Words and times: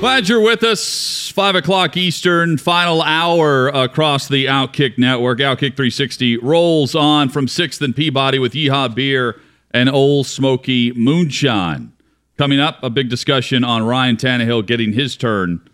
Glad 0.00 0.28
you're 0.28 0.40
with 0.40 0.62
us. 0.62 1.28
Five 1.30 1.56
o'clock 1.56 1.96
Eastern, 1.96 2.56
final 2.56 3.02
hour 3.02 3.66
across 3.66 4.28
the 4.28 4.46
Outkick 4.46 4.96
Network. 4.96 5.40
Outkick 5.40 5.74
360 5.74 6.36
rolls 6.36 6.94
on 6.94 7.28
from 7.28 7.46
6th 7.46 7.80
and 7.82 7.96
Peabody 7.96 8.38
with 8.38 8.52
Yeehaw 8.52 8.94
Beer 8.94 9.40
and 9.72 9.90
Ole 9.90 10.22
Smoky 10.22 10.92
Moonshine. 10.92 11.92
Coming 12.36 12.60
up, 12.60 12.80
a 12.84 12.90
big 12.90 13.08
discussion 13.08 13.64
on 13.64 13.82
Ryan 13.82 14.16
Tannehill 14.16 14.66
getting 14.66 14.92
his 14.92 15.16
turn 15.16 15.68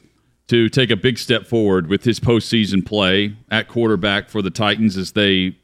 to 0.48 0.70
take 0.70 0.88
a 0.88 0.96
big 0.96 1.18
step 1.18 1.46
forward 1.46 1.88
with 1.88 2.04
his 2.04 2.18
postseason 2.18 2.84
play 2.84 3.36
at 3.50 3.68
quarterback 3.68 4.30
for 4.30 4.40
the 4.40 4.50
Titans 4.50 4.96
as 4.96 5.12
they 5.12 5.54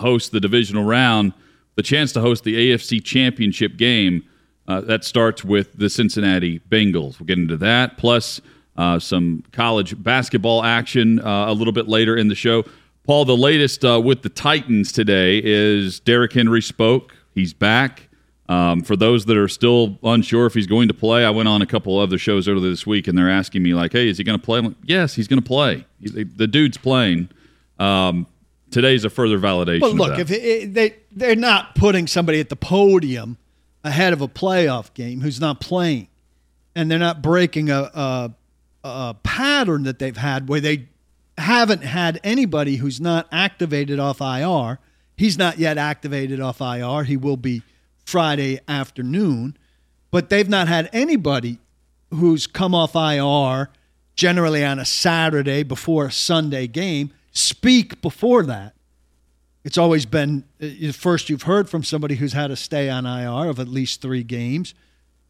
host 0.00 0.32
the 0.32 0.40
divisional 0.40 0.84
round, 0.84 1.32
the 1.76 1.82
chance 1.82 2.12
to 2.12 2.20
host 2.20 2.44
the 2.44 2.72
AFC 2.72 3.02
Championship 3.02 3.78
game. 3.78 4.22
Uh, 4.68 4.80
that 4.82 5.04
starts 5.04 5.44
with 5.44 5.76
the 5.76 5.90
Cincinnati 5.90 6.60
Bengals. 6.70 7.18
We'll 7.18 7.26
get 7.26 7.38
into 7.38 7.56
that, 7.58 7.98
plus 7.98 8.40
uh, 8.76 8.98
some 8.98 9.42
college 9.52 10.00
basketball 10.02 10.62
action 10.64 11.20
uh, 11.20 11.46
a 11.48 11.52
little 11.52 11.72
bit 11.72 11.88
later 11.88 12.16
in 12.16 12.28
the 12.28 12.34
show. 12.34 12.64
Paul, 13.04 13.24
the 13.24 13.36
latest 13.36 13.84
uh, 13.84 14.00
with 14.00 14.22
the 14.22 14.28
Titans 14.28 14.92
today 14.92 15.40
is 15.42 15.98
Derrick 16.00 16.32
Henry 16.32 16.62
spoke. 16.62 17.14
He's 17.34 17.52
back. 17.52 18.08
Um, 18.48 18.82
for 18.82 18.96
those 18.96 19.24
that 19.26 19.36
are 19.36 19.48
still 19.48 19.98
unsure 20.02 20.46
if 20.46 20.54
he's 20.54 20.66
going 20.66 20.88
to 20.88 20.94
play, 20.94 21.24
I 21.24 21.30
went 21.30 21.48
on 21.48 21.62
a 21.62 21.66
couple 21.66 21.98
other 21.98 22.18
shows 22.18 22.48
earlier 22.48 22.68
this 22.68 22.86
week, 22.86 23.08
and 23.08 23.16
they're 23.16 23.30
asking 23.30 23.62
me 23.62 23.72
like, 23.72 23.92
"Hey, 23.92 24.08
is 24.08 24.18
he 24.18 24.24
going 24.24 24.38
to 24.38 24.44
play?" 24.44 24.60
Like, 24.60 24.74
yes, 24.84 25.14
he's 25.14 25.26
going 25.26 25.40
to 25.40 25.46
play. 25.46 25.86
He, 26.00 26.24
the 26.24 26.46
dude's 26.46 26.76
playing. 26.76 27.30
Um, 27.78 28.26
today's 28.70 29.04
a 29.04 29.10
further 29.10 29.38
validation. 29.38 29.80
But 29.80 29.92
look, 29.94 30.18
if 30.18 30.30
it, 30.30 30.74
they 30.74 30.96
they're 31.12 31.34
not 31.34 31.74
putting 31.74 32.06
somebody 32.06 32.40
at 32.40 32.48
the 32.48 32.56
podium 32.56 33.38
ahead 33.84 34.12
of 34.12 34.20
a 34.20 34.28
playoff 34.28 34.92
game 34.94 35.20
who's 35.20 35.40
not 35.40 35.60
playing, 35.60 36.08
and 36.74 36.90
they're 36.90 36.98
not 36.98 37.22
breaking 37.22 37.70
a, 37.70 37.90
a, 37.94 38.32
a 38.84 39.16
pattern 39.22 39.84
that 39.84 39.98
they've 39.98 40.16
had 40.16 40.48
where 40.48 40.60
they 40.60 40.88
haven't 41.38 41.82
had 41.82 42.20
anybody 42.22 42.76
who's 42.76 43.00
not 43.00 43.26
activated 43.32 43.98
off 43.98 44.20
IR. 44.20 44.78
He's 45.16 45.38
not 45.38 45.58
yet 45.58 45.78
activated 45.78 46.40
off 46.40 46.60
IR. 46.60 47.04
He 47.04 47.16
will 47.16 47.36
be 47.36 47.62
Friday 48.04 48.60
afternoon, 48.68 49.56
but 50.10 50.30
they've 50.30 50.48
not 50.48 50.68
had 50.68 50.88
anybody 50.92 51.58
who's 52.10 52.46
come 52.46 52.74
off 52.74 52.94
IR 52.94 53.70
generally 54.14 54.64
on 54.64 54.78
a 54.78 54.84
Saturday 54.84 55.62
before 55.62 56.06
a 56.06 56.12
Sunday 56.12 56.66
game 56.66 57.10
speak 57.32 58.00
before 58.02 58.42
that. 58.44 58.74
It's 59.64 59.78
always 59.78 60.06
been 60.06 60.44
uh, 60.60 60.92
first 60.92 61.30
you've 61.30 61.42
heard 61.42 61.68
from 61.68 61.84
somebody 61.84 62.16
who's 62.16 62.32
had 62.32 62.50
a 62.50 62.56
stay 62.56 62.90
on 62.90 63.06
IR 63.06 63.48
of 63.48 63.60
at 63.60 63.68
least 63.68 64.02
three 64.02 64.24
games. 64.24 64.74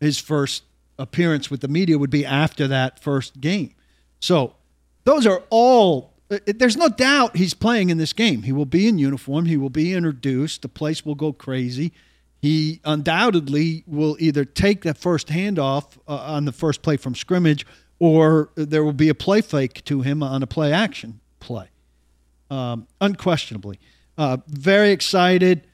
His 0.00 0.18
first 0.18 0.64
appearance 0.98 1.50
with 1.50 1.60
the 1.60 1.68
media 1.68 1.98
would 1.98 2.10
be 2.10 2.24
after 2.24 2.66
that 2.68 2.98
first 2.98 3.40
game. 3.40 3.74
So 4.20 4.54
those 5.04 5.26
are 5.26 5.42
all. 5.50 6.12
Uh, 6.30 6.38
there's 6.46 6.76
no 6.76 6.88
doubt 6.88 7.36
he's 7.36 7.54
playing 7.54 7.90
in 7.90 7.98
this 7.98 8.12
game. 8.12 8.42
He 8.42 8.52
will 8.52 8.66
be 8.66 8.88
in 8.88 8.98
uniform. 8.98 9.44
He 9.46 9.56
will 9.56 9.70
be 9.70 9.92
introduced. 9.92 10.62
The 10.62 10.68
place 10.68 11.04
will 11.04 11.14
go 11.14 11.32
crazy. 11.32 11.92
He 12.40 12.80
undoubtedly 12.84 13.84
will 13.86 14.16
either 14.18 14.44
take 14.44 14.82
that 14.82 14.98
first 14.98 15.28
handoff 15.28 15.98
uh, 16.08 16.16
on 16.16 16.44
the 16.44 16.52
first 16.52 16.82
play 16.82 16.96
from 16.96 17.14
scrimmage, 17.14 17.66
or 17.98 18.50
there 18.56 18.82
will 18.82 18.92
be 18.92 19.08
a 19.08 19.14
play 19.14 19.42
fake 19.42 19.84
to 19.84 20.00
him 20.00 20.22
on 20.22 20.42
a 20.42 20.46
play 20.46 20.72
action 20.72 21.20
play. 21.38 21.68
Um, 22.50 22.88
unquestionably. 23.00 23.78
Uh, 24.16 24.38
very 24.46 24.90
excited. 24.90 25.66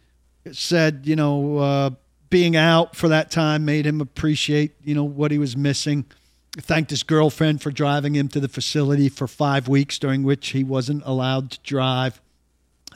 Said, 0.53 1.03
you 1.04 1.16
know, 1.16 1.59
uh, 1.59 1.91
being 2.31 2.56
out 2.56 2.97
for 2.97 3.09
that 3.09 3.31
time 3.31 3.65
made 3.65 3.87
him 3.87 4.00
appreciate, 4.00 4.72
you 4.82 4.94
know, 4.94 5.04
what 5.04 5.31
he 5.31 5.38
was 5.38 5.56
missing. 5.56 6.04
Thanked 6.56 6.91
his 6.91 7.03
girlfriend 7.03 7.62
for 7.62 7.71
driving 7.71 8.15
him 8.15 8.28
to 8.28 8.41
the 8.41 8.49
facility 8.49 9.09
for 9.09 9.28
five 9.28 9.69
weeks, 9.69 9.99
during 9.99 10.22
which 10.22 10.49
he 10.49 10.65
wasn't 10.65 11.03
allowed 11.04 11.53
to 11.53 11.60
drive. 11.62 12.21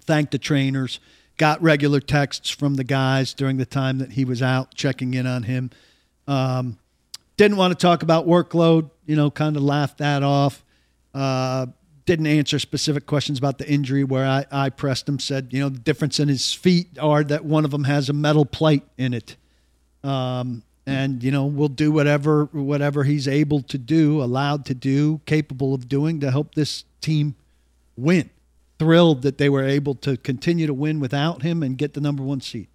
Thanked 0.00 0.32
the 0.32 0.38
trainers. 0.38 1.00
Got 1.36 1.62
regular 1.62 2.00
texts 2.00 2.50
from 2.50 2.74
the 2.74 2.84
guys 2.84 3.34
during 3.34 3.56
the 3.56 3.66
time 3.66 3.98
that 3.98 4.12
he 4.12 4.24
was 4.24 4.42
out, 4.42 4.74
checking 4.74 5.14
in 5.14 5.26
on 5.26 5.44
him. 5.44 5.70
Um, 6.26 6.78
didn't 7.36 7.56
want 7.56 7.78
to 7.78 7.80
talk 7.80 8.02
about 8.02 8.26
workload, 8.26 8.90
you 9.06 9.16
know, 9.16 9.30
kind 9.30 9.56
of 9.56 9.62
laughed 9.62 9.98
that 9.98 10.22
off. 10.22 10.64
Uh, 11.14 11.66
didn't 12.04 12.26
answer 12.26 12.58
specific 12.58 13.06
questions 13.06 13.38
about 13.38 13.58
the 13.58 13.68
injury 13.68 14.04
where 14.04 14.26
I, 14.26 14.44
I 14.50 14.70
pressed 14.70 15.08
him, 15.08 15.18
said, 15.18 15.48
you 15.50 15.60
know, 15.60 15.68
the 15.68 15.78
difference 15.78 16.18
in 16.18 16.28
his 16.28 16.52
feet 16.52 16.98
are 16.98 17.22
that 17.24 17.44
one 17.44 17.64
of 17.64 17.70
them 17.70 17.84
has 17.84 18.08
a 18.08 18.12
metal 18.12 18.44
plate 18.44 18.82
in 18.98 19.14
it. 19.14 19.36
Um, 20.02 20.62
and, 20.84 21.22
you 21.22 21.30
know, 21.30 21.46
we'll 21.46 21.68
do 21.68 21.92
whatever 21.92 22.46
whatever 22.46 23.04
he's 23.04 23.28
able 23.28 23.62
to 23.62 23.78
do, 23.78 24.20
allowed 24.20 24.64
to 24.66 24.74
do, 24.74 25.20
capable 25.26 25.74
of 25.74 25.88
doing 25.88 26.18
to 26.20 26.30
help 26.30 26.54
this 26.54 26.84
team 27.00 27.36
win. 27.96 28.30
Thrilled 28.80 29.22
that 29.22 29.38
they 29.38 29.48
were 29.48 29.62
able 29.62 29.94
to 29.96 30.16
continue 30.16 30.66
to 30.66 30.74
win 30.74 30.98
without 30.98 31.42
him 31.42 31.62
and 31.62 31.78
get 31.78 31.94
the 31.94 32.00
number 32.00 32.24
one 32.24 32.40
seed. 32.40 32.66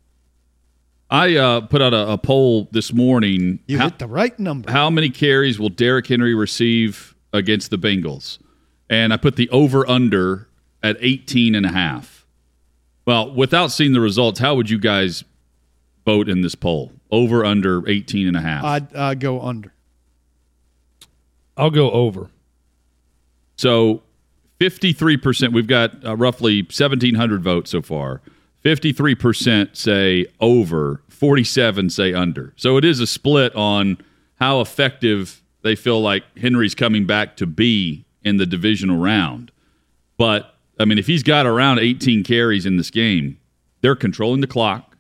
I 1.10 1.36
uh, 1.36 1.62
put 1.62 1.82
out 1.82 1.94
a, 1.94 2.14
a, 2.14 2.18
poll 2.18 2.68
this 2.72 2.94
morning. 2.94 3.60
You 3.66 3.78
how, 3.78 3.86
hit 3.86 4.00
the 4.00 4.08
right 4.08 4.38
number. 4.40 4.72
How 4.72 4.90
many 4.90 5.10
carries 5.10 5.60
will 5.60 5.70
Derrick 5.70 6.08
Henry 6.08 6.34
receive 6.34 7.16
against 7.34 7.72
the 7.72 7.78
Bengals? 7.78 8.40
And 8.90 9.14
I 9.14 9.18
put 9.18 9.36
the 9.36 9.50
over 9.50 9.88
under 9.90 10.48
at 10.84 10.98
18 11.00 11.56
and 11.56 11.66
a 11.66 11.72
half. 11.72 12.26
Well, 13.06 13.34
without 13.34 13.72
seeing 13.72 13.94
the 13.94 14.02
results, 14.02 14.40
how 14.40 14.56
would 14.56 14.70
you 14.70 14.80
guys 14.80 15.24
vote 16.06 16.30
in 16.30 16.42
this 16.42 16.56
poll? 16.56 16.92
Over 17.10 17.46
under 17.46 17.88
18 17.88 18.28
and 18.28 18.36
a 18.36 18.42
half. 18.42 18.64
I'd, 18.64 18.96
I'd 18.96 19.20
go 19.20 19.42
under. 19.42 19.74
I'll 21.56 21.72
go 21.72 21.90
over. 21.92 22.30
So 23.56 24.04
53%, 24.60 25.54
we've 25.54 25.68
got 25.68 26.06
uh, 26.06 26.16
roughly 26.16 26.62
1,700 26.62 27.42
votes 27.42 27.72
so 27.72 27.82
far. 27.82 28.22
53% 28.64 29.76
say 29.76 30.26
over, 30.40 31.02
47 31.08 31.90
say 31.90 32.14
under. 32.14 32.54
So 32.58 32.78
it 32.78 32.84
is 32.84 33.00
a 33.00 33.08
split 33.08 33.56
on 33.56 33.98
how 34.40 34.62
effective 34.62 35.42
they 35.62 35.76
feel 35.76 36.02
like 36.02 36.24
Henry's 36.38 36.76
coming 36.76 37.06
back 37.06 37.38
to 37.38 37.46
be 37.46 38.06
in 38.28 38.38
the 38.38 38.46
divisional 38.46 38.98
round. 38.98 39.52
But 40.18 40.54
I 40.80 40.86
mean, 40.86 40.98
if 40.98 41.08
he's 41.08 41.24
got 41.24 41.46
around 41.46 41.80
18 41.80 42.24
carries 42.24 42.66
in 42.66 42.78
this 42.78 42.92
game, 42.92 43.40
they're 43.82 43.96
controlling 43.96 44.42
the 44.42 44.48
clock. 44.48 44.98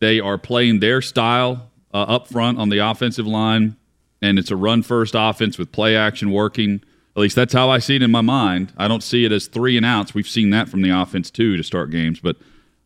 They 0.00 0.20
are 0.20 0.38
playing 0.38 0.80
their 0.80 1.00
style 1.00 1.70
uh, 1.94 2.02
up 2.02 2.28
front 2.28 2.58
on 2.58 2.68
the 2.68 2.78
offensive 2.78 3.26
line, 3.26 3.76
and 4.20 4.38
it's 4.38 4.50
a 4.50 4.56
run 4.56 4.82
first 4.82 5.14
offense 5.16 5.58
with 5.58 5.72
play 5.72 5.96
action 5.96 6.30
working. 6.30 6.82
At 7.16 7.22
least 7.22 7.36
that's 7.36 7.52
how 7.52 7.70
I 7.70 7.78
see 7.78 7.96
it 7.96 8.02
in 8.02 8.10
my 8.10 8.20
mind. 8.20 8.72
I 8.76 8.86
don't 8.86 9.02
see 9.02 9.24
it 9.24 9.32
as 9.32 9.46
three 9.46 9.76
and 9.76 9.84
outs. 9.84 10.14
We've 10.14 10.28
seen 10.28 10.50
that 10.50 10.68
from 10.68 10.82
the 10.82 10.90
offense 10.90 11.30
too 11.30 11.56
to 11.56 11.62
start 11.62 11.90
games, 11.90 12.20
but 12.20 12.36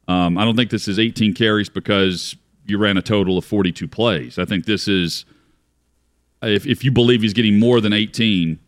um, 0.08 0.38
I 0.38 0.44
don't 0.44 0.56
think 0.56 0.70
this 0.70 0.88
is 0.88 0.98
18 0.98 1.34
carries 1.34 1.68
because 1.68 2.36
you 2.66 2.78
ran 2.78 2.96
a 2.96 3.02
total 3.02 3.38
of 3.38 3.44
42 3.44 3.88
plays. 3.88 4.38
I 4.38 4.44
think 4.44 4.64
this 4.64 4.88
is 4.88 5.24
if, 6.42 6.66
if 6.66 6.84
you 6.84 6.90
believe 6.90 7.22
he's 7.22 7.32
getting 7.32 7.58
more 7.58 7.80
than 7.80 7.92
18, 7.92 8.58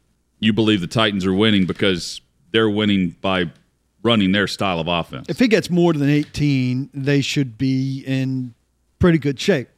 you 0.45 0.53
believe 0.53 0.81
the 0.81 0.87
Titans 0.87 1.25
are 1.27 1.35
winning 1.35 1.67
because 1.67 2.21
they're 2.53 2.71
winning 2.71 3.17
by 3.21 3.51
running 4.03 4.33
their 4.33 4.47
style 4.47 4.79
of 4.79 4.87
offense. 4.87 5.27
If 5.29 5.39
he 5.39 5.49
gets 5.49 5.71
more 5.71 5.93
than 5.93 6.09
18, 6.09 6.91
they 6.93 7.21
should 7.21 7.57
be 7.57 8.05
in 8.07 8.55
pretty 8.99 9.19
good 9.19 9.41
shape. 9.41 9.69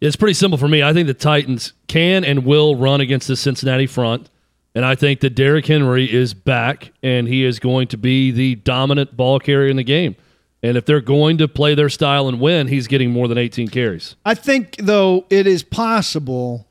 It's 0.00 0.16
pretty 0.16 0.34
simple 0.34 0.58
for 0.58 0.66
me. 0.66 0.82
I 0.82 0.92
think 0.92 1.06
the 1.06 1.14
Titans 1.14 1.74
can 1.86 2.24
and 2.24 2.44
will 2.44 2.74
run 2.74 3.00
against 3.00 3.28
the 3.28 3.36
Cincinnati 3.36 3.86
front. 3.86 4.28
And 4.74 4.84
I 4.84 4.94
think 4.94 5.20
that 5.20 5.34
Derrick 5.34 5.66
Henry 5.66 6.10
is 6.10 6.32
back 6.34 6.92
and 7.02 7.28
he 7.28 7.44
is 7.44 7.60
going 7.60 7.88
to 7.88 7.98
be 7.98 8.30
the 8.30 8.56
dominant 8.56 9.16
ball 9.16 9.38
carrier 9.38 9.68
in 9.68 9.76
the 9.76 9.84
game. 9.84 10.16
And 10.62 10.76
if 10.76 10.86
they're 10.86 11.00
going 11.00 11.38
to 11.38 11.48
play 11.48 11.74
their 11.74 11.88
style 11.88 12.26
and 12.28 12.40
win, 12.40 12.68
he's 12.68 12.86
getting 12.86 13.10
more 13.10 13.28
than 13.28 13.36
18 13.36 13.68
carries. 13.68 14.16
I 14.24 14.34
think, 14.34 14.76
though, 14.78 15.26
it 15.28 15.46
is 15.46 15.62
possible 15.62 16.66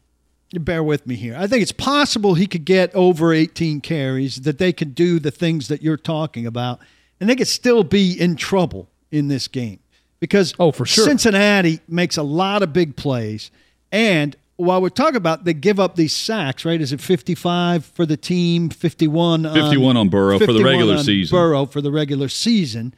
bear 0.60 0.84
with 0.84 1.08
me 1.08 1.16
here. 1.16 1.36
I 1.38 1.48
think 1.48 1.62
it's 1.62 1.72
possible 1.72 2.34
he 2.34 2.48
could 2.48 2.66
get 2.66 2.94
over 2.94 3.34
18 3.34 3.82
carries, 3.82 4.42
that 4.42 4.58
they 4.58 4.74
could 4.74 4.94
do 4.94 5.20
the 5.20 5.32
things 5.32 5.68
that 5.70 5.82
you're 5.82 5.98
talking 5.98 6.46
about, 6.46 6.80
and 7.20 7.30
they 7.30 7.36
could 7.36 7.48
still 7.48 7.84
be 7.84 8.20
in 8.20 8.36
trouble 8.36 8.90
in 9.12 9.28
this 9.28 9.48
game. 9.48 9.80
Because 10.20 10.54
oh, 10.60 10.72
for 10.72 10.86
sure. 10.86 11.06
Cincinnati 11.06 11.80
makes 11.88 12.18
a 12.18 12.24
lot 12.24 12.62
of 12.62 12.74
big 12.74 12.96
plays. 12.96 13.50
And 13.92 14.36
while 14.58 14.82
we're 14.82 14.90
talking 14.90 15.16
about 15.16 15.44
they 15.44 15.54
give 15.54 15.80
up 15.80 15.96
these 15.96 16.16
sacks, 16.16 16.64
right? 16.66 16.80
Is 16.80 16.94
it 16.94 17.02
55 17.02 17.86
for 17.86 18.06
the 18.06 18.18
team, 18.18 18.70
51 18.70 19.46
on, 19.46 19.54
51 19.54 19.98
on 19.98 20.10
Burrow 20.10 20.38
for 20.38 20.46
the 20.46 20.54
51 20.54 20.72
regular 20.72 20.98
on 20.98 21.04
season. 21.04 21.36
Burrow 21.36 21.66
for 21.66 21.82
the 21.82 21.92
regular 21.92 22.30
season. 22.30 22.94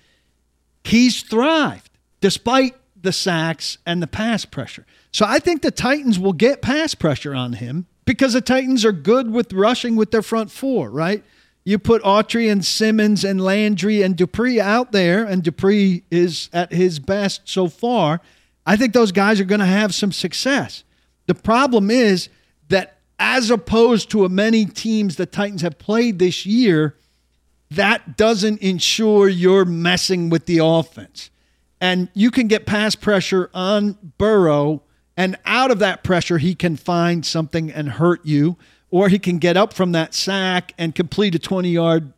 He's 0.83 1.21
thrived 1.21 1.89
despite 2.19 2.75
the 3.01 3.13
sacks 3.13 3.77
and 3.85 4.01
the 4.01 4.07
pass 4.07 4.43
pressure. 4.45 4.85
So 5.13 5.25
I 5.27 5.39
think 5.39 5.61
the 5.61 5.71
Titans 5.71 6.19
will 6.19 6.33
get 6.33 6.61
pass 6.61 6.95
pressure 6.95 7.33
on 7.33 7.53
him 7.53 7.85
because 8.05 8.33
the 8.33 8.41
Titans 8.41 8.83
are 8.83 8.91
good 8.91 9.31
with 9.31 9.53
rushing 9.53 9.95
with 9.95 10.11
their 10.11 10.23
front 10.23 10.51
four, 10.51 10.89
right? 10.89 11.23
You 11.63 11.79
put 11.79 12.03
Autry 12.03 12.51
and 12.51 12.65
Simmons 12.65 13.23
and 13.23 13.39
Landry 13.39 14.01
and 14.01 14.17
Dupree 14.17 14.59
out 14.59 14.91
there, 14.91 15.23
and 15.23 15.41
Dupree 15.41 16.03
is 16.11 16.49
at 16.51 16.73
his 16.73 16.99
best 16.99 17.43
so 17.45 17.69
far. 17.69 18.19
I 18.65 18.75
think 18.75 18.93
those 18.93 19.13
guys 19.13 19.39
are 19.39 19.45
going 19.45 19.59
to 19.59 19.65
have 19.65 19.95
some 19.95 20.11
success. 20.11 20.83
The 21.27 21.35
problem 21.35 21.89
is 21.89 22.27
that 22.67 22.97
as 23.17 23.49
opposed 23.49 24.11
to 24.11 24.27
many 24.27 24.65
teams 24.65 25.15
the 25.15 25.25
Titans 25.25 25.61
have 25.61 25.79
played 25.79 26.19
this 26.19 26.45
year, 26.45 26.97
that 27.71 28.17
doesn't 28.17 28.61
ensure 28.61 29.29
you're 29.29 29.65
messing 29.65 30.29
with 30.29 30.45
the 30.45 30.59
offense. 30.61 31.29
And 31.79 32.09
you 32.13 32.31
can 32.31 32.47
get 32.47 32.65
pass 32.65 32.95
pressure 32.95 33.49
on 33.53 33.97
Burrow, 34.17 34.82
and 35.15 35.37
out 35.45 35.71
of 35.71 35.79
that 35.79 36.03
pressure, 36.03 36.37
he 36.37 36.55
can 36.55 36.75
find 36.75 37.25
something 37.25 37.71
and 37.71 37.89
hurt 37.89 38.25
you, 38.25 38.57
or 38.89 39.09
he 39.09 39.19
can 39.19 39.37
get 39.37 39.57
up 39.57 39.73
from 39.73 39.91
that 39.91 40.13
sack 40.13 40.73
and 40.77 40.95
complete 40.95 41.35
a 41.35 41.39
20 41.39 41.69
yard 41.69 42.13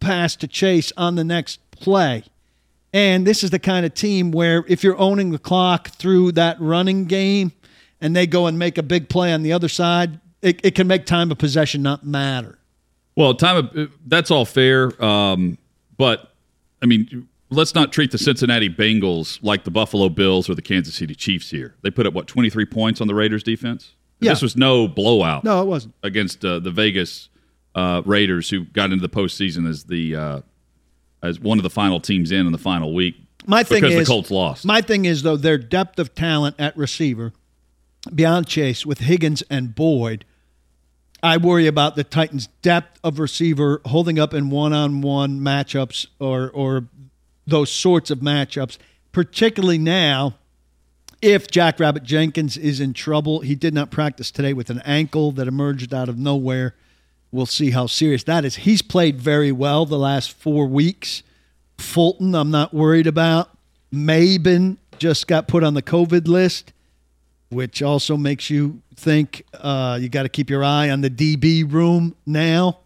pass 0.00 0.34
to 0.36 0.48
Chase 0.48 0.92
on 0.96 1.14
the 1.14 1.24
next 1.24 1.60
play. 1.70 2.24
And 2.92 3.26
this 3.26 3.44
is 3.44 3.50
the 3.50 3.58
kind 3.58 3.86
of 3.86 3.94
team 3.94 4.32
where 4.32 4.64
if 4.66 4.82
you're 4.82 4.98
owning 4.98 5.30
the 5.30 5.38
clock 5.38 5.90
through 5.90 6.32
that 6.32 6.60
running 6.60 7.04
game 7.04 7.52
and 8.00 8.16
they 8.16 8.26
go 8.26 8.46
and 8.46 8.58
make 8.58 8.78
a 8.78 8.82
big 8.82 9.08
play 9.08 9.32
on 9.32 9.42
the 9.42 9.52
other 9.52 9.68
side, 9.68 10.18
it, 10.42 10.60
it 10.64 10.74
can 10.74 10.86
make 10.86 11.06
time 11.06 11.30
of 11.30 11.38
possession 11.38 11.82
not 11.82 12.04
matter. 12.04 12.58
Well, 13.14 13.34
time 13.34 13.56
of, 13.56 13.92
that's 14.06 14.30
all 14.30 14.44
fair, 14.44 15.02
um, 15.04 15.58
but 15.96 16.32
I 16.82 16.86
mean, 16.86 17.28
let's 17.50 17.74
not 17.74 17.92
treat 17.92 18.10
the 18.10 18.18
Cincinnati 18.18 18.68
Bengals 18.68 19.38
like 19.42 19.64
the 19.64 19.70
Buffalo 19.70 20.08
Bills 20.08 20.48
or 20.48 20.54
the 20.54 20.62
Kansas 20.62 20.94
City 20.94 21.14
Chiefs 21.14 21.50
here. 21.50 21.74
They 21.82 21.90
put 21.90 22.06
up 22.06 22.14
what 22.14 22.26
twenty 22.26 22.50
three 22.50 22.66
points 22.66 23.00
on 23.00 23.06
the 23.06 23.14
Raiders 23.14 23.42
defense. 23.42 23.94
Yeah. 24.20 24.32
This 24.32 24.42
was 24.42 24.56
no 24.56 24.86
blowout. 24.86 25.44
No, 25.44 25.62
it 25.62 25.66
wasn't. 25.66 25.94
against 26.02 26.44
uh, 26.44 26.58
the 26.58 26.70
Vegas 26.70 27.30
uh, 27.74 28.02
Raiders, 28.04 28.50
who 28.50 28.64
got 28.64 28.92
into 28.92 29.00
the 29.00 29.08
postseason 29.08 29.68
as 29.68 29.84
the 29.84 30.16
uh, 30.16 30.40
as 31.22 31.40
one 31.40 31.58
of 31.58 31.62
the 31.62 31.70
final 31.70 32.00
teams 32.00 32.30
in 32.30 32.46
in 32.46 32.52
the 32.52 32.58
final 32.58 32.94
week. 32.94 33.16
My 33.46 33.62
thing 33.62 33.80
because 33.80 33.94
is 33.94 34.06
the 34.06 34.12
Colts 34.12 34.30
lost. 34.30 34.64
My 34.64 34.82
thing 34.82 35.06
is 35.06 35.22
though 35.22 35.36
their 35.36 35.58
depth 35.58 35.98
of 35.98 36.14
talent 36.14 36.56
at 36.58 36.76
receiver 36.76 37.32
beyond 38.14 38.46
Chase 38.46 38.84
with 38.84 38.98
Higgins 39.00 39.42
and 39.50 39.74
Boyd. 39.74 40.24
I 41.22 41.36
worry 41.36 41.66
about 41.66 41.96
the 41.96 42.04
Titans' 42.04 42.48
depth 42.62 42.98
of 43.04 43.18
receiver 43.18 43.82
holding 43.84 44.18
up 44.18 44.32
in 44.32 44.48
one-on-one 44.48 45.40
matchups 45.40 46.06
or 46.18 46.50
or 46.50 46.88
those 47.46 47.70
sorts 47.70 48.10
of 48.10 48.20
matchups, 48.20 48.78
particularly 49.12 49.78
now. 49.78 50.34
If 51.22 51.50
Jack 51.50 51.78
Rabbit 51.78 52.02
Jenkins 52.02 52.56
is 52.56 52.80
in 52.80 52.94
trouble, 52.94 53.40
he 53.40 53.54
did 53.54 53.74
not 53.74 53.90
practice 53.90 54.30
today 54.30 54.54
with 54.54 54.70
an 54.70 54.80
ankle 54.86 55.32
that 55.32 55.46
emerged 55.46 55.92
out 55.92 56.08
of 56.08 56.16
nowhere. 56.16 56.74
We'll 57.30 57.46
see 57.46 57.70
how 57.70 57.86
serious 57.86 58.24
that 58.24 58.44
is. 58.44 58.56
He's 58.56 58.82
played 58.82 59.20
very 59.20 59.52
well 59.52 59.84
the 59.84 59.98
last 59.98 60.32
four 60.32 60.66
weeks. 60.66 61.22
Fulton, 61.78 62.34
I'm 62.34 62.50
not 62.50 62.72
worried 62.72 63.06
about. 63.06 63.50
Maben 63.92 64.78
just 64.98 65.26
got 65.26 65.48
put 65.48 65.62
on 65.62 65.74
the 65.74 65.82
COVID 65.82 66.26
list, 66.26 66.72
which 67.50 67.82
also 67.82 68.16
makes 68.16 68.50
you 68.50 68.80
think 68.96 69.44
uh, 69.54 69.98
you 70.00 70.08
got 70.08 70.24
to 70.24 70.28
keep 70.28 70.50
your 70.50 70.64
eye 70.64 70.90
on 70.90 71.00
the 71.00 71.10
DB 71.10 71.70
room 71.70 72.14
now. 72.26 72.78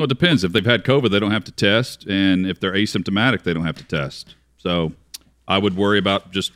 Well, 0.00 0.06
it 0.06 0.08
depends. 0.08 0.42
If 0.44 0.52
they've 0.52 0.64
had 0.64 0.84
COVID, 0.84 1.10
they 1.10 1.20
don't 1.20 1.30
have 1.30 1.44
to 1.44 1.52
test, 1.52 2.06
and 2.06 2.46
if 2.46 2.58
they're 2.60 2.72
asymptomatic, 2.72 3.42
they 3.42 3.52
don't 3.54 3.64
have 3.64 3.76
to 3.76 3.84
test. 3.84 4.34
So, 4.56 4.92
I 5.46 5.58
would 5.58 5.76
worry 5.76 5.98
about 5.98 6.30
just 6.32 6.52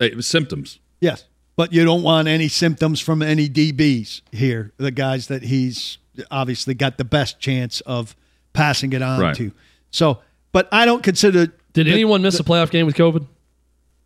eh, 0.00 0.10
symptoms. 0.20 0.78
Yes, 1.00 1.24
but 1.56 1.72
you 1.72 1.84
don't 1.84 2.02
want 2.02 2.28
any 2.28 2.48
symptoms 2.48 3.00
from 3.00 3.22
any 3.22 3.48
DBs 3.48 4.22
here. 4.32 4.72
The 4.76 4.90
guys 4.90 5.26
that 5.28 5.42
he's 5.44 5.98
obviously 6.30 6.74
got 6.74 6.98
the 6.98 7.04
best 7.04 7.40
chance 7.40 7.80
of 7.82 8.14
passing 8.52 8.92
it 8.92 9.02
on 9.02 9.20
Right. 9.20 9.36
to. 9.36 9.52
So, 9.90 10.18
but 10.52 10.68
I 10.72 10.84
don't 10.84 11.02
consider. 11.02 11.46
Did 11.72 11.86
that- 11.86 11.92
anyone 11.92 12.22
miss 12.22 12.38
a 12.38 12.44
playoff 12.44 12.70
game 12.70 12.86
with 12.86 12.94
COVID 12.96 13.26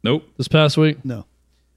Nope. 0.05 0.29
this 0.37 0.49
past 0.49 0.77
week? 0.77 1.05
No, 1.05 1.27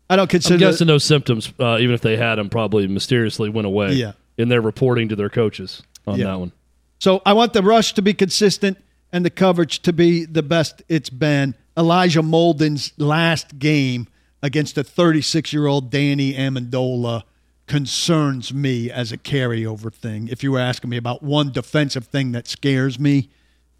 I 0.10 0.16
don't 0.16 0.30
consider. 0.30 0.56
I'm 0.56 0.60
consider. 0.60 0.72
guessing 0.72 0.88
those 0.88 1.04
symptoms, 1.04 1.52
uh, 1.60 1.78
even 1.80 1.94
if 1.96 2.02
they 2.02 2.16
had 2.18 2.36
them, 2.36 2.50
probably 2.50 2.88
mysteriously 2.88 3.50
went 3.50 3.66
away. 3.68 3.94
Yeah. 3.94 4.14
In 4.38 4.48
their 4.48 4.62
reporting 4.62 5.10
to 5.10 5.18
their 5.18 5.28
coaches 5.30 5.82
on 6.10 6.20
Yeah. 6.20 6.26
that 6.26 6.40
one. 6.40 6.52
So 7.00 7.22
I 7.26 7.34
want 7.34 7.54
the 7.54 7.62
rush 7.64 7.94
to 7.94 8.02
be 8.02 8.14
consistent 8.14 8.78
and 9.12 9.24
the 9.26 9.30
coverage 9.30 9.80
to 9.84 9.94
be 9.94 10.26
the 10.26 10.44
best 10.44 10.82
it's 10.90 11.10
been. 11.10 11.56
Elijah 11.78 12.22
Molden's 12.22 12.92
last 12.98 13.58
game 13.60 14.08
against 14.42 14.78
a 14.78 14.84
36 14.84 15.54
year 15.54 15.66
old 15.68 15.90
Danny 15.90 16.34
Amendola 16.34 17.24
concerns 17.68 18.54
me 18.54 18.90
as 18.92 19.12
a 19.12 19.18
carryover 19.18 19.94
thing. 19.94 20.28
If 20.28 20.44
you 20.44 20.52
were 20.52 20.60
asking 20.60 20.90
me 20.90 20.98
about 20.98 21.22
one 21.24 21.52
defensive 21.52 22.06
thing 22.08 22.32
that 22.34 22.48
scares 22.48 23.00
me, 23.00 23.30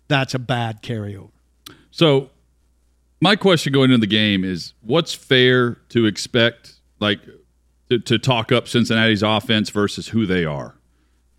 that's 0.08 0.34
a 0.34 0.40
bad 0.40 0.82
carryover. 0.84 1.32
So, 1.92 2.30
my 3.20 3.36
question 3.36 3.74
going 3.74 3.90
into 3.92 4.00
the 4.02 4.08
game 4.08 4.44
is 4.46 4.74
what's 4.82 5.14
fair 5.14 5.76
to 5.90 6.06
expect, 6.06 6.76
like, 7.00 7.20
to, 7.90 8.00
to 8.00 8.18
talk 8.20 8.52
up 8.52 8.68
Cincinnati's 8.68 9.24
offense 9.24 9.70
versus 9.72 10.08
who 10.10 10.26
they 10.26 10.46
are? 10.46 10.76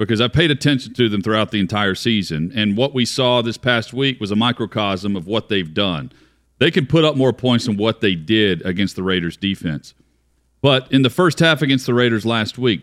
Because 0.00 0.22
I 0.22 0.28
paid 0.28 0.50
attention 0.50 0.94
to 0.94 1.10
them 1.10 1.20
throughout 1.20 1.50
the 1.50 1.60
entire 1.60 1.94
season, 1.94 2.52
and 2.54 2.74
what 2.74 2.94
we 2.94 3.04
saw 3.04 3.42
this 3.42 3.58
past 3.58 3.92
week 3.92 4.18
was 4.18 4.30
a 4.30 4.36
microcosm 4.36 5.14
of 5.14 5.26
what 5.26 5.50
they've 5.50 5.74
done. 5.74 6.10
They 6.58 6.70
can 6.70 6.86
put 6.86 7.04
up 7.04 7.16
more 7.16 7.34
points 7.34 7.66
than 7.66 7.76
what 7.76 8.00
they 8.00 8.14
did 8.14 8.64
against 8.64 8.96
the 8.96 9.02
Raiders 9.02 9.36
defense. 9.36 9.92
But 10.62 10.90
in 10.90 11.02
the 11.02 11.10
first 11.10 11.38
half 11.38 11.60
against 11.60 11.84
the 11.84 11.92
Raiders 11.92 12.24
last 12.24 12.56
week, 12.56 12.80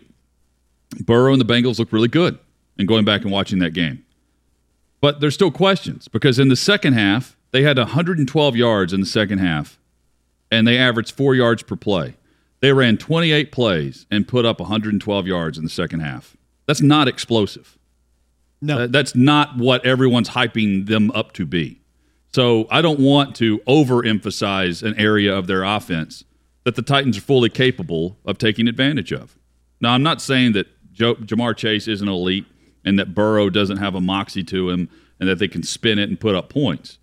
Burrow 1.00 1.32
and 1.32 1.40
the 1.40 1.44
Bengals 1.44 1.80
looked 1.80 1.92
really 1.92 2.06
good. 2.06 2.38
And 2.78 2.86
going 2.86 3.04
back 3.04 3.22
and 3.22 3.32
watching 3.32 3.58
that 3.58 3.74
game. 3.74 4.04
But 5.00 5.18
there's 5.18 5.34
still 5.34 5.50
questions 5.50 6.06
because 6.06 6.38
in 6.38 6.48
the 6.48 6.54
second 6.54 6.92
half, 6.92 7.36
they 7.50 7.62
had 7.62 7.76
112 7.76 8.54
yards 8.54 8.92
in 8.92 9.00
the 9.00 9.06
second 9.06 9.38
half, 9.38 9.80
and 10.52 10.68
they 10.68 10.78
averaged 10.78 11.16
four 11.16 11.34
yards 11.34 11.64
per 11.64 11.74
play. 11.74 12.14
They 12.60 12.72
ran 12.72 12.96
28 12.96 13.50
plays 13.50 14.06
and 14.12 14.28
put 14.28 14.44
up 14.44 14.60
112 14.60 15.26
yards 15.26 15.58
in 15.58 15.64
the 15.64 15.70
second 15.70 16.00
half. 16.00 16.36
That's 16.68 16.82
not 16.82 17.08
explosive. 17.08 17.78
No. 18.60 18.86
That's 18.86 19.16
not 19.16 19.56
what 19.56 19.84
everyone's 19.86 20.28
hyping 20.28 20.86
them 20.86 21.10
up 21.12 21.32
to 21.32 21.46
be. 21.46 21.80
So 22.34 22.68
I 22.70 22.82
don't 22.82 23.00
want 23.00 23.34
to 23.36 23.58
overemphasize 23.60 24.82
an 24.82 24.94
area 24.98 25.34
of 25.34 25.46
their 25.46 25.64
offense 25.64 26.24
that 26.64 26.76
the 26.76 26.82
Titans 26.82 27.16
are 27.16 27.22
fully 27.22 27.48
capable 27.48 28.18
of 28.26 28.36
taking 28.36 28.68
advantage 28.68 29.12
of. 29.12 29.38
Now, 29.80 29.94
I'm 29.94 30.02
not 30.02 30.20
saying 30.20 30.52
that 30.52 30.66
Joe, 30.92 31.14
Ja'Marr 31.14 31.56
Chase 31.56 31.88
isn't 31.88 32.08
elite 32.08 32.44
and 32.84 32.98
that 32.98 33.14
Burrow 33.14 33.48
doesn't 33.48 33.78
have 33.78 33.94
a 33.94 34.00
moxie 34.00 34.44
to 34.44 34.68
him 34.68 34.90
and 35.18 35.26
that 35.28 35.38
they 35.38 35.48
can 35.48 35.62
spin 35.62 35.98
it 35.98 36.10
and 36.10 36.20
put 36.20 36.34
up 36.34 36.50
points. 36.50 36.98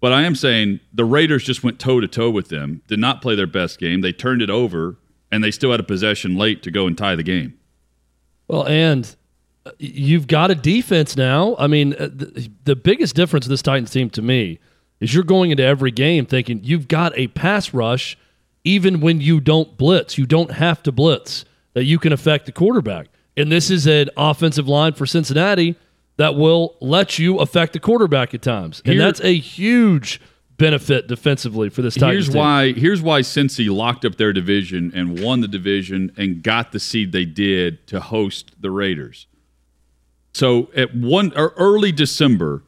But 0.00 0.14
I 0.14 0.22
am 0.22 0.34
saying 0.34 0.80
the 0.94 1.04
Raiders 1.04 1.44
just 1.44 1.62
went 1.62 1.78
toe 1.78 2.00
to 2.00 2.08
toe 2.08 2.30
with 2.30 2.48
them, 2.48 2.80
did 2.86 2.98
not 2.98 3.20
play 3.20 3.34
their 3.34 3.46
best 3.46 3.78
game. 3.78 4.00
They 4.00 4.12
turned 4.12 4.40
it 4.40 4.48
over, 4.48 4.96
and 5.30 5.44
they 5.44 5.50
still 5.50 5.72
had 5.72 5.80
a 5.80 5.84
possession 5.84 6.36
late 6.36 6.62
to 6.62 6.70
go 6.70 6.86
and 6.86 6.96
tie 6.96 7.16
the 7.16 7.22
game. 7.22 7.59
Well, 8.50 8.66
and 8.66 9.16
uh, 9.64 9.70
you've 9.78 10.26
got 10.26 10.50
a 10.50 10.54
defense 10.54 11.16
now. 11.16 11.54
I 11.58 11.68
mean, 11.68 11.94
uh, 11.94 12.08
the, 12.12 12.50
the 12.64 12.76
biggest 12.76 13.14
difference 13.14 13.46
of 13.46 13.50
this 13.50 13.62
Titans 13.62 13.90
team 13.90 14.10
to 14.10 14.22
me 14.22 14.58
is 14.98 15.14
you're 15.14 15.22
going 15.22 15.52
into 15.52 15.62
every 15.62 15.92
game 15.92 16.26
thinking 16.26 16.60
you've 16.64 16.88
got 16.88 17.16
a 17.16 17.28
pass 17.28 17.72
rush, 17.72 18.18
even 18.64 19.00
when 19.00 19.20
you 19.20 19.40
don't 19.40 19.76
blitz. 19.76 20.18
You 20.18 20.26
don't 20.26 20.50
have 20.50 20.82
to 20.82 20.92
blitz, 20.92 21.44
that 21.74 21.84
you 21.84 21.98
can 21.98 22.12
affect 22.12 22.46
the 22.46 22.52
quarterback. 22.52 23.06
And 23.36 23.52
this 23.52 23.70
is 23.70 23.86
an 23.86 24.10
offensive 24.16 24.66
line 24.66 24.94
for 24.94 25.06
Cincinnati 25.06 25.76
that 26.16 26.34
will 26.34 26.76
let 26.80 27.18
you 27.18 27.38
affect 27.38 27.72
the 27.72 27.80
quarterback 27.80 28.34
at 28.34 28.42
times. 28.42 28.82
And 28.84 28.94
Here- 28.94 29.02
that's 29.02 29.20
a 29.20 29.36
huge 29.36 30.20
benefit 30.60 31.08
defensively 31.08 31.68
for 31.70 31.82
this 31.82 31.94
Titans 31.94 32.26
Here's 32.26 32.28
team. 32.28 32.38
why. 32.38 32.72
Here's 32.72 33.02
why 33.02 33.22
Cincy 33.22 33.74
locked 33.74 34.04
up 34.04 34.16
their 34.16 34.32
division 34.32 34.92
and 34.94 35.20
won 35.20 35.40
the 35.40 35.48
division 35.48 36.12
and 36.16 36.42
got 36.42 36.70
the 36.70 36.78
seed 36.78 37.10
they 37.10 37.24
did 37.24 37.86
to 37.88 37.98
host 37.98 38.52
the 38.60 38.70
Raiders. 38.70 39.26
So 40.32 40.70
at 40.76 40.94
one 40.94 41.32
or 41.34 41.52
early 41.56 41.90
December, 41.90 42.62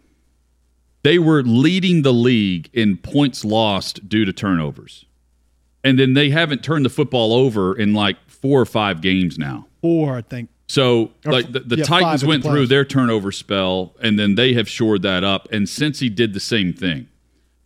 they 1.04 1.18
were 1.18 1.42
leading 1.42 2.02
the 2.02 2.12
league 2.12 2.70
in 2.72 2.96
points 2.96 3.44
lost 3.44 4.08
due 4.08 4.24
to 4.24 4.32
turnovers, 4.32 5.04
and 5.84 5.98
then 5.98 6.14
they 6.14 6.30
haven't 6.30 6.64
turned 6.64 6.84
the 6.84 6.90
football 6.90 7.32
over 7.32 7.76
in 7.76 7.94
like 7.94 8.16
four 8.28 8.60
or 8.60 8.66
five 8.66 9.00
games 9.00 9.38
now. 9.38 9.66
Four, 9.80 10.16
I 10.16 10.22
think. 10.22 10.48
So, 10.68 11.12
Or 11.26 11.32
like 11.32 11.52
the, 11.52 11.60
the 11.60 11.76
yeah, 11.76 11.84
Titans 11.84 12.24
went 12.24 12.42
the 12.42 12.50
through 12.50 12.66
their 12.66 12.84
turnover 12.84 13.30
spell, 13.30 13.94
and 14.00 14.18
then 14.18 14.36
they 14.36 14.54
have 14.54 14.68
shored 14.68 15.02
that 15.02 15.22
up. 15.22 15.46
And 15.52 15.66
Cincy 15.66 16.12
did 16.12 16.32
the 16.32 16.40
same 16.40 16.72
thing, 16.72 17.08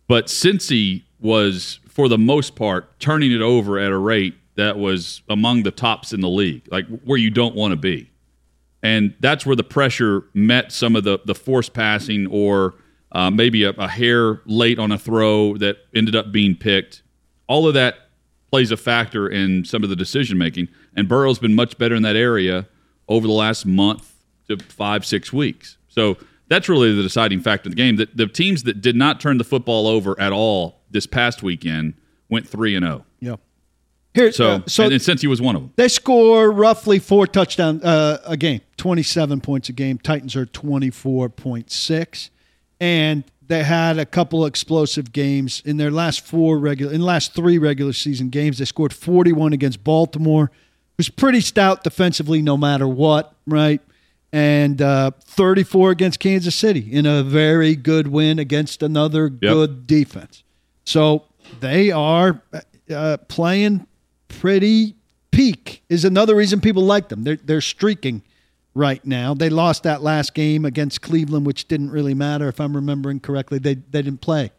but 0.07 0.27
Cincy 0.27 1.03
was 1.19 1.79
for 1.87 2.07
the 2.07 2.17
most 2.17 2.55
part 2.55 2.99
turning 2.99 3.31
it 3.31 3.41
over 3.41 3.79
at 3.79 3.91
a 3.91 3.97
rate 3.97 4.35
that 4.55 4.77
was 4.77 5.21
among 5.29 5.63
the 5.63 5.71
tops 5.71 6.13
in 6.13 6.21
the 6.21 6.29
league, 6.29 6.67
like 6.71 6.87
where 7.03 7.17
you 7.17 7.29
don't 7.29 7.55
want 7.55 7.71
to 7.71 7.75
be. 7.75 8.09
And 8.83 9.15
that's 9.19 9.45
where 9.45 9.55
the 9.55 9.63
pressure 9.63 10.25
met 10.33 10.71
some 10.71 10.95
of 10.95 11.03
the, 11.03 11.19
the 11.25 11.35
forced 11.35 11.73
passing 11.73 12.27
or 12.27 12.75
uh, 13.11 13.31
maybe 13.31 13.63
a, 13.63 13.71
a 13.71 13.87
hair 13.87 14.41
late 14.45 14.79
on 14.79 14.91
a 14.91 14.97
throw 14.97 15.57
that 15.57 15.77
ended 15.95 16.15
up 16.15 16.31
being 16.31 16.55
picked. 16.55 17.03
All 17.47 17.67
of 17.67 17.73
that 17.73 17.95
plays 18.51 18.71
a 18.71 18.77
factor 18.77 19.27
in 19.27 19.65
some 19.65 19.83
of 19.83 19.89
the 19.89 19.95
decision 19.95 20.37
making. 20.37 20.69
And 20.95 21.07
Burrow's 21.07 21.39
been 21.39 21.55
much 21.55 21.77
better 21.77 21.95
in 21.95 22.03
that 22.03 22.15
area 22.15 22.67
over 23.07 23.27
the 23.27 23.33
last 23.33 23.65
month 23.65 24.13
to 24.47 24.57
five, 24.57 25.05
six 25.05 25.33
weeks. 25.33 25.77
So 25.87 26.17
that's 26.49 26.69
really 26.69 26.93
the 26.93 27.03
deciding 27.03 27.41
factor 27.41 27.69
of 27.69 27.75
the 27.75 27.81
game. 27.81 27.97
The, 27.97 28.07
the 28.13 28.27
teams 28.27 28.63
that 28.63 28.81
did 28.81 28.95
not 28.95 29.19
turn 29.19 29.37
the 29.37 29.43
football 29.43 29.87
over 29.87 30.19
at 30.19 30.31
all 30.31 30.81
this 30.89 31.05
past 31.05 31.43
weekend 31.43 31.93
went 32.29 32.47
three 32.47 32.75
and 32.75 32.85
zero. 32.85 33.05
Yeah. 33.19 33.35
Here, 34.13 34.31
So, 34.31 34.49
uh, 34.49 34.59
so 34.67 34.83
and, 34.85 34.93
and 34.93 35.01
Cincy 35.01 35.27
was 35.27 35.41
one 35.41 35.55
of 35.55 35.61
them, 35.61 35.73
They 35.75 35.87
score 35.87 36.51
roughly 36.51 36.97
four 36.97 37.27
touchdowns 37.27 37.83
uh, 37.83 38.21
a 38.25 38.35
game, 38.35 38.61
27 38.77 39.41
points 39.41 39.69
a 39.69 39.73
game. 39.73 39.99
Titans 39.99 40.35
are 40.35 40.45
24.6. 40.45 42.29
And 42.79 43.23
they 43.45 43.63
had 43.63 43.97
a 43.97 44.05
couple 44.05 44.43
of 44.43 44.49
explosive 44.49 45.11
games 45.11 45.61
in 45.65 45.77
their 45.77 45.91
last 45.91 46.25
four 46.25 46.57
regular, 46.57 46.93
in 46.93 47.01
last 47.01 47.33
three 47.33 47.57
regular 47.57 47.93
season 47.93 48.29
games. 48.29 48.57
They 48.57 48.65
scored 48.65 48.93
41 48.93 49.53
against 49.53 49.83
Baltimore, 49.83 50.51
who's 50.97 51.09
pretty 51.09 51.41
stout 51.41 51.83
defensively 51.83 52.41
no 52.41 52.57
matter 52.57 52.87
what, 52.87 53.35
right? 53.45 53.81
And 54.33 54.81
uh, 54.81 55.11
34 55.21 55.91
against 55.91 56.19
Kansas 56.19 56.53
City 56.53 56.91
in 56.91 57.05
a 57.05 57.23
very 57.23 57.75
good 57.75 58.07
win 58.07 58.39
against 58.39 58.83
another 58.83 59.29
good 59.29 59.87
defense. 59.87 60.43
So 60.83 61.25
they 61.59 61.91
are 61.91 62.41
uh, 62.93 63.17
playing 63.29 63.87
pretty 64.27 64.95
peak 65.31 65.83
is 65.89 66.03
another 66.03 66.35
reason 66.35 66.59
people 66.59 66.83
like 66.83 67.09
them. 67.09 67.23
They're 67.23 67.37
they're 67.37 67.61
streaking 67.61 68.23
right 68.73 69.03
now. 69.05 69.33
They 69.33 69.49
lost 69.49 69.83
that 69.83 70.01
last 70.01 70.33
game 70.33 70.65
against 70.65 71.01
Cleveland, 71.01 71.45
which 71.45 71.67
didn't 71.67 71.91
really 71.91 72.13
matter 72.13 72.47
if 72.47 72.59
I'm 72.59 72.75
remembering 72.75 73.19
correctly. 73.19 73.59
They 73.59 73.75
they 73.75 74.01
didn't 74.01 74.21
play 74.21 74.51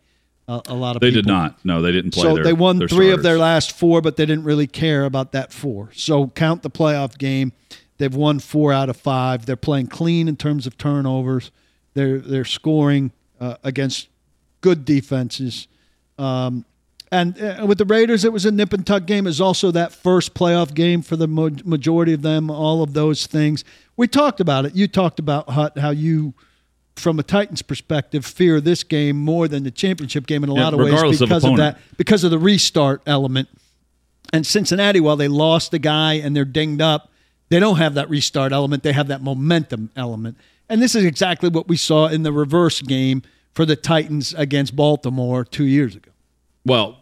a, 0.47 0.63
a 0.69 0.75
lot 0.75 0.97
of 0.97 1.01
they 1.01 1.09
people. 1.09 1.23
did 1.23 1.29
not. 1.29 1.65
No, 1.65 1.83
they 1.83 1.93
didn't 1.93 2.13
play. 2.13 2.23
So 2.23 2.35
their- 2.35 2.45
they 2.45 2.53
won 2.53 2.87
three 2.87 3.11
of 3.11 3.23
their 3.23 3.39
last 3.39 3.73
four, 3.73 4.01
but 4.01 4.17
they 4.17 4.27
didn't 4.27 4.45
really 4.45 4.67
care 4.67 5.05
about 5.05 5.33
that 5.33 5.53
four. 5.53 5.91
So 5.95 6.29
count 6.29 6.63
the 6.63 6.71
playoff 6.71 7.19
game. 7.19 7.53
They've 7.99 8.15
won 8.15 8.39
four 8.39 8.73
out 8.73 8.89
of 8.89 8.97
five. 8.97 9.47
They're 9.47 9.57
playing 9.57 9.89
clean 9.89 10.29
in 10.29 10.37
terms 10.37 10.67
of 10.67 10.79
turnovers. 10.79 11.51
They're 11.95 12.19
they're 12.19 12.45
scoring 12.45 13.13
uh, 13.41 13.57
against 13.63 14.09
good 14.61 14.85
defenses. 14.85 15.69
Um, 16.19 16.65
and 17.11 17.41
uh, 17.41 17.65
with 17.67 17.79
the 17.79 17.85
Raiders, 17.85 18.25
it 18.25 18.33
was 18.33 18.45
a 18.45 18.51
nip 18.51 18.73
and 18.73 18.87
tuck 18.87 19.07
game. 19.07 19.27
It 19.27 19.31
was 19.31 19.41
also 19.41 19.71
that 19.71 19.93
first 19.93 20.35
playoff 20.35 20.75
game 20.75 21.03
for 21.03 21.17
the 21.17 21.27
mo- 21.27 21.51
majority 21.65 22.13
of 22.13 22.23
them. 22.23 22.51
All 22.51 22.83
of 22.83 22.93
those 22.93 23.27
things 23.27 23.65
we 23.99 24.07
talked 24.07 24.41
about 24.41 24.65
it. 24.65 24.77
You 24.77 24.87
talked 24.87 25.19
about 25.19 25.51
how, 25.51 25.71
how 25.77 25.91
you, 25.91 26.33
from 26.97 27.19
a 27.19 27.23
Titans 27.25 27.63
perspective, 27.63 28.25
fear 28.25 28.61
this 28.61 28.85
game 28.85 29.17
more 29.17 29.49
than 29.49 29.65
the 29.65 29.71
championship 29.73 30.27
game 30.27 30.45
in 30.45 30.51
a 30.51 30.55
Yeah, 30.55 30.65
lot 30.65 30.73
of 30.75 30.79
ways 30.79 30.93
regardless 30.93 31.21
of 31.21 31.29
because 31.29 31.45
of, 31.45 31.57
that 31.57 31.79
because 31.97 32.25
of 32.25 32.31
the 32.31 32.39
restart 32.39 33.03
element. 33.07 33.49
And 34.33 34.47
Cincinnati, 34.47 35.01
while 35.01 35.17
they 35.17 35.27
lost 35.29 35.75
a 35.75 35.79
guy 35.79 36.15
and 36.15 36.37
they're 36.37 36.45
dinged 36.45 36.81
up, 36.81 37.08
they 37.49 37.61
don't 37.61 37.77
have 37.77 37.95
that 37.95 38.09
restart 38.11 38.53
element. 38.53 38.83
They 38.83 38.93
have 38.93 39.09
that 39.09 39.23
momentum 39.23 39.91
element. 39.97 40.37
And 40.69 40.83
this 40.83 40.95
is 40.95 41.05
exactly 41.05 41.49
what 41.49 41.69
we 41.69 41.77
saw 41.77 42.09
in 42.09 42.23
the 42.23 42.33
reverse 42.33 42.81
game 42.83 43.23
for 43.55 43.65
the 43.65 43.77
Titans 43.77 44.35
against 44.35 44.77
Baltimore 44.77 45.45
two 45.45 45.65
years 45.65 45.97
ago. 45.97 46.11
Well, 46.65 46.99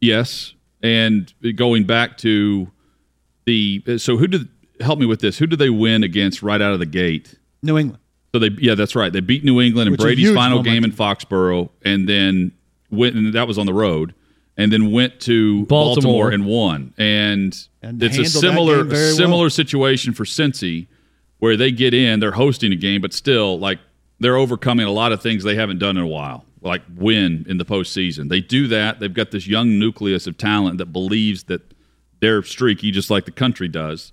yes, 0.00 0.54
and 0.82 1.32
going 1.56 1.84
back 1.84 2.18
to 2.18 2.70
the 3.46 3.82
so 3.98 4.16
who 4.16 4.26
did 4.26 4.48
help 4.80 4.98
me 4.98 5.06
with 5.06 5.20
this? 5.20 5.38
Who 5.38 5.46
did 5.46 5.58
they 5.58 5.70
win 5.70 6.02
against 6.04 6.42
right 6.42 6.60
out 6.60 6.72
of 6.72 6.78
the 6.78 6.86
gate? 6.86 7.34
New 7.62 7.78
England. 7.78 8.00
So 8.32 8.38
they 8.38 8.50
yeah, 8.58 8.74
that's 8.74 8.94
right. 8.94 9.12
They 9.12 9.20
beat 9.20 9.44
New 9.44 9.60
England 9.60 9.88
in 9.88 9.92
Which 9.92 10.00
is 10.00 10.04
a 10.04 10.06
Brady's 10.06 10.34
final 10.34 10.58
momentum. 10.58 10.74
game 10.74 10.84
in 10.84 10.92
Foxborough, 10.92 11.70
and 11.84 12.08
then 12.08 12.52
went 12.90 13.16
and 13.16 13.32
that 13.34 13.48
was 13.48 13.58
on 13.58 13.66
the 13.66 13.74
road, 13.74 14.14
and 14.56 14.72
then 14.72 14.90
went 14.92 15.20
to 15.20 15.64
Baltimore. 15.66 16.28
Baltimore, 16.28 16.30
and 16.30 16.46
won. 16.46 16.94
And, 16.98 17.56
And 17.82 18.02
it's 18.02 18.16
a 18.18 18.22
handled 18.22 18.26
that 18.26 18.40
similar 18.40 18.84
well. 18.84 19.14
similar 19.16 19.50
situation 19.50 20.12
for 20.12 20.24
Cincy, 20.24 20.86
where 21.38 21.56
they 21.56 21.72
get 21.72 21.94
in, 21.94 22.20
they're 22.20 22.32
hosting 22.32 22.72
a 22.72 22.76
game, 22.76 23.00
but 23.00 23.12
still 23.12 23.58
like 23.58 23.78
they're 24.18 24.36
overcoming 24.36 24.86
a 24.86 24.90
lot 24.90 25.12
of 25.12 25.22
things 25.22 25.44
they 25.44 25.54
haven't 25.54 25.78
done 25.78 25.96
in 25.96 26.02
a 26.02 26.06
while, 26.06 26.44
like 26.60 26.82
win 26.94 27.46
in 27.48 27.56
the 27.58 27.64
postseason. 27.64 28.28
They 28.28 28.40
do 28.40 28.66
that. 28.68 29.00
They've 29.00 29.12
got 29.14 29.30
this 29.30 29.46
young 29.46 29.78
nucleus 29.78 30.26
of 30.26 30.36
talent 30.36 30.76
that 30.78 30.86
believes 30.92 31.44
that 31.44 31.62
they're 32.20 32.42
streaky, 32.42 32.90
just 32.90 33.08
like 33.08 33.24
the 33.24 33.30
country 33.30 33.66
does, 33.68 34.12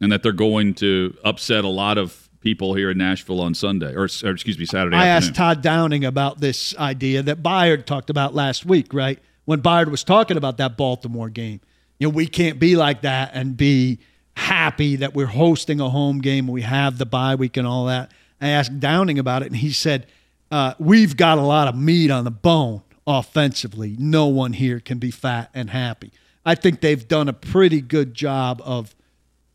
and 0.00 0.12
that 0.12 0.22
they're 0.22 0.32
going 0.32 0.74
to 0.74 1.16
upset 1.24 1.64
a 1.64 1.68
lot 1.68 1.96
of 1.96 2.28
people 2.40 2.74
here 2.74 2.90
in 2.90 2.98
Nashville 2.98 3.40
on 3.40 3.54
Sunday, 3.54 3.94
or, 3.94 4.08
or 4.24 4.30
excuse 4.30 4.58
me, 4.58 4.66
Saturday 4.66 4.94
I 4.94 5.06
afternoon. 5.08 5.30
asked 5.30 5.34
Todd 5.34 5.62
Downing 5.62 6.04
about 6.04 6.38
this 6.38 6.76
idea 6.76 7.22
that 7.22 7.42
Byard 7.42 7.86
talked 7.86 8.10
about 8.10 8.34
last 8.34 8.66
week, 8.66 8.92
right? 8.92 9.18
When 9.46 9.62
Byard 9.62 9.90
was 9.90 10.04
talking 10.04 10.36
about 10.36 10.58
that 10.58 10.76
Baltimore 10.76 11.30
game. 11.30 11.60
You 11.98 12.08
know, 12.08 12.14
we 12.14 12.26
can't 12.26 12.58
be 12.58 12.76
like 12.76 13.02
that 13.02 13.30
and 13.32 13.56
be 13.56 14.00
happy 14.34 14.96
that 14.96 15.14
we're 15.14 15.26
hosting 15.26 15.80
a 15.80 15.88
home 15.88 16.18
game 16.18 16.46
we 16.46 16.60
have 16.60 16.98
the 16.98 17.06
bye 17.06 17.34
week 17.34 17.56
and 17.56 17.66
all 17.66 17.86
that. 17.86 18.12
I 18.38 18.48
asked 18.48 18.78
Downing 18.78 19.18
about 19.18 19.42
it, 19.42 19.46
and 19.46 19.56
he 19.56 19.72
said, 19.72 20.06
uh, 20.50 20.74
We've 20.78 21.16
got 21.16 21.38
a 21.38 21.42
lot 21.42 21.68
of 21.68 21.74
meat 21.74 22.10
on 22.10 22.24
the 22.24 22.30
bone 22.30 22.82
offensively. 23.06 23.96
No 23.98 24.26
one 24.26 24.52
here 24.52 24.78
can 24.78 24.98
be 24.98 25.10
fat 25.10 25.48
and 25.54 25.70
happy. 25.70 26.12
I 26.44 26.54
think 26.54 26.80
they've 26.80 27.08
done 27.08 27.28
a 27.28 27.32
pretty 27.32 27.80
good 27.80 28.12
job 28.12 28.60
of 28.64 28.94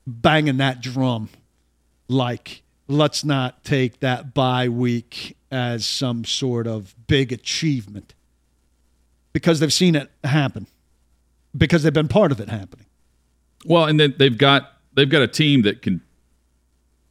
banging 0.07 0.57
that 0.57 0.81
drum 0.81 1.29
like 2.07 2.63
let's 2.87 3.23
not 3.23 3.63
take 3.63 3.99
that 4.01 4.33
bye 4.33 4.67
week 4.67 5.37
as 5.51 5.85
some 5.85 6.25
sort 6.25 6.67
of 6.67 6.95
big 7.07 7.31
achievement 7.31 8.13
because 9.33 9.59
they've 9.59 9.73
seen 9.73 9.95
it 9.95 10.09
happen 10.23 10.67
because 11.57 11.83
they've 11.83 11.93
been 11.93 12.07
part 12.07 12.31
of 12.31 12.39
it 12.39 12.49
happening 12.49 12.85
Well, 13.65 13.85
and 13.85 13.99
then 13.99 14.15
they've 14.17 14.37
got 14.37 14.73
they've 14.93 15.09
got 15.09 15.21
a 15.21 15.27
team 15.27 15.61
that 15.63 15.81
can 15.81 16.01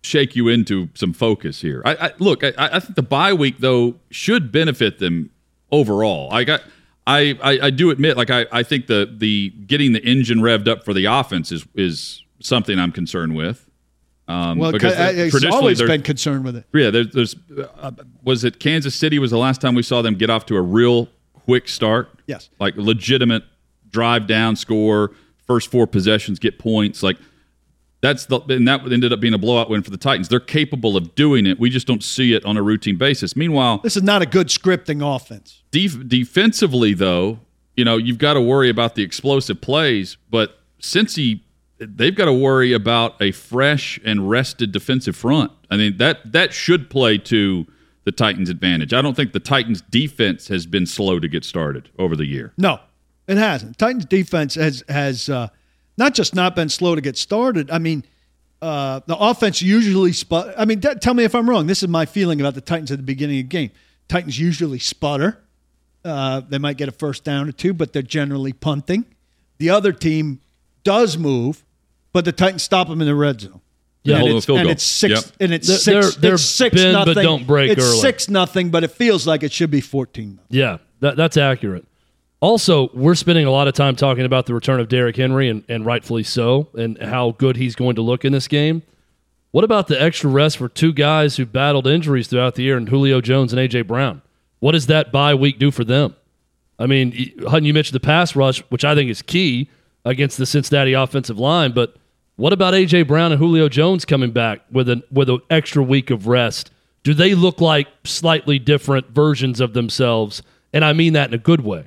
shake 0.03 0.35
you 0.35 0.49
into 0.49 0.89
some 0.95 1.13
focus 1.13 1.61
here. 1.61 1.83
I, 1.85 1.95
I 2.07 2.11
look, 2.19 2.43
I, 2.43 2.53
I 2.57 2.81
think 2.81 2.97
the 2.97 3.03
bye 3.03 3.33
week 3.33 3.59
though 3.59 3.97
should 4.11 4.51
benefit 4.51 4.99
them 4.99 5.31
overall. 5.71 6.33
I 6.33 6.45
got. 6.45 6.63
I, 7.07 7.37
I, 7.43 7.67
I 7.67 7.71
do 7.71 7.91
admit, 7.91 8.17
like 8.17 8.31
I, 8.31 8.47
I 8.53 8.63
think 8.63 8.87
the 8.87 9.13
the 9.19 9.51
getting 9.67 9.93
the 9.95 10.05
engine 10.05 10.39
revved 10.41 10.69
up 10.69 10.85
for 10.85 10.95
the 10.95 11.07
offense 11.07 11.51
is 11.51 11.67
is 11.75 12.23
something 12.41 12.79
I'm 12.79 12.93
concerned 12.93 13.35
with. 13.35 13.67
Um, 14.29 14.59
well 14.59 14.71
because 14.71 14.95
I- 14.95 15.29
traditionally 15.29 15.57
always 15.57 15.83
been 15.83 16.03
concerned 16.03 16.45
with 16.45 16.55
it 16.55 16.65
yeah, 16.73 16.91
there's, 16.91 17.11
there's 17.11 17.35
uh, 17.81 17.91
was 18.23 18.45
it 18.45 18.61
Kansas 18.61 18.95
City 18.95 19.19
was 19.19 19.33
the 19.33 19.39
last 19.39 19.61
time 19.61 19.75
we 19.75 19.83
saw 19.83 20.03
them 20.03 20.15
get 20.15 20.31
off 20.31 20.47
to 20.47 20.57
a 20.57 20.63
real 20.63 21.09
quick 21.51 21.69
start. 21.69 22.09
Yes. 22.27 22.49
like 22.61 22.77
legitimate 22.77 23.43
drive 23.91 24.27
down, 24.27 24.55
score 24.55 25.11
first 25.47 25.69
four 25.69 25.85
possessions, 25.87 26.39
get 26.39 26.61
points. 26.61 27.03
Like 27.03 27.17
that's 28.01 28.27
the 28.27 28.41
and 28.49 28.69
that 28.69 28.81
ended 28.93 29.13
up 29.13 29.19
being 29.19 29.35
a 29.35 29.39
blowout 29.39 29.69
win 29.69 29.83
for 29.83 29.91
the 29.91 29.97
Titans. 29.97 30.29
They're 30.29 30.39
capable 30.39 30.97
of 30.97 31.17
doing 31.17 31.45
it. 31.45 31.59
We 31.59 31.71
just 31.71 31.89
don't 31.89 32.05
see 32.05 32.35
it 32.35 32.45
on 32.45 32.57
a 32.57 32.63
routine 32.63 32.97
basis. 32.97 33.35
Meanwhile, 33.35 33.81
this 33.83 33.97
is 33.97 34.05
not 34.05 34.23
a 34.23 34.27
good 34.27 34.47
scripting 34.47 35.03
offense 35.05 35.63
def- 35.73 36.09
defensively 36.09 36.95
though, 36.95 37.41
you 37.77 37.85
know 37.85 37.97
you've 37.97 38.19
got 38.19 38.35
to 38.35 38.41
worry 38.41 38.71
about 38.71 38.95
the 38.95 39.03
explosive 39.03 39.61
plays, 39.61 40.17
but 40.31 40.61
Cincy 40.81 41.41
they've 41.79 42.15
got 42.15 42.27
to 42.27 42.33
worry 42.33 42.73
about 42.73 43.21
a 43.21 43.33
fresh 43.33 43.99
and 44.05 44.31
rested 44.31 44.71
defensive 44.71 45.17
front. 45.17 45.51
I 45.71 45.77
mean 45.77 45.97
that 45.97 46.33
that 46.33 46.53
should 46.53 46.91
play 46.91 47.19
to 47.19 47.67
the 48.11 48.17
Titans' 48.25 48.51
advantage. 48.51 48.93
I 48.93 49.01
don't 49.03 49.15
think 49.15 49.33
the 49.33 49.41
Titans' 49.41 49.83
defense 49.83 50.49
has 50.49 50.67
been 50.67 50.87
slow 50.87 51.21
to 51.21 51.29
get 51.29 51.45
started 51.45 51.91
over 51.99 52.17
the 52.17 52.27
year. 52.27 52.53
no 52.57 52.81
it 53.29 53.37
hasn't 53.39 53.79
titans 53.79 54.05
defense 54.07 54.57
has 54.57 54.83
has 54.89 55.29
uh, 55.29 55.47
not 55.97 56.15
just 56.15 56.35
not 56.35 56.57
been 56.57 56.69
slow 56.69 56.97
to 56.97 57.01
get 57.01 57.17
started 57.17 57.71
i 57.71 57.79
mean 57.79 58.03
uh, 58.63 59.01
the 59.07 59.17
offense 59.17 59.63
usually 59.63 60.13
sput. 60.13 60.55
I 60.57 60.67
mean, 60.67 60.83
t- 60.83 60.95
tell 61.01 61.15
me 61.15 61.25
if 61.25 61.35
I'm 61.35 61.49
wrong. 61.49 61.67
This 61.67 61.83
is 61.83 61.89
my 61.89 62.05
feeling 62.05 62.41
about 62.41 62.55
the 62.55 62.61
Titans 62.61 62.91
at 62.91 62.99
the 62.99 63.03
beginning 63.03 63.39
of 63.39 63.45
the 63.45 63.49
game. 63.49 63.71
Titans 64.07 64.39
usually 64.39 64.79
sputter. 64.79 65.43
Uh, 66.05 66.41
they 66.41 66.59
might 66.59 66.77
get 66.77 66.87
a 66.89 66.93
first 66.93 67.25
down 67.25 67.49
or 67.49 67.53
two, 67.53 67.73
but 67.73 67.95
they're 67.95 68.03
generally 68.03 68.53
punting. 68.53 69.07
The 69.57 69.71
other 69.71 69.93
team 69.93 70.41
does 70.85 71.17
move, 71.17 71.65
but 72.13 72.27
the 72.27 72.33
Titans 72.33 72.63
stop 72.63 72.89
them 72.89 73.01
in 73.01 73.07
the 73.07 73.15
red 73.15 73.41
zone. 73.41 73.63
Yeah, 74.03 74.17
and 74.17 74.23
hold 74.29 74.37
it's, 74.37 74.45
a 74.45 74.47
field 74.47 74.59
and 74.61 74.71
it's 74.71 74.83
six. 74.85 75.15
Yep. 75.15 75.25
And 75.41 75.53
it's 75.55 75.67
They're- 75.69 75.77
6 75.77 75.85
they're- 76.15 76.21
they're 76.23 76.35
it's 76.35 76.43
six 76.45 76.75
bend 76.75 77.05
but 77.05 77.15
don't 77.15 77.47
break 77.47 77.71
It's 77.73 77.85
early. 77.85 77.99
six 77.99 78.29
nothing, 78.31 78.71
but 78.71 78.83
it 78.85 78.93
feels 78.93 79.27
like 79.27 79.43
it 79.43 79.53
should 79.53 79.71
be 79.71 79.81
fourteen. 79.83 80.39
Yeah, 80.49 80.79
that, 81.01 81.17
that's 81.17 81.37
accurate. 81.37 81.85
Also, 82.41 82.89
we're 82.95 83.15
spending 83.15 83.45
a 83.45 83.51
lot 83.51 83.69
of 83.69 83.75
time 83.75 83.95
talking 83.97 84.25
about 84.25 84.47
the 84.47 84.55
return 84.55 84.81
of 84.81 84.89
Derrick 84.89 85.17
Henry, 85.17 85.51
and, 85.51 85.63
and 85.69 85.85
rightfully 85.85 86.23
so, 86.23 86.69
and 86.75 86.97
how 87.03 87.33
good 87.33 87.57
he's 87.59 87.75
going 87.75 87.97
to 87.97 88.03
look 88.03 88.25
in 88.25 88.33
this 88.33 88.49
game. 88.49 88.83
What 89.51 89.65
about 89.65 89.89
the 89.89 90.01
extra 90.01 90.31
rest 90.31 90.57
for 90.57 90.69
two 90.71 90.95
guys 90.95 91.37
who 91.37 91.45
battled 91.45 91.87
injuries 91.87 92.29
throughout 92.29 92.55
the 92.55 92.63
year, 92.63 92.79
and 92.79 92.89
Julio 92.89 93.21
Jones 93.21 93.53
and 93.53 93.61
A.J. 93.61 93.83
Brown? 93.83 94.23
What 94.61 94.73
does 94.73 94.87
that 94.87 95.13
bye 95.13 95.35
week 95.35 95.59
do 95.59 95.71
for 95.71 95.85
them? 95.85 96.17
I 96.79 96.87
mean, 96.87 97.11
y- 97.11 97.33
Hutton, 97.51 97.65
you 97.67 97.75
mentioned 97.75 97.95
the 97.97 98.01
pass 98.01 98.35
rush, 98.35 98.61
which 98.71 98.87
I 98.87 98.95
think 98.95 99.11
is 99.11 99.21
key, 99.21 99.69
against 100.07 100.39
the 100.39 100.47
Cincinnati 100.47 100.95
offensive 100.95 101.39
line. 101.39 101.73
But 101.73 101.95
what 102.41 102.53
about 102.53 102.75
AJ 102.75 103.07
Brown 103.07 103.33
and 103.33 103.39
Julio 103.39 103.69
Jones 103.69 104.05
coming 104.05 104.31
back 104.31 104.63
with 104.73 104.89
an 104.89 105.03
with 105.13 105.29
an 105.29 105.41
extra 105.51 105.83
week 105.83 106.11
of 106.11 106.27
rest? 106.27 106.71
Do 107.03 107.15
they 107.15 107.35
look 107.35 107.61
like 107.61 107.89
slightly 108.05 108.59
different 108.59 109.11
versions 109.11 109.61
of 109.61 109.73
themselves? 109.75 110.43
And 110.73 110.85
I 110.85 110.93
mean 110.93 111.13
that 111.15 111.29
in 111.29 111.35
a 111.35 111.39
good 111.39 111.61
way. 111.63 111.87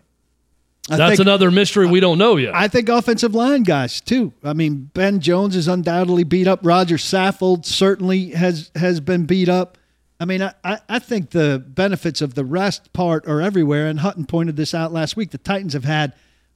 I 0.89 0.97
That's 0.97 1.11
think- 1.17 1.21
another 1.21 1.49
mystery 1.49 1.87
we 1.87 1.99
don't 1.99 2.17
know 2.17 2.35
yet. 2.35 2.53
I 2.55 2.67
think 2.67 2.89
offensive 2.89 3.33
line 3.33 3.63
guys 3.63 4.01
too. 4.01 4.33
I 4.43 4.53
mean, 4.53 4.89
Ben 4.93 5.19
Jones 5.21 5.55
is 5.55 5.67
undoubtedly 5.67 6.23
beat 6.23 6.47
up. 6.47 6.59
Rodger 6.63 6.97
Saffold 6.97 7.65
certainly 7.65 8.31
has 8.31 8.69
has 8.75 8.99
been 8.99 9.25
beat 9.25 9.49
up. 9.49 9.77
I 10.19 10.25
mean, 10.25 10.41
I, 10.41 10.53
I 10.63 10.79
I 10.89 10.99
think 10.99 11.29
the 11.31 11.63
benefits 11.67 12.21
of 12.21 12.33
the 12.35 12.43
rest 12.45 12.91
part 12.93 13.27
are 13.27 13.41
everywhere. 13.41 13.87
And 13.87 14.01
Hutton 14.01 14.25
pointed 14.25 14.55
this 14.55 14.73
out 14.73 14.91
last 14.91 15.15
week. 15.15 15.31
The 15.31 15.37
Titans 15.37 15.73
have 15.73 15.85
had 15.85 16.13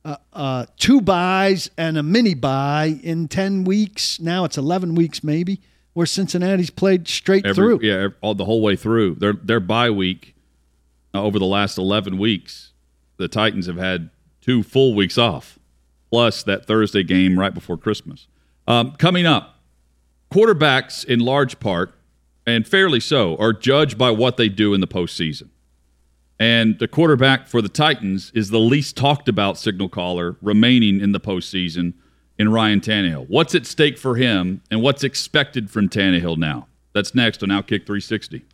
uh, 0.08 0.18
uh, 0.32 0.66
two 0.78 1.02
byes 1.02 1.70
and 1.78 1.98
a 1.98 2.04
mini 2.04 2.34
bye 2.34 3.00
in 3.04 3.28
ten 3.28 3.66
weeks. 3.66 4.20
Now 4.20 4.46
it's 4.46 4.58
eleven 4.58 4.96
weeks, 4.96 5.24
maybe, 5.24 5.60
where 5.94 6.06
Cincinnati's 6.06 6.70
played 6.70 7.08
straight 7.08 7.46
Every, 7.46 7.56
through. 7.56 7.80
Yeah, 7.82 8.08
all 8.22 8.34
the 8.34 8.46
whole 8.46 8.62
way 8.62 8.76
through. 8.76 9.16
Their 9.16 9.34
their 9.34 9.60
bye 9.60 9.90
week 9.90 10.34
uh, 11.14 11.22
over 11.22 11.38
the 11.38 11.46
last 11.46 11.78
eleven 11.78 12.18
weeks, 12.18 12.72
the 13.18 13.28
Titans 13.28 13.68
have 13.68 13.78
had 13.78 14.10
two 14.40 14.64
full 14.64 14.96
weeks 14.96 15.18
off, 15.18 15.60
plus 16.10 16.42
that 16.44 16.66
Thursday 16.66 17.04
game 17.04 17.38
right 17.38 17.54
before 17.54 17.78
Christmas. 17.78 18.28
Um, 18.66 18.94
coming 18.94 19.26
up, 19.26 19.60
quarterbacks 20.32 21.04
in 21.04 21.20
large 21.20 21.60
part, 21.60 21.94
and 22.46 22.66
fairly 22.66 23.02
so, 23.02 23.36
are 23.38 23.52
judged 23.52 23.98
by 23.98 24.12
what 24.12 24.38
they 24.38 24.48
do 24.48 24.74
in 24.74 24.80
the 24.80 24.88
postseason. 24.88 25.50
And 26.40 26.78
the 26.78 26.88
quarterback 26.88 27.48
for 27.48 27.62
the 27.62 27.70
Titans 27.70 28.32
is 28.36 28.50
the 28.50 28.60
least 28.60 28.96
talked 28.96 29.28
about 29.28 29.58
signal 29.58 29.90
caller 29.90 30.38
remaining 30.42 31.02
in 31.02 31.12
the 31.12 31.20
postseason 31.20 31.94
in 32.38 32.52
Ryan 32.52 32.80
Tannehill. 32.80 33.28
What's 33.28 33.56
at 33.56 33.66
stake 33.66 33.98
for 33.98 34.16
him 34.16 34.62
and 34.70 34.82
what's 34.82 35.04
expected 35.04 35.72
from 35.72 35.90
Tannehill 35.90 36.38
now? 36.38 36.68
That's 36.94 37.16
next 37.16 37.42
on 37.42 37.50
Outkick 37.50 37.86
360. 37.88 38.46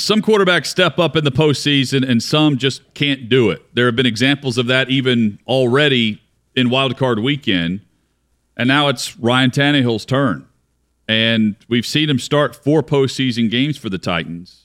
Some 0.00 0.22
quarterbacks 0.22 0.66
step 0.66 0.98
up 0.98 1.16
in 1.16 1.24
the 1.24 1.30
postseason 1.30 2.08
and 2.08 2.22
some 2.22 2.56
just 2.56 2.94
can't 2.94 3.28
do 3.28 3.50
it. 3.50 3.62
There 3.74 3.86
have 3.86 3.94
been 3.94 4.06
examples 4.06 4.56
of 4.56 4.66
that 4.66 4.90
even 4.90 5.38
already 5.46 6.22
in 6.56 6.70
Wild 6.70 6.96
Card 6.96 7.18
weekend. 7.20 7.82
And 8.56 8.66
now 8.66 8.88
it's 8.88 9.16
Ryan 9.18 9.50
Tannehill's 9.50 10.04
turn. 10.04 10.47
And 11.08 11.56
we've 11.68 11.86
seen 11.86 12.10
him 12.10 12.18
start 12.18 12.54
four 12.54 12.82
postseason 12.82 13.50
games 13.50 13.78
for 13.78 13.88
the 13.88 13.98
Titans. 13.98 14.64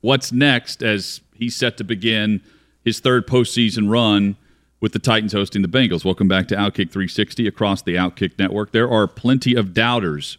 What's 0.00 0.32
next 0.32 0.82
as 0.82 1.20
he's 1.34 1.54
set 1.54 1.76
to 1.76 1.84
begin 1.84 2.42
his 2.84 2.98
third 2.98 3.26
postseason 3.28 3.88
run 3.88 4.36
with 4.80 4.92
the 4.92 4.98
Titans 4.98 5.32
hosting 5.32 5.62
the 5.62 5.68
Bengals? 5.68 6.04
Welcome 6.04 6.26
back 6.26 6.48
to 6.48 6.56
Outkick 6.56 6.90
360 6.90 7.46
across 7.46 7.82
the 7.82 7.94
Outkick 7.94 8.38
network. 8.38 8.72
There 8.72 8.90
are 8.90 9.06
plenty 9.06 9.54
of 9.54 9.72
doubters 9.72 10.36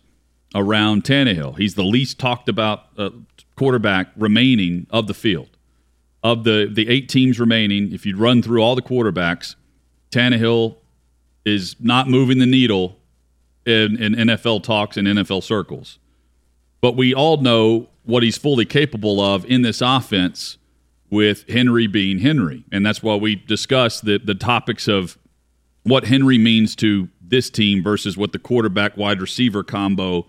around 0.53 1.05
Tannehill. 1.05 1.57
He's 1.57 1.75
the 1.75 1.83
least 1.83 2.19
talked 2.19 2.49
about 2.49 2.87
uh, 2.97 3.11
quarterback 3.55 4.09
remaining 4.17 4.87
of 4.89 5.07
the 5.07 5.13
field. 5.13 5.49
Of 6.21 6.43
the, 6.43 6.69
the 6.69 6.89
eight 6.89 7.07
teams 7.07 7.39
remaining, 7.39 7.93
if 7.93 8.05
you'd 8.05 8.17
run 8.17 8.41
through 8.41 8.61
all 8.61 8.75
the 8.75 8.81
quarterbacks, 8.81 9.55
Tannehill 10.11 10.75
is 11.45 11.77
not 11.79 12.09
moving 12.09 12.39
the 12.39 12.45
needle 12.45 12.98
in, 13.69 14.01
in 14.01 14.13
NFL 14.13 14.63
talks 14.63 14.97
and 14.97 15.07
NFL 15.07 15.43
circles. 15.43 15.99
But 16.81 16.95
we 16.95 17.13
all 17.13 17.37
know 17.37 17.89
what 18.03 18.23
he's 18.23 18.37
fully 18.37 18.65
capable 18.65 19.21
of 19.21 19.45
in 19.45 19.61
this 19.61 19.81
offense 19.81 20.57
with 21.09 21.47
Henry 21.49 21.87
being 21.87 22.19
Henry. 22.19 22.63
And 22.71 22.85
that's 22.85 23.03
why 23.03 23.15
we 23.15 23.35
discuss 23.35 24.01
the, 24.01 24.19
the 24.19 24.35
topics 24.35 24.87
of 24.87 25.17
what 25.83 26.05
Henry 26.05 26.37
means 26.37 26.75
to 26.77 27.09
this 27.21 27.49
team 27.49 27.83
versus 27.83 28.17
what 28.17 28.31
the 28.31 28.39
quarterback 28.39 28.97
wide 28.97 29.21
receiver 29.21 29.63
combo 29.63 30.25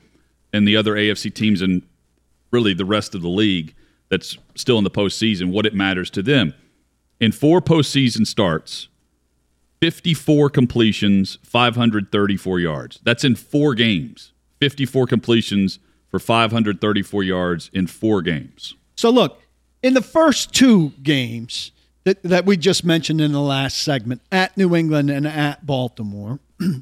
and 0.52 0.66
the 0.66 0.76
other 0.76 0.94
AFC 0.94 1.32
teams 1.32 1.62
and 1.62 1.82
really 2.50 2.74
the 2.74 2.84
rest 2.84 3.14
of 3.14 3.22
the 3.22 3.28
league 3.28 3.74
that's 4.08 4.36
still 4.54 4.78
in 4.78 4.84
the 4.84 4.90
postseason, 4.90 5.52
what 5.52 5.66
it 5.66 5.74
matters 5.74 6.10
to 6.10 6.22
them. 6.22 6.52
In 7.20 7.32
four 7.32 7.60
postseason 7.60 8.26
starts, 8.26 8.88
54 9.80 10.50
completions, 10.50 11.38
534 11.42 12.60
yards. 12.60 13.00
That's 13.02 13.24
in 13.24 13.34
four 13.34 13.74
games. 13.74 14.32
54 14.58 15.06
completions 15.06 15.78
for 16.08 16.18
534 16.18 17.22
yards 17.22 17.70
in 17.72 17.86
four 17.86 18.20
games. 18.20 18.74
So 18.96 19.10
look, 19.10 19.40
in 19.82 19.94
the 19.94 20.02
first 20.02 20.52
two 20.52 20.90
games 21.02 21.72
that, 22.04 22.22
that 22.22 22.44
we 22.44 22.56
just 22.56 22.84
mentioned 22.84 23.20
in 23.20 23.32
the 23.32 23.40
last 23.40 23.78
segment, 23.78 24.20
at 24.30 24.56
New 24.56 24.74
England 24.74 25.10
and 25.10 25.26
at 25.26 25.64
Baltimore, 25.64 26.40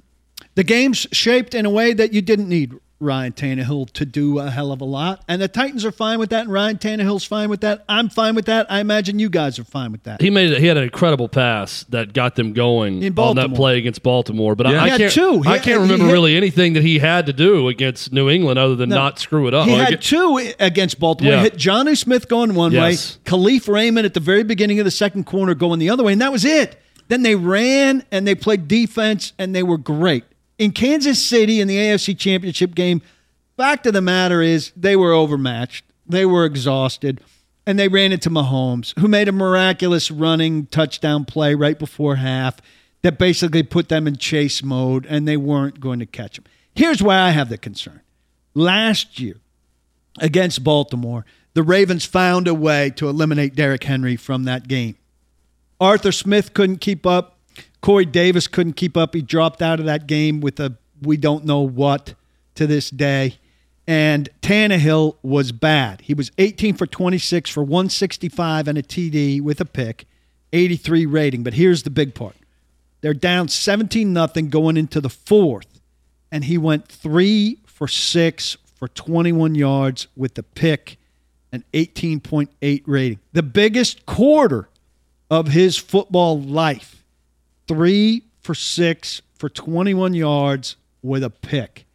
the 0.54 0.64
games 0.64 1.06
shaped 1.12 1.54
in 1.54 1.66
a 1.66 1.70
way 1.70 1.92
that 1.92 2.12
you 2.12 2.20
didn't 2.20 2.48
need 2.48 2.74
Ryan 3.00 3.32
Tannehill 3.32 3.90
to 3.92 4.04
do 4.04 4.38
a 4.40 4.50
hell 4.50 4.72
of 4.72 4.80
a 4.80 4.84
lot. 4.84 5.22
And 5.28 5.40
the 5.40 5.46
Titans 5.48 5.84
are 5.84 5.92
fine 5.92 6.18
with 6.18 6.30
that, 6.30 6.42
and 6.44 6.52
Ryan 6.52 6.78
Tannehill's 6.78 7.24
fine 7.24 7.48
with 7.48 7.60
that. 7.60 7.84
I'm 7.88 8.08
fine 8.08 8.34
with 8.34 8.46
that. 8.46 8.66
I 8.70 8.80
imagine 8.80 9.18
you 9.20 9.28
guys 9.30 9.58
are 9.58 9.64
fine 9.64 9.92
with 9.92 10.02
that. 10.02 10.20
he 10.20 10.30
made 10.30 10.56
he 10.58 10.66
had 10.66 10.76
an 10.76 10.82
incredible 10.82 11.28
pass 11.28 11.84
that 11.90 12.12
got 12.12 12.34
them 12.34 12.52
going 12.52 13.02
In 13.02 13.16
on 13.18 13.36
that 13.36 13.54
play 13.54 13.78
against 13.78 14.02
Baltimore. 14.02 14.56
But 14.56 14.68
Yeah. 14.68 14.82
I, 14.82 14.86
I 14.94 14.98
can't 14.98 15.12
two. 15.12 15.42
He- 15.42 15.48
I 15.48 15.58
can't 15.58 15.80
remember 15.80 16.06
hit- 16.06 16.12
really 16.12 16.36
anything 16.36 16.72
that 16.72 16.82
he 16.82 16.98
had 16.98 17.26
to 17.26 17.32
do 17.32 17.68
against 17.68 18.12
New 18.12 18.28
England 18.28 18.58
other 18.58 18.74
than 18.74 18.88
No. 18.88 18.96
not 18.96 19.18
screw 19.18 19.46
it 19.46 19.54
up. 19.54 19.68
He 19.68 19.74
had 19.74 20.02
two 20.02 20.52
against 20.58 20.98
Baltimore. 20.98 21.34
Yeah. 21.34 21.42
Hit 21.42 21.56
Jonnu 21.56 21.96
Smith 21.96 22.28
going 22.28 22.54
one 22.54 22.72
Yes. 22.72 23.16
way, 23.18 23.22
Kalif 23.30 23.68
Raymond 23.72 24.06
at 24.06 24.14
the 24.14 24.20
very 24.20 24.42
beginning 24.42 24.80
of 24.80 24.84
the 24.84 24.90
second 24.90 25.24
quarter 25.24 25.54
going 25.54 25.78
the 25.78 25.90
other 25.90 26.02
way, 26.02 26.12
and 26.12 26.20
that 26.20 26.32
was 26.32 26.44
it. 26.44 26.76
Then 27.08 27.22
they 27.22 27.36
ran 27.36 28.04
and 28.10 28.26
they 28.26 28.34
played 28.34 28.68
defense 28.68 29.32
and 29.38 29.54
they 29.54 29.62
were 29.62 29.78
great. 29.78 30.24
In 30.58 30.72
Kansas 30.72 31.24
City 31.24 31.60
in 31.60 31.68
the 31.68 31.76
AFC 31.76 32.18
Championship 32.18 32.74
game, 32.74 33.00
fact 33.56 33.86
of 33.86 33.92
the 33.92 34.02
matter 34.02 34.42
is 34.42 34.72
they 34.76 34.96
were 34.96 35.12
overmatched. 35.12 35.84
They 36.06 36.26
were 36.26 36.44
exhausted. 36.44 37.20
And 37.64 37.78
they 37.78 37.88
ran 37.88 38.12
into 38.12 38.30
Mahomes, 38.30 38.98
who 38.98 39.08
made 39.08 39.28
a 39.28 39.32
miraculous 39.32 40.10
running 40.10 40.66
touchdown 40.66 41.24
play 41.24 41.54
right 41.54 41.78
before 41.78 42.16
half 42.16 42.60
that 43.02 43.18
basically 43.18 43.62
put 43.62 43.88
them 43.88 44.06
in 44.06 44.16
chase 44.16 44.62
mode 44.62 45.06
and 45.06 45.28
they 45.28 45.36
weren't 45.36 45.78
going 45.78 45.98
to 46.00 46.06
catch 46.06 46.38
him. 46.38 46.44
Here's 46.74 47.02
why 47.02 47.20
I 47.20 47.30
have 47.30 47.48
the 47.48 47.58
concern. 47.58 48.00
Last 48.54 49.20
year, 49.20 49.36
against 50.18 50.64
Baltimore, 50.64 51.24
the 51.54 51.62
Ravens 51.62 52.04
found 52.04 52.48
a 52.48 52.54
way 52.54 52.90
to 52.96 53.08
eliminate 53.08 53.54
Derrick 53.54 53.84
Henry 53.84 54.16
from 54.16 54.44
that 54.44 54.66
game. 54.66 54.96
Arthur 55.80 56.12
Smith 56.12 56.54
couldn't 56.54 56.78
keep 56.78 57.06
up. 57.06 57.37
Corey 57.80 58.04
Davis 58.04 58.46
couldn't 58.46 58.74
keep 58.74 58.96
up. 58.96 59.14
He 59.14 59.22
dropped 59.22 59.62
out 59.62 59.80
of 59.80 59.86
that 59.86 60.06
game 60.06 60.40
with 60.40 60.58
a 60.60 60.76
we 61.02 61.16
don't 61.16 61.44
know 61.44 61.60
what 61.60 62.14
to 62.56 62.66
this 62.66 62.90
day. 62.90 63.38
And 63.86 64.28
Tannehill 64.42 65.16
was 65.22 65.52
bad. 65.52 66.02
He 66.02 66.12
was 66.12 66.30
18 66.36 66.74
for 66.74 66.86
26 66.86 67.48
for 67.48 67.62
165 67.62 68.68
and 68.68 68.76
a 68.76 68.82
TD 68.82 69.40
with 69.40 69.60
a 69.60 69.64
pick, 69.64 70.06
83 70.52 71.06
rating. 71.06 71.42
But 71.42 71.54
here's 71.54 71.84
the 71.84 71.90
big 71.90 72.14
part. 72.14 72.36
They're 73.00 73.14
down 73.14 73.48
17 73.48 74.12
nothing 74.12 74.50
going 74.50 74.76
into 74.76 75.00
the 75.00 75.08
fourth, 75.08 75.80
and 76.32 76.44
he 76.44 76.58
went 76.58 76.88
three 76.88 77.60
for 77.64 77.88
six 77.88 78.56
for 78.74 78.88
21 78.88 79.54
yards 79.54 80.08
with 80.16 80.34
the 80.34 80.42
pick, 80.42 80.98
an 81.52 81.64
18.8 81.72 82.82
rating. 82.86 83.20
The 83.32 83.42
biggest 83.42 84.04
quarter 84.04 84.68
of 85.30 85.48
his 85.48 85.78
football 85.78 86.40
life. 86.40 86.97
Three 87.68 88.24
for 88.40 88.54
six 88.54 89.22
for 89.34 89.48
21 89.48 90.14
yards 90.14 90.76
with 91.02 91.22
a 91.22 91.30
pick. 91.30 91.86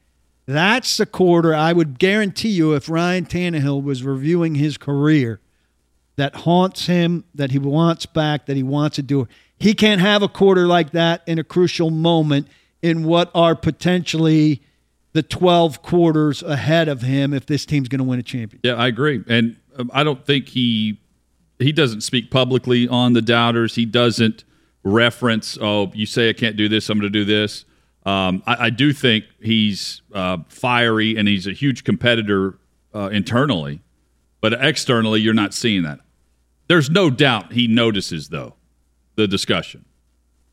That's 0.46 0.98
the 0.98 1.06
quarter 1.06 1.54
I 1.56 1.74
would 1.74 2.00
guarantee 2.00 2.50
you 2.50 2.74
if 2.74 2.90
Ryan 2.90 3.26
Tannehill 3.26 3.84
was 3.84 4.04
reviewing 4.04 4.56
his 4.56 4.78
career 4.78 5.40
that 6.16 6.36
haunts 6.36 6.86
him, 6.86 7.24
that 7.34 7.52
he 7.52 7.60
wants 7.60 8.06
back, 8.06 8.46
that 8.46 8.56
he 8.56 8.64
wants 8.64 8.98
to 8.98 9.02
do. 9.02 9.28
He 9.58 9.74
can't 9.74 10.02
have 10.02 10.22
a 10.22 10.28
quarter 10.28 10.68
like 10.68 10.92
that 10.92 11.22
in 11.26 11.40
a 11.40 11.44
crucial 11.44 11.90
moment 11.90 12.48
in 12.82 13.04
what 13.04 13.32
are 13.34 13.56
potentially 13.56 14.62
the 15.14 15.24
12 15.24 15.82
quarters 15.82 16.44
ahead 16.44 16.88
of 16.88 17.02
him 17.02 17.34
if 17.34 17.46
this 17.46 17.66
team's 17.66 17.88
going 17.88 18.00
to 18.00 18.04
win 18.04 18.20
a 18.20 18.24
championship. 18.24 18.66
Yeah, 18.66 18.76
I 18.76 18.88
agree, 18.88 19.24
and 19.28 19.58
um, 19.78 19.90
I 19.94 20.04
don't 20.04 20.26
think 20.26 20.50
he 20.50 21.00
he 21.60 21.72
doesn't 21.72 22.02
speak 22.02 22.30
publicly 22.30 22.88
on 22.88 23.14
the 23.14 23.22
doubters. 23.22 23.76
He 23.76 23.86
doesn't 23.86 24.44
reference, 24.84 25.58
"Oh, 25.60 25.92
you 25.94 26.06
say 26.06 26.30
I 26.30 26.34
can't 26.34 26.56
do 26.56 26.68
this, 26.68 26.90
I'm 26.90 27.00
going 27.00 27.12
to 27.12 27.20
do 27.20 27.26
this." 27.26 27.66
Um, 28.06 28.44
I, 28.46 28.66
I 28.66 28.70
do 28.70 28.92
think 28.94 29.26
he's 29.42 30.02
uh, 30.14 30.40
fiery 30.50 31.16
and 31.16 31.28
he's 31.28 31.48
a 31.48 31.54
huge 31.54 31.84
competitor 31.84 32.58
uh, 32.94 33.10
internally, 33.12 33.82
but 34.42 34.54
externally, 34.54 35.22
you're 35.22 35.34
not 35.34 35.54
seeing 35.54 35.84
that. 35.84 36.00
There's 36.68 36.90
no 36.90 37.10
doubt 37.10 37.54
he 37.54 37.68
notices 37.68 38.30
though 38.30 38.56
the 39.16 39.28
discussion 39.28 39.86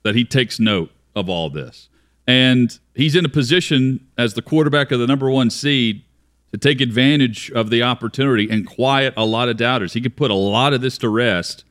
that 0.03 0.15
he 0.15 0.25
takes 0.25 0.61
note 0.61 0.91
of 1.15 1.29
all 1.29 1.51
this, 1.51 1.89
and 2.27 2.79
he's 2.95 3.17
in 3.17 3.25
a 3.25 3.29
position 3.29 4.07
as 4.17 4.35
the 4.35 4.43
quarterback 4.43 4.93
of 4.93 5.01
the 5.01 5.07
number 5.07 5.29
one 5.31 5.51
seed 5.51 6.05
to 6.53 6.59
take 6.59 6.81
advantage 6.81 7.51
of 7.53 7.71
the 7.71 7.83
opportunity 7.83 8.49
and 8.51 8.67
quiet 8.67 9.15
a 9.17 9.25
lot 9.25 9.49
of 9.49 9.57
doubters. 9.57 9.93
He 9.93 10.01
could 10.01 10.17
put 10.17 10.31
a 10.31 10.35
lot 10.35 10.73
of 10.73 10.81
this 10.81 10.99
to 10.99 11.09
rest 11.09 11.65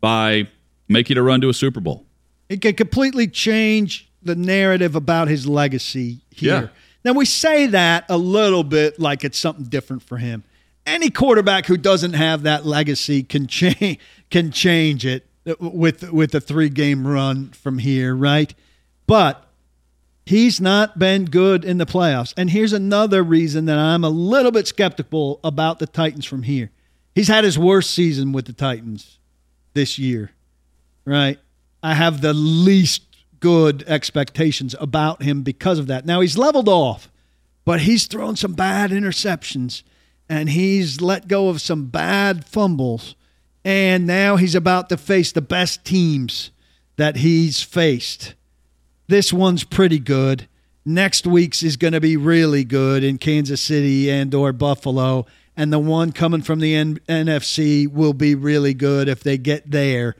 by 0.00 0.48
making 0.88 1.16
a 1.16 1.22
run 1.22 1.40
to 1.40 1.48
a 1.48 1.54
Super 1.54 1.80
Bowl. 1.80 2.06
It 2.48 2.60
could 2.60 2.76
completely 2.76 3.26
change 3.26 4.10
the 4.22 4.34
narrative 4.34 4.94
about 4.94 5.28
his 5.28 5.46
legacy 5.46 6.20
here. 6.30 6.54
Yeah. 6.54 6.68
Now 7.04 7.12
we 7.12 7.26
say 7.26 7.66
that 7.66 8.06
a 8.08 8.16
little 8.16 8.64
bit 8.64 8.98
like 8.98 9.24
it's 9.24 9.38
something 9.38 9.66
different 9.66 10.02
for 10.02 10.18
him. 10.18 10.44
Any 10.86 11.10
quarterback 11.10 11.66
who 11.66 11.76
doesn't 11.76 12.14
have 12.14 12.42
that 12.42 12.66
legacy 12.66 13.22
can 13.22 13.46
change 13.46 13.98
can 14.30 14.50
change 14.50 15.06
it 15.06 15.26
with 15.58 16.10
with 16.10 16.34
a 16.34 16.40
three 16.40 16.68
game 16.68 17.06
run 17.06 17.50
from 17.50 17.78
here, 17.78 18.14
right? 18.14 18.54
But 19.06 19.46
he's 20.24 20.60
not 20.60 20.98
been 20.98 21.26
good 21.26 21.64
in 21.64 21.78
the 21.78 21.86
playoffs. 21.86 22.32
And 22.36 22.50
here's 22.50 22.72
another 22.72 23.22
reason 23.22 23.66
that 23.66 23.78
I'm 23.78 24.04
a 24.04 24.08
little 24.08 24.50
bit 24.50 24.66
skeptical 24.66 25.40
about 25.44 25.78
the 25.78 25.86
Titans 25.86 26.24
from 26.24 26.44
here. 26.44 26.70
He's 27.14 27.28
had 27.28 27.44
his 27.44 27.58
worst 27.58 27.90
season 27.90 28.32
with 28.32 28.46
the 28.46 28.52
Titans 28.52 29.18
this 29.74 29.98
year, 29.98 30.30
right? 31.04 31.38
I 31.82 31.94
have 31.94 32.20
the 32.20 32.32
least 32.32 33.02
good 33.40 33.84
expectations 33.86 34.74
about 34.80 35.22
him 35.22 35.42
because 35.42 35.78
of 35.78 35.86
that. 35.88 36.06
Now 36.06 36.20
he's 36.20 36.38
leveled 36.38 36.68
off, 36.68 37.10
but 37.64 37.82
he's 37.82 38.06
thrown 38.06 38.36
some 38.36 38.54
bad 38.54 38.90
interceptions 38.90 39.82
and 40.28 40.48
he's 40.48 41.00
let 41.00 41.28
go 41.28 41.48
of 41.48 41.60
some 41.60 41.86
bad 41.86 42.44
fumbles. 42.46 43.14
And 43.64 44.06
now 44.06 44.36
he's 44.36 44.54
about 44.54 44.88
to 44.90 44.96
face 44.96 45.32
the 45.32 45.42
best 45.42 45.84
teams 45.84 46.50
that 46.96 47.16
he's 47.16 47.62
faced. 47.62 48.34
This 49.06 49.32
one's 49.32 49.64
pretty 49.64 49.98
good. 49.98 50.48
Next 50.84 51.26
week's 51.26 51.62
is 51.62 51.76
going 51.76 51.92
to 51.94 52.00
be 52.00 52.16
really 52.16 52.64
good 52.64 53.04
in 53.04 53.18
Kansas 53.18 53.60
City 53.60 54.10
and 54.10 54.34
or 54.34 54.52
Buffalo, 54.52 55.26
and 55.56 55.72
the 55.72 55.78
one 55.78 56.12
coming 56.12 56.42
from 56.42 56.60
the 56.60 56.74
N- 56.74 56.98
NFC 57.08 57.86
will 57.90 58.12
be 58.12 58.34
really 58.34 58.74
good 58.74 59.08
if 59.08 59.22
they 59.22 59.38
get 59.38 59.70
there. 59.70 60.14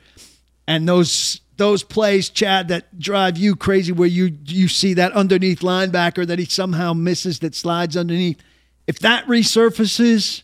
And 0.67 0.87
those 0.87 1.41
those 1.57 1.83
plays, 1.83 2.29
Chad, 2.29 2.67
that 2.67 2.99
drive 2.99 3.37
you 3.37 3.55
crazy, 3.55 3.91
where 3.91 4.07
you 4.07 4.37
you 4.45 4.67
see 4.67 4.93
that 4.95 5.13
underneath 5.13 5.59
linebacker 5.59 6.25
that 6.27 6.39
he 6.39 6.45
somehow 6.45 6.93
misses 6.93 7.39
that 7.39 7.55
slides 7.55 7.95
underneath. 7.95 8.41
If 8.87 8.99
that 8.99 9.25
resurfaces, 9.25 10.43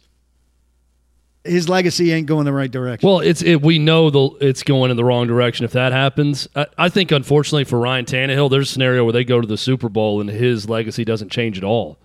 his 1.44 1.68
legacy 1.68 2.12
ain't 2.12 2.28
going 2.28 2.46
the 2.46 2.54
right 2.54 2.72
direction. 2.72 3.08
Well, 3.08 3.20
it's 3.20 3.42
it, 3.42 3.62
we 3.62 3.80
know 3.80 4.10
the 4.10 4.30
it's 4.42 4.64
going 4.64 4.92
in 4.92 4.98
the 4.98 5.04
wrong 5.04 5.28
direction 5.28 5.66
if 5.66 5.72
that 5.74 5.92
happens. 5.92 6.48
I, 6.56 6.68
I 6.78 6.90
think 6.90 7.12
unfortunately 7.12 7.66
for 7.66 7.80
Ryan 7.80 8.06
Tannehill, 8.06 8.50
there's 8.50 8.70
a 8.70 8.74
scenario 8.74 9.04
where 9.04 9.14
they 9.14 9.24
go 9.24 9.42
to 9.42 9.48
the 9.48 9.58
Super 9.58 9.90
Bowl 9.90 10.22
and 10.22 10.30
his 10.30 10.70
legacy 10.70 11.04
doesn't 11.04 11.30
change 11.30 11.58
at 11.58 11.64
all 11.64 11.98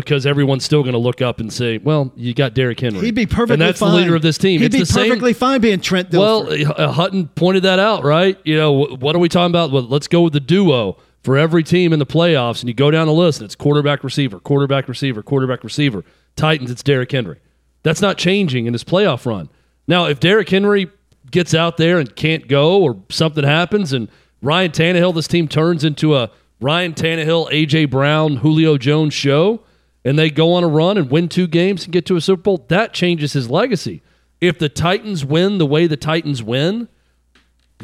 because 0.00 0.26
everyone's 0.26 0.64
still 0.64 0.82
going 0.82 0.92
to 0.92 0.98
look 0.98 1.22
up 1.22 1.40
and 1.40 1.52
say, 1.52 1.78
"Well, 1.78 2.12
you 2.16 2.34
got 2.34 2.54
Derrick 2.54 2.80
Henry." 2.80 3.00
He'd 3.00 3.14
be 3.14 3.26
perfectly 3.26 3.54
and 3.54 3.62
that's 3.62 3.80
fine. 3.80 3.92
the 3.92 3.96
leader 3.98 4.14
of 4.14 4.22
this 4.22 4.38
team. 4.38 4.60
He'd 4.60 4.66
it's 4.66 4.76
be 4.76 4.84
the 4.84 5.08
perfectly 5.08 5.32
same. 5.32 5.38
fine 5.38 5.60
being 5.60 5.80
Trent 5.80 6.10
Dilfer. 6.10 6.18
Well, 6.18 6.74
uh, 6.76 6.92
Hutton 6.92 7.28
pointed 7.28 7.64
that 7.64 7.78
out, 7.78 8.04
right? 8.04 8.38
You 8.44 8.56
know, 8.56 8.72
what 8.72 9.14
are 9.14 9.18
we 9.18 9.28
talking 9.28 9.50
about? 9.52 9.70
Well, 9.70 9.82
let's 9.82 10.08
go 10.08 10.22
with 10.22 10.32
the 10.32 10.40
duo 10.40 10.96
for 11.22 11.36
every 11.36 11.62
team 11.62 11.92
in 11.92 11.98
the 11.98 12.06
playoffs, 12.06 12.60
and 12.60 12.68
you 12.68 12.74
go 12.74 12.90
down 12.90 13.06
the 13.06 13.12
list, 13.12 13.40
and 13.40 13.46
it's 13.46 13.54
quarterback, 13.54 14.04
receiver, 14.04 14.38
quarterback, 14.40 14.88
receiver, 14.88 15.22
quarterback, 15.22 15.64
receiver. 15.64 16.04
Titans, 16.36 16.70
it's 16.70 16.82
Derrick 16.82 17.10
Henry. 17.10 17.38
That's 17.82 18.00
not 18.00 18.18
changing 18.18 18.66
in 18.66 18.72
this 18.72 18.84
playoff 18.84 19.26
run. 19.26 19.48
Now, 19.86 20.06
if 20.06 20.20
Derrick 20.20 20.48
Henry 20.48 20.90
gets 21.30 21.54
out 21.54 21.76
there 21.76 21.98
and 21.98 22.14
can't 22.14 22.48
go, 22.48 22.80
or 22.82 23.02
something 23.10 23.44
happens, 23.44 23.92
and 23.92 24.08
Ryan 24.42 24.70
Tannehill, 24.70 25.14
this 25.14 25.28
team 25.28 25.48
turns 25.48 25.84
into 25.84 26.14
a 26.16 26.30
Ryan 26.60 26.94
Tannehill, 26.94 27.50
AJ 27.50 27.90
Brown, 27.90 28.36
Julio 28.36 28.78
Jones 28.78 29.14
show, 29.14 29.60
and 30.04 30.18
they 30.18 30.30
go 30.30 30.52
on 30.52 30.64
a 30.64 30.68
run 30.68 30.96
and 30.96 31.10
win 31.10 31.28
two 31.28 31.46
games 31.46 31.84
and 31.84 31.92
get 31.92 32.06
to 32.06 32.16
a 32.16 32.20
Super 32.20 32.42
Bowl, 32.42 32.64
that 32.68 32.92
changes 32.92 33.32
his 33.32 33.50
legacy. 33.50 34.02
If 34.40 34.58
the 34.58 34.68
Titans 34.68 35.24
win 35.24 35.58
the 35.58 35.66
way 35.66 35.86
the 35.86 35.96
Titans 35.96 36.42
win, 36.42 36.88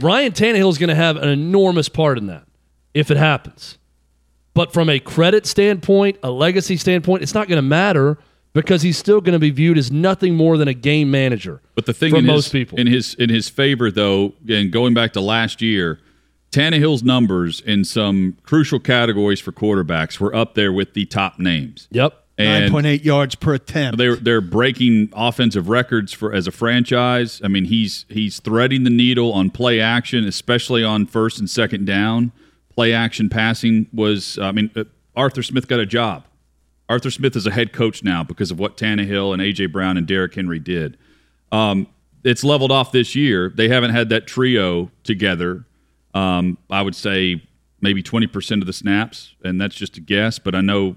Ryan 0.01 0.33
Tannehill 0.33 0.71
is 0.71 0.79
going 0.79 0.89
to 0.89 0.95
have 0.95 1.17
an 1.17 1.29
enormous 1.29 1.89
part 1.89 2.19
in 2.19 2.27
that 2.27 2.47
if 2.95 3.11
it 3.11 3.17
happens. 3.17 3.79
But 4.55 4.73
from 4.73 4.89
a 4.89 5.01
credit 5.01 5.47
standpoint, 5.47 6.19
a 6.23 6.31
legacy 6.31 6.77
standpoint, 6.77 7.23
it's 7.23 7.35
not 7.35 7.49
going 7.49 7.59
to 7.59 7.63
matter 7.63 8.19
because 8.53 8.83
he's 8.83 8.97
still 8.97 9.21
going 9.21 9.33
to 9.33 9.41
be 9.41 9.51
viewed 9.51 9.77
as 9.77 9.91
nothing 9.91 10.37
more 10.37 10.57
than 10.57 10.69
a 10.69 10.75
game 10.75 11.11
manager. 11.11 11.61
But 11.75 11.87
the 11.87 11.93
thing 11.93 12.13
for 12.13 12.19
in 12.19 12.27
most 12.27 12.47
his, 12.47 12.53
people, 12.53 12.79
in 12.79 12.87
his 12.87 13.15
in 13.15 13.31
his 13.31 13.49
favor, 13.49 13.91
though, 13.91 14.35
and 14.49 14.71
going 14.71 14.95
back 14.95 15.13
to 15.15 15.21
last 15.21 15.61
year, 15.61 15.99
Tannehill's 16.55 17.03
numbers 17.03 17.61
in 17.61 17.85
some 17.85 18.37
crucial 18.45 18.79
categories 18.79 19.41
for 19.41 19.53
quarterbacks 19.53 20.21
were 20.21 20.35
up 20.35 20.55
there 20.55 20.73
with 20.73 20.95
the 20.95 21.05
top 21.07 21.39
names. 21.39 21.89
yep, 21.91 22.25
And 22.39 22.73
9.8 22.73 23.05
yards 23.05 23.35
per 23.35 23.55
attempt. 23.55 23.99
they're 23.99 24.17
they're 24.17 24.41
breaking 24.41 25.09
offensive 25.15 25.69
records 25.69 26.13
for 26.13 26.33
as 26.33 26.47
a 26.47 26.53
franchise. 26.53 27.41
I 27.43 27.49
mean, 27.49 27.65
he's 27.65 28.07
he's 28.09 28.39
threading 28.41 28.85
the 28.85 28.91
needle 28.91 29.33
on 29.33 29.51
play 29.51 29.81
action, 29.81 30.25
especially 30.25 30.85
on 30.85 31.07
first 31.07 31.39
and 31.39 31.51
second 31.51 31.87
down. 31.87 32.33
Play 32.75 32.93
action 32.93 33.29
passing 33.29 33.87
was. 33.93 34.39
I 34.39 34.53
mean, 34.53 34.71
uh, 34.77 34.85
Arthur 35.17 35.43
Smith 35.43 35.69
got 35.69 35.81
a 35.81 35.87
job. 35.87 36.25
Arthur 36.89 37.11
Smith 37.11 37.35
is 37.37 37.47
a 37.47 37.51
head 37.51 37.73
coach 37.73 38.03
now 38.03 38.23
because 38.23 38.51
of 38.51 38.59
what 38.59 38.77
Tannehill 38.77 39.33
and 39.33 39.41
AJ 39.41 39.73
Brown 39.73 39.97
and 39.97 40.07
Derrick 40.07 40.35
Henry 40.35 40.59
did. 40.59 40.99
Um, 41.51 41.87
it's 42.25 42.43
leveled 42.45 42.73
off 42.73 42.93
this 42.93 43.15
year. 43.15 43.53
They 43.55 43.69
haven't 43.69 43.91
had 43.93 44.09
that 44.11 44.27
trio 44.27 44.91
together. 45.03 45.65
Um, 46.15 46.59
I 46.71 46.81
would 46.83 46.95
say 46.95 47.43
maybe 47.81 48.03
20% 48.03 48.61
of 48.61 48.67
the 48.67 48.73
snaps, 48.73 49.35
and 49.45 49.61
that's 49.61 49.75
just 49.75 49.97
a 49.97 50.01
guess. 50.01 50.39
But 50.39 50.55
I 50.55 50.63
know 50.63 50.97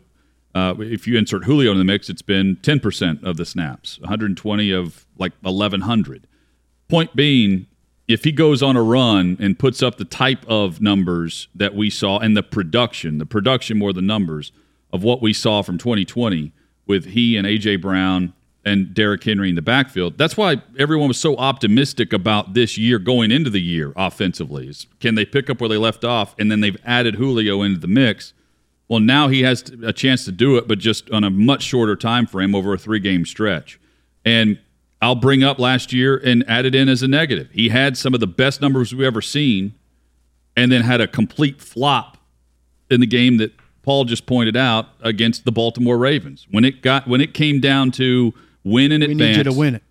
uh, 0.56 0.76
if 0.80 1.08
you 1.08 1.18
insert 1.18 1.44
Julio 1.44 1.72
in 1.72 1.78
the 1.78 1.84
mix, 1.84 2.10
it's 2.10 2.22
been 2.22 2.56
10% 2.58 3.24
of 3.24 3.38
the 3.38 3.46
snaps, 3.46 4.00
120 4.00 4.72
of 4.72 5.06
like 5.18 5.34
1,100. 5.42 6.28
Point 6.88 7.16
being, 7.16 7.68
if 8.08 8.24
he 8.24 8.32
goes 8.32 8.64
on 8.64 8.78
a 8.78 8.82
run 8.82 9.38
and 9.40 9.60
puts 9.60 9.84
up 9.84 9.98
the 9.98 10.06
type 10.06 10.46
of 10.48 10.82
numbers 10.82 11.50
that 11.54 11.76
we 11.76 11.90
saw 11.90 12.20
and 12.20 12.38
the 12.38 12.44
production, 12.44 13.18
the 13.18 13.26
production 13.26 13.78
more 13.78 13.92
than 13.92 14.08
numbers 14.08 14.52
of 14.94 15.04
what 15.04 15.22
we 15.22 15.34
saw 15.34 15.62
from 15.62 15.78
2020 15.78 16.54
with 16.86 17.06
he 17.08 17.36
and 17.36 17.46
AJ 17.46 17.82
Brown 17.82 18.34
and 18.68 18.94
Derrick 18.94 19.24
Henry 19.24 19.50
in 19.50 19.56
the 19.56 19.62
backfield. 19.62 20.18
That's 20.18 20.36
why 20.36 20.62
everyone 20.78 21.08
was 21.08 21.18
so 21.18 21.38
optimistic 21.38 22.12
about 22.12 22.54
this 22.54 22.78
year 22.78 23.00
going 23.00 23.32
into 23.32 23.50
the 23.50 23.62
year 23.62 23.94
offensively. 23.96 24.68
Is 24.68 24.88
can 25.00 25.16
they 25.16 25.26
pick 25.26 25.50
up 25.50 25.62
where 25.62 25.70
they 25.70 25.78
left 25.78 26.04
off? 26.04 26.36
And 26.38 26.52
then 26.52 26.60
they've 26.60 26.78
added 26.86 27.16
Julio 27.16 27.62
into 27.62 27.80
the 27.80 27.88
mix. 27.88 28.34
Well, 28.90 29.00
now 29.00 29.30
he 29.30 29.42
has 29.44 29.64
a 29.84 29.94
chance 29.94 30.26
to 30.26 30.32
do 30.32 30.58
it, 30.58 30.68
but 30.68 30.80
just 30.80 31.10
on 31.12 31.24
a 31.24 31.30
much 31.30 31.64
shorter 31.64 31.96
time 31.96 32.28
frame 32.28 32.54
over 32.54 32.74
a 32.74 32.78
three 32.78 33.00
game 33.00 33.26
stretch. 33.26 33.80
And 34.26 34.60
I'll 35.02 35.16
bring 35.16 35.44
up 35.44 35.60
last 35.60 35.94
year 35.94 36.18
and 36.18 36.44
add 36.50 36.66
it 36.66 36.76
in 36.76 36.90
as 36.90 37.02
a 37.02 37.08
negative. 37.08 37.50
He 37.52 37.70
had 37.70 37.98
some 37.98 38.14
of 38.14 38.20
the 38.20 38.28
best 38.28 38.62
numbers 38.62 38.94
we've 38.94 39.06
ever 39.06 39.22
seen, 39.22 39.76
and 40.56 40.72
then 40.72 40.82
had 40.82 41.00
a 41.00 41.08
complete 41.08 41.62
flop 41.62 42.18
in 42.90 43.00
the 43.00 43.08
game 43.08 43.38
that 43.38 43.54
Paul 43.84 44.06
just 44.06 44.26
pointed 44.26 44.58
out 44.58 44.88
against 45.02 45.46
the 45.46 45.52
Baltimore 45.52 45.98
Ravens. 45.98 46.48
When 46.52 46.66
it 46.66 46.82
got 46.82 47.08
when 47.08 47.22
it 47.22 47.34
came 47.34 47.62
down 47.62 47.92
to 47.92 48.34
win 48.68 48.92
in 48.92 49.02
we 49.02 49.12
advance, 49.12 49.20
need 49.20 49.38
you 49.38 49.44
to 49.44 49.54
win 49.54 49.76
it. 49.76 49.84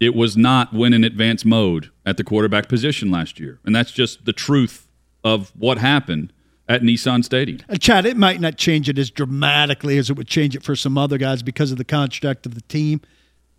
it 0.00 0.14
was 0.14 0.36
not 0.36 0.72
win 0.72 0.92
in 0.92 1.04
advance 1.04 1.44
mode 1.44 1.90
at 2.06 2.16
the 2.16 2.24
quarterback 2.24 2.68
position 2.68 3.10
last 3.10 3.38
year, 3.40 3.58
and 3.64 3.74
that's 3.74 3.90
just 3.92 4.24
the 4.24 4.32
truth 4.32 4.86
of 5.24 5.52
what 5.56 5.78
happened 5.78 6.32
at 6.68 6.82
Nissan 6.82 7.24
Stadium. 7.24 7.60
Uh, 7.68 7.76
Chad, 7.76 8.04
it 8.06 8.16
might 8.16 8.40
not 8.40 8.56
change 8.56 8.88
it 8.88 8.98
as 8.98 9.10
dramatically 9.10 9.96
as 9.98 10.10
it 10.10 10.16
would 10.16 10.28
change 10.28 10.54
it 10.54 10.62
for 10.62 10.76
some 10.76 10.98
other 10.98 11.16
guys 11.18 11.42
because 11.42 11.72
of 11.72 11.78
the 11.78 11.84
construct 11.84 12.44
of 12.46 12.54
the 12.54 12.60
team. 12.62 13.00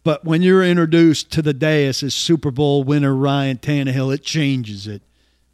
But 0.04 0.24
when 0.24 0.42
you're 0.42 0.64
introduced 0.64 1.30
to 1.34 1.42
the 1.42 1.54
dais 1.54 2.04
as 2.04 2.16
Super 2.16 2.52
Bowl 2.52 2.84
winner 2.84 3.14
Ryan 3.14 3.58
Tannehill, 3.58 4.14
it 4.14 4.24
changes 4.24 4.88
it. 4.88 5.02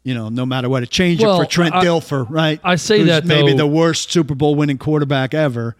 You 0.04 0.14
know, 0.14 0.28
no 0.28 0.46
matter 0.46 0.68
what, 0.68 0.84
it 0.84 0.90
changed 0.90 1.20
Well, 1.22 1.40
it 1.40 1.44
for 1.46 1.50
Trent 1.50 1.74
I- 1.74 1.84
Dilfer, 1.84 2.24
right? 2.30 2.60
I 2.62 2.76
say 2.76 2.98
Who's 2.98 3.08
that, 3.08 3.24
maybe 3.24 3.50
though- 3.52 3.56
the 3.58 3.66
worst 3.66 4.12
Super 4.12 4.36
Bowl 4.36 4.54
winning 4.54 4.78
quarterback 4.78 5.34
ever. 5.34 5.74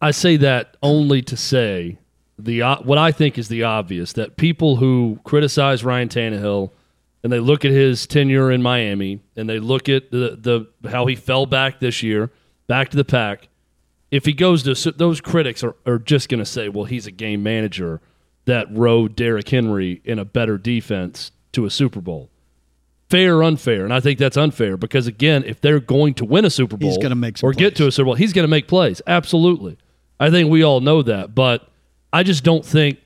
I 0.00 0.10
say 0.10 0.36
that 0.38 0.76
only 0.82 1.22
to 1.22 1.36
say 1.36 1.98
the 2.38 2.62
o- 2.62 2.82
what 2.82 2.98
I 2.98 3.12
think 3.12 3.38
is 3.38 3.48
the 3.48 3.64
obvious 3.64 4.12
that 4.14 4.36
people 4.36 4.76
who 4.76 5.18
criticize 5.24 5.84
Ryan 5.84 6.08
Tannehill 6.08 6.70
and 7.22 7.32
they 7.32 7.40
look 7.40 7.64
at 7.64 7.70
his 7.70 8.06
tenure 8.06 8.50
in 8.50 8.62
Miami 8.62 9.20
and 9.36 9.48
they 9.48 9.58
look 9.58 9.88
at 9.88 10.10
the, 10.10 10.38
the 10.82 10.90
how 10.90 11.06
he 11.06 11.16
fell 11.16 11.46
back 11.46 11.80
this 11.80 12.02
year, 12.02 12.30
back 12.66 12.90
to 12.90 12.96
the 12.96 13.04
pack. 13.04 13.48
If 14.10 14.26
he 14.26 14.32
goes 14.32 14.62
to 14.64 14.92
those 14.92 15.20
critics 15.20 15.64
are, 15.64 15.74
are 15.86 15.98
just 15.98 16.28
going 16.28 16.38
to 16.38 16.44
say, 16.44 16.68
well, 16.68 16.84
he's 16.84 17.06
a 17.06 17.10
game 17.10 17.42
manager 17.42 18.00
that 18.44 18.66
rode 18.70 19.16
Derrick 19.16 19.48
Henry 19.48 20.02
in 20.04 20.18
a 20.18 20.24
better 20.24 20.58
defense 20.58 21.32
to 21.52 21.64
a 21.64 21.70
Super 21.70 22.00
Bowl. 22.00 22.30
Fair 23.08 23.38
or 23.38 23.44
unfair? 23.44 23.84
And 23.84 23.92
I 23.92 24.00
think 24.00 24.18
that's 24.18 24.36
unfair 24.36 24.76
because 24.76 25.06
again, 25.06 25.44
if 25.44 25.60
they're 25.60 25.80
going 25.80 26.14
to 26.14 26.24
win 26.24 26.44
a 26.44 26.50
Super 26.50 26.76
Bowl, 26.76 26.90
He's 26.90 26.98
make 27.16 27.42
or 27.42 27.52
get 27.52 27.76
to 27.76 27.86
a 27.86 27.92
Super 27.92 28.06
Bowl, 28.06 28.14
he's 28.14 28.32
going 28.32 28.44
to 28.44 28.48
make 28.48 28.66
plays. 28.68 29.00
Absolutely, 29.06 29.78
I 30.18 30.30
think 30.30 30.50
we 30.50 30.62
all 30.62 30.80
know 30.80 31.02
that. 31.02 31.34
But 31.34 31.68
I 32.14 32.22
just 32.22 32.44
don't 32.44 32.64
think 32.64 33.00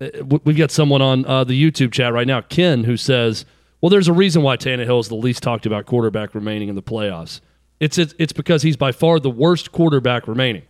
uh, 0.00 0.08
we've 0.24 0.56
got 0.56 0.70
someone 0.70 1.02
on 1.02 1.26
uh, 1.26 1.44
the 1.44 1.70
YouTube 1.70 1.92
chat 1.92 2.14
right 2.14 2.26
now, 2.26 2.40
Ken, 2.40 2.84
who 2.84 2.96
says, 2.96 3.44
"Well, 3.82 3.90
there's 3.90 4.08
a 4.08 4.12
reason 4.12 4.42
why 4.42 4.56
Tannehill 4.56 4.98
is 5.00 5.08
the 5.08 5.16
least 5.16 5.42
talked 5.42 5.66
about 5.66 5.84
quarterback 5.84 6.34
remaining 6.34 6.70
in 6.70 6.74
the 6.74 6.82
playoffs. 6.82 7.42
It's 7.78 7.98
it's, 7.98 8.14
it's 8.18 8.32
because 8.32 8.62
he's 8.62 8.78
by 8.78 8.90
far 8.90 9.20
the 9.20 9.28
worst 9.28 9.70
quarterback 9.70 10.26
remaining." 10.26 10.62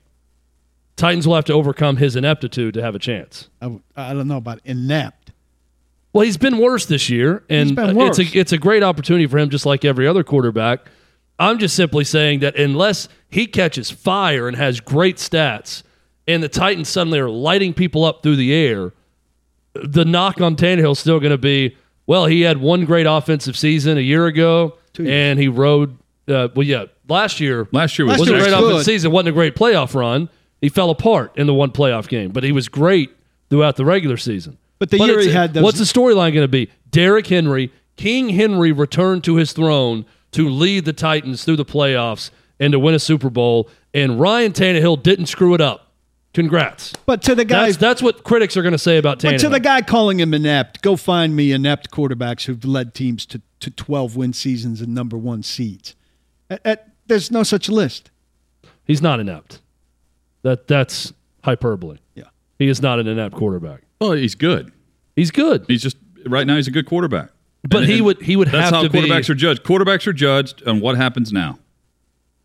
Titans 0.96 1.26
will 1.26 1.36
have 1.36 1.44
to 1.44 1.52
overcome 1.52 1.96
his 1.96 2.16
ineptitude 2.16 2.74
to 2.74 2.82
have 2.82 2.96
a 2.96 2.98
chance. 2.98 3.48
I, 3.62 3.78
I 3.96 4.12
don't 4.12 4.26
know 4.26 4.38
about 4.38 4.60
inept. 4.64 5.32
Well, 6.12 6.24
he's 6.24 6.36
been 6.36 6.58
worse 6.58 6.86
this 6.86 7.08
year, 7.08 7.44
and 7.48 7.76
worse. 7.76 8.18
it's 8.18 8.34
a 8.34 8.38
it's 8.38 8.52
a 8.52 8.58
great 8.58 8.82
opportunity 8.82 9.28
for 9.28 9.38
him, 9.38 9.50
just 9.50 9.66
like 9.66 9.84
every 9.84 10.08
other 10.08 10.24
quarterback. 10.24 10.80
I'm 11.38 11.60
just 11.60 11.76
simply 11.76 12.02
saying 12.02 12.40
that 12.40 12.56
unless 12.56 13.08
he 13.28 13.46
catches 13.46 13.92
fire 13.92 14.48
and 14.48 14.56
has 14.56 14.80
great 14.80 15.18
stats, 15.18 15.83
and 16.26 16.42
the 16.42 16.48
Titans 16.48 16.88
suddenly 16.88 17.18
are 17.18 17.28
lighting 17.30 17.74
people 17.74 18.04
up 18.04 18.22
through 18.22 18.36
the 18.36 18.52
air, 18.54 18.92
the 19.74 20.04
knock 20.04 20.40
on 20.40 20.56
Tannehill 20.56 20.92
is 20.92 20.98
still 20.98 21.18
going 21.20 21.32
to 21.32 21.38
be, 21.38 21.76
well, 22.06 22.26
he 22.26 22.42
had 22.42 22.58
one 22.58 22.84
great 22.84 23.06
offensive 23.06 23.56
season 23.56 23.98
a 23.98 24.00
year 24.02 24.26
ago, 24.26 24.78
and 24.98 25.38
he 25.38 25.48
rode. 25.48 25.96
Uh, 26.28 26.48
well, 26.54 26.66
yeah, 26.66 26.84
last 27.08 27.40
year 27.40 27.66
Last 27.72 27.98
year 27.98 28.06
was 28.06 28.18
wasn't 28.18 28.38
a 28.38 28.40
great 28.40 28.52
was 28.52 28.64
offensive 28.64 28.84
season, 28.86 29.10
wasn't 29.12 29.28
a 29.28 29.32
great 29.32 29.54
playoff 29.56 29.94
run. 29.94 30.30
He 30.60 30.68
fell 30.70 30.88
apart 30.90 31.32
in 31.36 31.46
the 31.46 31.52
one 31.54 31.70
playoff 31.70 32.08
game, 32.08 32.30
but 32.30 32.44
he 32.44 32.52
was 32.52 32.68
great 32.68 33.10
throughout 33.50 33.76
the 33.76 33.84
regular 33.84 34.16
season. 34.16 34.56
But 34.78 34.90
the 34.90 34.98
year 34.98 35.20
he 35.20 35.30
had 35.30 35.52
those- 35.54 35.62
what's 35.64 35.78
the 35.78 35.84
storyline 35.84 36.32
going 36.32 36.44
to 36.44 36.48
be? 36.48 36.70
Derrick 36.90 37.26
Henry, 37.26 37.70
King 37.96 38.30
Henry 38.30 38.72
returned 38.72 39.22
to 39.24 39.36
his 39.36 39.52
throne 39.52 40.06
to 40.32 40.48
lead 40.48 40.84
the 40.86 40.92
Titans 40.92 41.44
through 41.44 41.56
the 41.56 41.64
playoffs 41.64 42.30
and 42.58 42.72
to 42.72 42.78
win 42.78 42.94
a 42.94 42.98
Super 42.98 43.28
Bowl, 43.30 43.68
and 43.92 44.18
Ryan 44.18 44.52
Tannehill 44.52 45.02
didn't 45.02 45.26
screw 45.26 45.54
it 45.54 45.60
up. 45.60 45.83
Congrats. 46.34 46.92
But 47.06 47.22
to 47.22 47.34
the 47.34 47.44
guys, 47.44 47.78
That's, 47.78 48.00
that's 48.00 48.02
what 48.02 48.24
critics 48.24 48.56
are 48.56 48.62
going 48.62 48.72
to 48.72 48.78
say 48.78 48.98
about 48.98 49.22
but 49.22 49.38
to 49.38 49.48
the 49.48 49.60
guy 49.60 49.80
calling 49.82 50.18
him 50.20 50.34
inept, 50.34 50.82
go 50.82 50.96
find 50.96 51.34
me 51.34 51.52
inept 51.52 51.90
quarterbacks 51.92 52.44
who've 52.46 52.64
led 52.64 52.92
teams 52.92 53.24
to, 53.26 53.40
to 53.60 53.70
12 53.70 54.16
win 54.16 54.32
seasons 54.32 54.80
and 54.80 54.92
number 54.94 55.16
one 55.16 55.42
seeds. 55.44 55.94
Uh, 56.50 56.58
uh, 56.64 56.76
there's 57.06 57.30
no 57.30 57.42
such 57.44 57.68
list. 57.68 58.10
He's 58.84 59.00
not 59.00 59.20
inept. 59.20 59.60
That 60.42 60.66
that's 60.68 61.12
hyperbole. 61.44 61.98
Yeah. 62.14 62.24
He 62.58 62.68
is 62.68 62.82
not 62.82 62.98
an 62.98 63.06
inept 63.06 63.34
quarterback. 63.34 63.82
well, 64.00 64.12
he's 64.12 64.34
good. 64.34 64.72
He's 65.16 65.30
good, 65.30 65.64
He's 65.68 65.80
just 65.82 65.96
right 66.26 66.46
now. 66.46 66.56
He's 66.56 66.66
a 66.66 66.72
good 66.72 66.86
quarterback. 66.86 67.30
but 67.62 67.82
And- 67.82 67.86
he 67.86 67.96
and 67.98 68.06
would 68.06 68.22
he 68.22 68.34
would 68.36 68.48
That's 68.48 68.64
have 68.64 68.74
how 68.74 68.82
to 68.82 68.90
be 68.90 69.00
quarterbacks 69.02 69.30
are 69.30 69.34
judged. 69.34 69.62
Quarterbacks 69.62 70.06
are 70.08 70.12
judged 70.12 70.66
on 70.66 70.80
what 70.80 70.96
happens 70.96 71.32
now. 71.32 71.58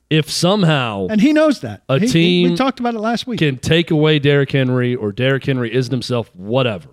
If 0.10 0.30
somehow 0.30 1.08
And 1.10 1.22
he 1.22 1.34
knows 1.34 1.62
that. 1.62 1.84
A 1.90 2.00
He- 2.00 2.08
he- 2.08 2.12
team 2.14 2.50
we 2.52 2.56
talked 2.58 2.80
about 2.80 2.96
it 2.96 3.00
last 3.00 3.28
week. 3.28 3.40
can 3.40 3.58
take 3.58 3.92
away 3.92 4.20
Derrick 4.20 4.52
Henry 4.52 4.96
or 4.96 5.12
Derrick 5.12 5.46
Henry 5.46 5.74
isn't 5.74 5.92
himself, 5.92 6.34
whatever. 6.36 6.90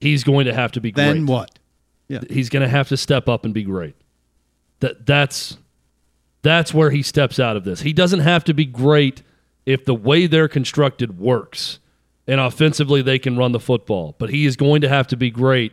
He's 0.00 0.24
going 0.24 0.46
to 0.46 0.54
have 0.54 0.72
to 0.72 0.80
be 0.80 0.90
great. 0.92 1.04
Then 1.04 1.26
what? 1.26 1.58
Yeah, 2.08 2.20
He's 2.30 2.48
going 2.48 2.62
to 2.62 2.68
have 2.68 2.88
to 2.88 2.96
step 2.96 3.28
up 3.28 3.44
and 3.44 3.52
be 3.52 3.62
great. 3.64 3.94
That 4.80 5.04
that's 5.06 5.58
that's 6.42 6.72
where 6.72 6.90
he 6.90 7.02
steps 7.02 7.40
out 7.40 7.56
of 7.56 7.64
this. 7.64 7.80
He 7.80 7.92
doesn't 7.92 8.20
have 8.20 8.44
to 8.44 8.54
be 8.54 8.64
great 8.64 9.22
if 9.66 9.84
the 9.84 9.94
way 9.94 10.26
they're 10.26 10.48
constructed 10.48 11.18
works 11.18 11.80
and 12.28 12.40
offensively 12.40 13.02
they 13.02 13.18
can 13.18 13.36
run 13.36 13.52
the 13.52 13.58
football. 13.60 14.14
But 14.18 14.30
he 14.30 14.46
is 14.46 14.54
going 14.56 14.80
to 14.82 14.88
have 14.88 15.06
to 15.08 15.16
be 15.16 15.30
great 15.30 15.72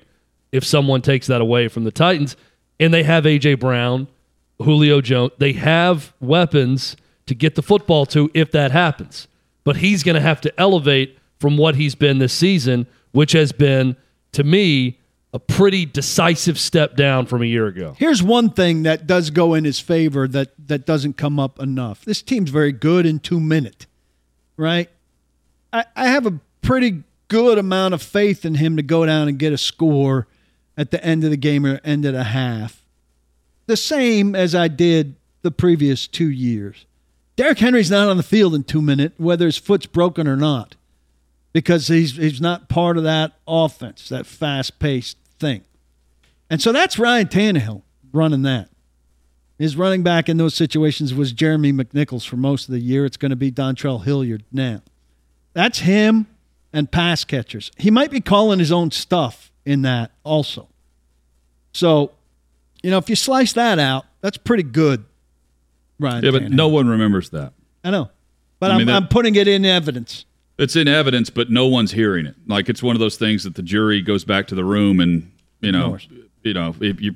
if 0.52 0.64
someone 0.66 1.02
takes 1.02 1.28
that 1.28 1.40
away 1.40 1.68
from 1.68 1.84
the 1.84 1.92
Titans. 1.92 2.36
And 2.80 2.94
they 2.94 3.04
have 3.04 3.26
AJ 3.26 3.60
Brown, 3.60 4.08
Julio 4.62 5.02
Jones. 5.02 5.32
They 5.38 5.54
have 5.54 6.14
weapons 6.20 6.96
to 7.26 7.36
get 7.36 7.56
the 7.56 7.62
football 7.62 8.06
to 8.08 8.30
if 8.34 8.52
that 8.52 8.72
happens. 8.72 9.28
But 9.64 9.78
he's 9.78 10.04
going 10.04 10.16
to 10.16 10.22
have 10.22 10.42
to 10.42 10.60
elevate 10.60 11.18
from 11.40 11.58
what 11.58 11.76
he's 11.76 11.96
been 11.96 12.20
this 12.20 12.34
season, 12.34 12.88
which 13.12 13.32
has 13.34 13.52
been, 13.52 13.98
to 14.34 14.44
me, 14.44 15.00
a 15.34 15.40
pretty 15.40 15.86
decisive 15.86 16.58
step 16.58 16.96
down 16.96 17.26
from 17.26 17.42
a 17.42 17.46
year 17.46 17.68
ago. 17.68 17.94
Here's 17.98 18.24
one 18.24 18.52
thing 18.52 18.84
that 18.84 19.06
does 19.06 19.32
go 19.32 19.54
in 19.54 19.66
his 19.66 19.80
favor 19.82 20.28
that, 20.30 20.54
that 20.68 20.86
doesn't 20.86 21.18
come 21.18 21.40
up 21.40 21.60
enough. 21.60 22.06
This 22.06 22.22
team's 22.22 22.52
very 22.52 22.72
good 22.72 23.06
in 23.06 23.20
two 23.20 23.42
minute, 23.42 23.86
right? 24.56 24.90
I, 25.74 25.86
I 25.96 26.08
have 26.08 26.26
a 26.26 26.40
pretty 26.62 27.04
good 27.28 27.58
amount 27.58 27.94
of 27.94 28.02
faith 28.02 28.46
in 28.46 28.56
him 28.56 28.78
to 28.78 28.84
go 28.84 29.06
down 29.06 29.28
and 29.28 29.38
get 29.38 29.52
a 29.52 29.58
score 29.58 30.28
at 30.78 30.92
the 30.92 31.04
end 31.04 31.26
of 31.26 31.32
the 31.32 31.38
game 31.38 31.66
or 31.66 31.82
end 31.84 32.06
of 32.06 32.14
the 32.14 32.24
half. 32.24 32.85
The 33.68 33.78
same 33.78 34.36
as 34.36 34.54
I 34.54 34.68
did 34.68 35.16
the 35.42 35.52
previous 35.52 36.08
two 36.08 36.30
years. 36.30 36.86
Derrick 37.36 37.60
Henry's 37.60 37.92
not 37.92 38.08
on 38.08 38.18
the 38.18 38.24
field 38.24 38.56
in 38.56 38.64
two 38.64 38.82
minutes, 38.82 39.16
whether 39.18 39.46
his 39.46 39.58
foot's 39.58 39.86
broken 39.86 40.28
or 40.28 40.38
not, 40.38 40.76
because 41.52 41.88
he's 41.88 42.16
he's 42.16 42.40
not 42.40 42.70
part 42.70 42.98
of 42.98 43.04
that 43.04 43.34
offense, 43.48 44.10
that 44.10 44.26
fast 44.26 44.80
paced 44.80 45.18
thing. 45.40 45.64
And 46.50 46.62
so 46.62 46.72
that's 46.72 46.98
Ryan 46.98 47.28
Tannehill 47.28 47.82
running 48.14 48.44
that. 48.44 48.70
His 49.58 49.78
running 49.78 50.04
back 50.04 50.28
in 50.28 50.38
those 50.38 50.54
situations 50.54 51.14
was 51.14 51.32
Jeremy 51.32 51.72
McNichols 51.72 52.28
for 52.28 52.36
most 52.36 52.68
of 52.68 52.74
the 52.74 52.80
year. 52.80 53.06
It's 53.06 53.18
going 53.18 53.30
to 53.30 53.38
be 53.38 53.52
Dontrell 53.52 54.04
Hilliard 54.04 54.44
now. 54.52 54.82
That's 55.54 55.80
him 55.80 56.28
and 56.74 56.92
pass 56.92 57.24
catchers. 57.24 57.72
He 57.78 57.90
might 57.90 58.12
be 58.12 58.20
calling 58.20 58.60
his 58.60 58.72
own 58.72 58.92
stuff 58.92 59.52
in 59.66 59.82
that 59.84 60.12
also. 60.24 60.68
So, 61.72 62.12
you 62.86 62.92
know, 62.92 63.00
if 63.00 63.10
you 63.10 63.16
slice 63.16 63.54
that 63.54 63.80
out, 63.80 64.06
that's 64.22 64.38
pretty 64.38 64.62
good, 64.62 65.04
Ryan. 66.00 66.24
Yeah, 66.24 66.30
but 66.32 66.44
Tannehill. 66.44 66.50
no 66.52 66.68
one 66.68 66.88
remembers 66.88 67.32
that. 67.32 67.54
I 67.84 67.90
know. 67.90 68.12
But 68.60 68.70
I 68.70 68.74
mean, 68.76 68.82
am 68.82 68.88
that- 68.88 68.96
I'm 68.96 69.08
putting 69.08 69.34
it 69.36 69.48
in 69.48 69.66
evidence. 69.66 70.26
It's 70.60 70.76
in 70.76 70.88
evidence, 70.88 71.30
but 71.32 71.50
no 71.50 71.66
one's 71.66 71.92
hearing 71.92 72.28
it. 72.28 72.36
Like 72.48 72.70
it's 72.70 72.84
one 72.84 72.96
of 72.96 73.00
those 73.00 73.18
things 73.18 73.44
that 73.44 73.56
the 73.56 73.64
jury 73.64 74.02
goes 74.02 74.24
back 74.24 74.46
to 74.48 74.56
the 74.56 74.64
room, 74.64 75.00
and 75.00 75.32
you 75.62 75.72
know, 75.72 75.98
you 76.44 76.54
know, 76.54 76.76
if 76.80 77.02
you 77.02 77.16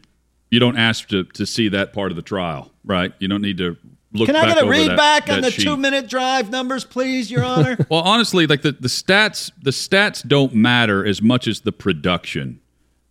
you 0.49 0.59
don't 0.59 0.75
ask 0.77 1.07
to 1.09 1.23
to 1.23 1.45
see 1.45 1.69
that 1.69 1.93
part 1.93 2.11
of 2.11 2.15
the 2.15 2.23
trial, 2.23 2.71
right? 2.83 3.13
You 3.19 3.27
don't 3.27 3.41
need 3.43 3.59
to 3.59 3.77
look. 4.11 4.25
Can 4.25 4.35
I 4.35 4.47
get 4.53 4.63
a 4.63 4.67
read 4.67 4.89
that- 4.89 4.97
back 4.97 5.29
on 5.29 5.41
the 5.41 5.51
sheet. 5.51 5.63
two 5.63 5.77
minute 5.77 6.09
drive 6.09 6.49
numbers, 6.49 6.83
please, 6.83 7.29
Your 7.29 7.43
Honor? 7.53 7.77
Well, 7.89 8.01
honestly, 8.01 8.47
like 8.47 8.63
the, 8.63 8.71
the 8.71 8.87
stats, 8.89 9.51
the 9.61 9.71
stats 9.71 10.27
don't 10.27 10.55
matter 10.55 11.05
as 11.05 11.21
much 11.21 11.47
as 11.47 11.61
the 11.61 11.71
production. 11.71 12.59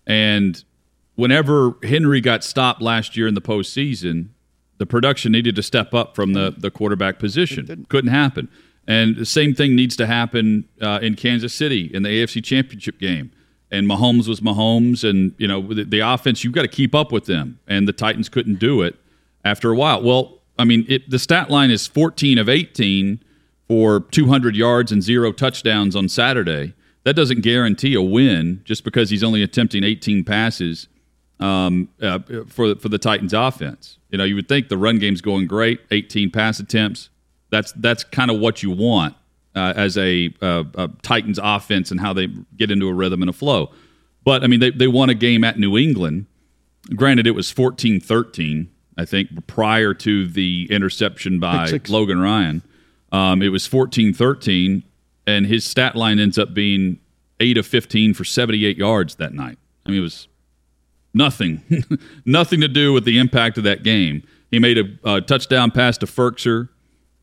And 0.08 0.62
whenever 1.18 1.74
Henry 1.82 2.20
got 2.20 2.44
stopped 2.44 2.80
last 2.80 3.16
year 3.16 3.26
in 3.26 3.34
the 3.34 3.40
postseason, 3.40 4.28
the 4.78 4.86
production 4.86 5.32
needed 5.32 5.56
to 5.56 5.64
step 5.64 5.92
up 5.92 6.14
from 6.14 6.32
the, 6.32 6.54
the 6.56 6.70
quarterback 6.70 7.18
position. 7.18 7.84
Couldn't 7.88 8.12
happen. 8.12 8.48
And 8.86 9.16
the 9.16 9.26
same 9.26 9.52
thing 9.52 9.74
needs 9.74 9.96
to 9.96 10.06
happen 10.06 10.68
uh, 10.80 11.00
in 11.02 11.16
Kansas 11.16 11.52
City 11.52 11.90
in 11.92 12.04
the 12.04 12.08
AFC 12.08 12.42
Championship 12.44 13.00
game. 13.00 13.32
And 13.68 13.88
Mahomes 13.88 14.28
was 14.28 14.40
Mahomes, 14.40 15.02
and 15.02 15.34
you 15.38 15.48
know 15.48 15.60
the, 15.60 15.84
the 15.84 15.98
offense. 16.00 16.44
You've 16.44 16.54
got 16.54 16.62
to 16.62 16.68
keep 16.68 16.94
up 16.94 17.10
with 17.10 17.26
them, 17.26 17.58
and 17.66 17.86
the 17.86 17.92
Titans 17.92 18.28
couldn't 18.28 18.60
do 18.60 18.80
it 18.80 18.94
after 19.44 19.70
a 19.70 19.76
while. 19.76 20.00
Well, 20.00 20.38
I 20.56 20.64
mean, 20.64 20.86
it, 20.88 21.10
the 21.10 21.18
stat 21.18 21.50
line 21.50 21.70
is 21.70 21.86
14 21.86 22.38
of 22.38 22.48
18 22.48 23.22
for 23.66 24.00
200 24.00 24.56
yards 24.56 24.90
and 24.90 25.02
zero 25.02 25.32
touchdowns 25.32 25.94
on 25.94 26.08
Saturday. 26.08 26.72
That 27.02 27.14
doesn't 27.14 27.42
guarantee 27.42 27.94
a 27.94 28.00
win 28.00 28.62
just 28.64 28.84
because 28.84 29.10
he's 29.10 29.24
only 29.24 29.42
attempting 29.42 29.84
18 29.84 30.24
passes 30.24 30.88
um, 31.40 31.88
uh, 32.00 32.18
for 32.48 32.74
for 32.76 32.88
the 32.88 32.98
Titans 32.98 33.32
offense. 33.32 33.98
You 34.10 34.18
know, 34.18 34.24
you 34.24 34.34
would 34.34 34.48
think 34.48 34.68
the 34.68 34.78
run 34.78 34.98
game's 34.98 35.20
going 35.20 35.46
great, 35.46 35.80
18 35.90 36.30
pass 36.30 36.60
attempts. 36.60 37.10
That's 37.50 37.72
that's 37.72 38.04
kind 38.04 38.30
of 38.30 38.38
what 38.38 38.62
you 38.62 38.70
want 38.70 39.14
uh, 39.54 39.72
as 39.76 39.96
a, 39.98 40.32
uh, 40.40 40.64
a 40.74 40.88
Titans 41.02 41.38
offense 41.42 41.90
and 41.90 42.00
how 42.00 42.12
they 42.12 42.28
get 42.56 42.70
into 42.70 42.88
a 42.88 42.94
rhythm 42.94 43.22
and 43.22 43.28
a 43.28 43.32
flow. 43.32 43.70
But 44.24 44.44
I 44.44 44.46
mean, 44.46 44.60
they 44.60 44.70
they 44.70 44.88
won 44.88 45.10
a 45.10 45.14
game 45.14 45.44
at 45.44 45.58
New 45.58 45.76
England. 45.76 46.26
Granted, 46.94 47.26
it 47.26 47.32
was 47.32 47.52
14-13, 47.52 48.68
I 48.96 49.04
think, 49.04 49.46
prior 49.46 49.92
to 49.94 50.26
the 50.26 50.66
interception 50.70 51.38
by. 51.38 51.66
Logan 51.90 52.18
Ryan. 52.18 52.62
Um, 53.12 53.42
it 53.42 53.48
was 53.48 53.68
14-13, 53.68 54.84
and 55.26 55.46
his 55.46 55.66
stat 55.66 55.96
line 55.96 56.18
ends 56.18 56.38
up 56.38 56.54
being 56.54 56.98
8 57.40 57.58
of 57.58 57.66
15 57.66 58.14
for 58.14 58.24
78 58.24 58.78
yards 58.78 59.16
that 59.16 59.34
night. 59.34 59.58
I 59.84 59.90
mean, 59.90 59.98
it 59.98 60.02
was 60.02 60.28
nothing, 61.14 61.62
nothing 62.24 62.60
to 62.60 62.68
do 62.68 62.92
with 62.92 63.04
the 63.04 63.18
impact 63.18 63.58
of 63.58 63.64
that 63.64 63.82
game. 63.82 64.22
He 64.50 64.58
made 64.58 64.78
a, 64.78 65.16
a 65.16 65.20
touchdown 65.20 65.70
pass 65.70 65.98
to 65.98 66.06
Firkser, 66.06 66.68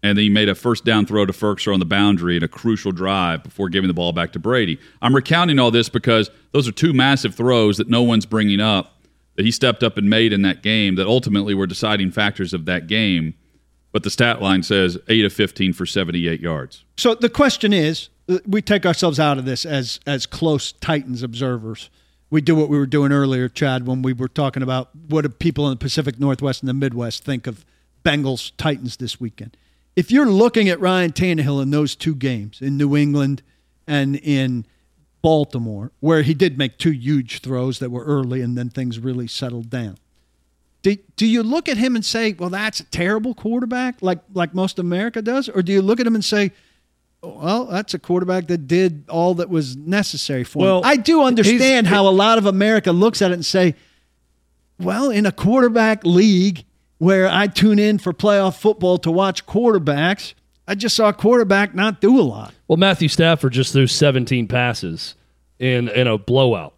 and 0.04 0.18
then 0.18 0.24
he 0.24 0.30
made 0.30 0.50
a 0.50 0.56
first 0.56 0.86
down 0.86 1.06
throw 1.06 1.26
to 1.26 1.34
Firkser 1.34 1.74
on 1.74 1.80
the 1.80 1.86
boundary 1.86 2.38
in 2.38 2.44
a 2.44 2.48
crucial 2.48 2.92
drive 2.92 3.44
before 3.44 3.70
giving 3.70 3.88
the 3.88 3.94
ball 3.94 4.12
back 4.12 4.32
to 4.34 4.40
Brady. 4.40 4.80
I'm 5.02 5.16
recounting 5.16 5.58
all 5.58 5.72
this 5.72 5.90
because 5.90 6.30
those 6.52 6.68
are 6.68 6.72
two 6.72 6.94
massive 6.94 7.34
throws 7.34 7.78
that 7.78 7.90
no 7.90 8.04
one's 8.04 8.26
bringing 8.26 8.60
up 8.60 8.96
that 9.36 9.46
he 9.46 9.52
stepped 9.52 9.84
up 9.84 9.98
and 9.98 10.10
made 10.10 10.34
in 10.34 10.42
that 10.44 10.64
game 10.64 10.96
that 10.96 11.08
ultimately 11.08 11.54
were 11.54 11.68
deciding 11.68 12.12
factors 12.12 12.54
of 12.54 12.66
that 12.66 12.88
game. 12.88 13.34
But 13.92 14.04
the 14.04 14.10
stat 14.10 14.42
line 14.42 14.64
says 14.64 14.98
8 15.08 15.26
of 15.26 15.34
15 15.34 15.74
for 15.74 15.86
78 15.86 16.40
yards. 16.40 16.84
So 16.98 17.16
the 17.16 17.30
question 17.30 17.72
is, 17.72 18.10
uh, 18.28 18.40
we 18.46 18.62
take 18.62 18.86
ourselves 18.86 19.20
out 19.20 19.38
of 19.38 19.46
this 19.46 19.66
as 19.66 20.00
as 20.06 20.26
close 20.26 20.72
Titans 20.72 21.24
observers. 21.24 21.90
We 22.36 22.42
do 22.42 22.54
what 22.54 22.68
we 22.68 22.78
were 22.78 22.86
doing 22.86 23.14
earlier, 23.14 23.48
Chad, 23.48 23.88
when 23.88 24.02
we 24.02 24.12
were 24.12 24.28
talking 24.28 24.62
about 24.62 24.90
what 25.08 25.22
do 25.22 25.30
people 25.30 25.68
in 25.68 25.70
the 25.70 25.78
Pacific 25.78 26.20
Northwest 26.20 26.62
and 26.62 26.68
the 26.68 26.74
Midwest 26.74 27.24
think 27.24 27.48
of 27.48 27.64
Bengals 28.04 28.52
Titans 28.58 28.98
this 28.98 29.22
weekend. 29.22 29.56
If 29.96 30.12
you're 30.12 30.26
looking 30.26 30.68
at 30.68 30.78
Ryan 30.82 31.14
Tannehill 31.14 31.62
in 31.64 31.72
those 31.72 31.96
two 31.96 32.14
games 32.14 32.62
in 32.62 32.76
New 32.76 32.98
England 32.98 33.42
and 33.88 34.18
in 34.18 34.66
Baltimore, 35.22 35.94
where 36.02 36.24
he 36.24 36.34
did 36.34 36.58
make 36.58 36.78
two 36.78 36.92
huge 36.92 37.40
throws 37.40 37.80
that 37.80 37.90
were 37.90 38.04
early 38.04 38.42
and 38.42 38.58
then 38.58 38.70
things 38.70 39.00
really 39.00 39.28
settled 39.28 39.70
down. 39.70 39.96
Do, 40.82 40.98
do 41.16 41.26
you 41.26 41.42
look 41.42 41.70
at 41.70 41.78
him 41.78 41.96
and 41.96 42.04
say, 42.04 42.34
well, 42.34 42.50
that's 42.50 42.82
a 42.82 42.86
terrible 42.86 43.34
quarterback, 43.34 44.02
like 44.02 44.20
like 44.34 44.54
most 44.54 44.78
America 44.78 45.22
does? 45.22 45.48
Or 45.48 45.62
do 45.62 45.72
you 45.72 45.82
look 45.82 46.02
at 46.02 46.06
him 46.06 46.16
and 46.16 46.26
say, 46.26 46.52
Well, 47.22 47.66
that's 47.66 47.94
a 47.94 48.00
quarterback 48.00 48.48
that 48.48 48.68
did 48.68 49.06
all 49.10 49.34
that 49.36 49.50
was 49.50 49.76
necessary 49.76 50.44
for 50.44 50.60
Well, 50.60 50.78
him. 50.80 50.86
I 50.86 50.96
do 50.96 51.24
understand 51.24 51.88
how 51.88 52.08
a 52.08 52.12
lot 52.12 52.38
of 52.38 52.46
America 52.46 52.92
looks 52.92 53.22
at 53.22 53.32
it 53.32 53.36
and 53.36 53.46
say, 53.46 53.74
well, 54.80 55.10
in 55.10 55.26
a 55.26 55.32
quarterback 55.32 56.04
league 56.06 56.66
where 57.00 57.28
I 57.28 57.48
tune 57.48 57.80
in 57.80 57.98
for 57.98 58.14
playoff 58.14 58.58
football 58.58 58.98
to 59.00 59.12
watch 59.12 59.46
quarterbacks, 59.48 60.34
I 60.68 60.76
just 60.76 60.96
saw 60.96 61.10
a 61.10 61.14
quarterback 61.14 61.74
not 61.74 62.00
do 62.02 62.20
a 62.20 62.22
lot. 62.24 62.54
Well, 62.68 62.78
Matthew 62.78 63.08
Stafford 63.08 63.54
just 63.54 63.74
threw 63.74 63.88
17 63.88 64.48
passes 64.48 65.16
in 65.60 65.88
in 65.90 66.08
a 66.08 66.18
blowout. 66.18 66.74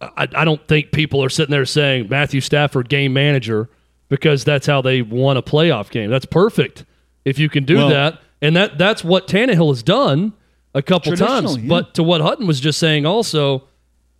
I, 0.00 0.28
I 0.34 0.44
don't 0.44 0.66
think 0.68 0.92
people 0.92 1.22
are 1.22 1.28
sitting 1.30 1.50
there 1.52 1.64
saying 1.66 2.08
Matthew 2.10 2.40
Stafford 2.40 2.88
game 2.88 3.12
manager 3.12 3.68
because 4.08 4.44
that's 4.44 4.66
how 4.66 4.82
they 4.82 5.02
won 5.02 5.36
a 5.36 5.42
playoff 5.42 5.90
game. 5.90 6.10
That's 6.10 6.26
perfect 6.26 6.84
if 7.24 7.38
you 7.38 7.48
can 7.48 7.64
do 7.64 7.76
Well- 7.76 7.88
that, 7.90 8.20
and 8.42 8.56
that 8.56 8.78
that's 8.78 9.02
what 9.04 9.26
Tannehill 9.26 9.68
has 9.68 9.82
done 9.82 10.32
a 10.74 10.82
couple 10.82 11.16
times. 11.16 11.56
Yeah. 11.56 11.68
But 11.68 11.94
to 11.94 12.02
what 12.02 12.20
Hutton 12.20 12.46
was 12.46 12.60
just 12.60 12.78
saying, 12.78 13.06
also 13.06 13.64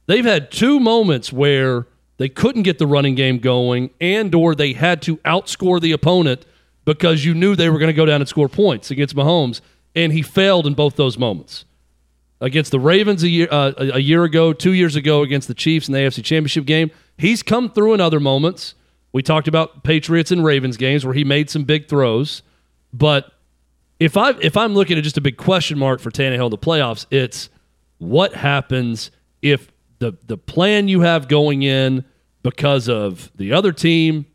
they've 0.07 0.25
had 0.25 0.51
two 0.51 0.81
moments 0.81 1.33
where 1.33 1.87
they 2.19 2.29
couldn't 2.29 2.63
get 2.63 2.79
the 2.79 2.87
running 2.87 3.15
game 3.15 3.39
going, 3.39 3.91
and 4.01 4.35
or 4.35 4.55
they 4.55 4.73
had 4.73 5.03
to 5.03 5.19
outscore 5.19 5.81
the 5.81 5.93
opponent 5.93 6.47
because 6.85 7.25
you 7.25 7.35
knew 7.35 7.55
they 7.55 7.69
were 7.69 7.79
going 7.79 7.89
to 7.89 7.97
go 7.97 8.07
down 8.07 8.21
and 8.21 8.29
score 8.29 8.49
points 8.49 8.91
against 8.91 9.15
Mahomes, 9.15 9.61
and 9.95 10.13
he 10.13 10.23
failed 10.23 10.67
in 10.67 10.75
both 10.75 10.97
those 10.97 11.19
moments 11.19 11.65
against 12.41 12.71
the 12.71 12.81
Ravens 12.81 13.23
a 13.23 13.29
year 13.29 13.49
uh, 13.51 13.73
a 13.77 13.97
a 13.97 13.99
year 13.99 14.25
ago, 14.25 14.53
two 14.53 14.73
years 14.73 14.97
ago 14.97 15.23
against 15.23 15.49
the 15.49 15.55
Chiefs 15.55 15.89
in 15.89 15.93
the 15.93 16.01
AFC 16.01 16.25
Championship 16.25 16.65
game. 16.65 16.91
He's 17.19 17.43
come 17.43 17.71
through 17.71 17.95
in 17.95 18.01
other 18.01 18.21
moments. 18.21 18.75
We 19.13 19.23
talked 19.23 19.49
about 19.49 19.83
Patriots 19.83 20.31
and 20.31 20.45
Ravens 20.45 20.77
games 20.77 21.05
where 21.05 21.15
he 21.15 21.25
made 21.25 21.49
some 21.49 21.65
big 21.65 21.89
throws, 21.89 22.43
but 22.93 23.33
if 23.99 24.17
I 24.17 24.31
if 24.41 24.57
I'm 24.57 24.75
looking 24.75 24.99
at 24.99 25.05
just 25.05 25.17
a 25.17 25.21
big 25.21 25.37
question 25.37 25.79
mark 25.79 26.01
for 26.01 26.11
Tannehill 26.11 26.47
in 26.47 26.51
the 26.51 26.59
playoffs, 26.59 27.07
it's 27.11 27.49
what 27.99 28.35
happens 28.35 29.11
if 29.43 29.71
the 29.99 30.17
the 30.27 30.37
plan 30.37 30.89
you 30.89 31.01
have 31.01 31.29
going 31.29 31.63
in 31.63 32.05
because 32.43 32.89
of 32.89 33.31
the 33.35 33.53
other 33.53 33.73
team 33.73 34.27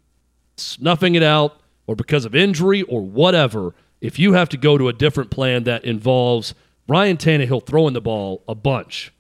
snuffing 0.58 1.16
it 1.16 1.24
out 1.24 1.60
or 1.88 1.96
because 1.96 2.26
of 2.26 2.36
injury 2.36 2.82
or 2.84 3.02
whatever, 3.02 3.74
if 4.00 4.20
you 4.20 4.34
have 4.34 4.50
to 4.50 4.58
go 4.58 4.78
to 4.78 4.88
a 4.88 4.94
different 4.94 5.30
plan 5.32 5.64
that 5.64 5.84
involves 5.86 6.54
Ryan 6.88 7.18
Tannehill 7.18 7.66
throwing 7.66 7.94
the 7.94 8.02
ball 8.02 8.44
a 8.48 8.56
bunch, 8.56 9.14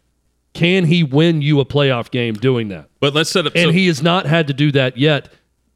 can 0.53 0.85
he 0.85 1.03
win 1.03 1.41
you 1.41 1.59
a 1.59 1.65
playoff 1.65 2.11
game 2.11 2.33
doing 2.33 2.67
that? 2.69 2.89
But 2.99 3.13
let's 3.13 3.29
set 3.29 3.45
up. 3.45 3.53
And 3.55 3.65
so- 3.65 3.71
he 3.71 3.87
has 3.87 4.01
not 4.01 4.25
had 4.25 4.47
to 4.47 4.53
do 4.53 4.71
that 4.73 4.97
yet. 4.97 5.29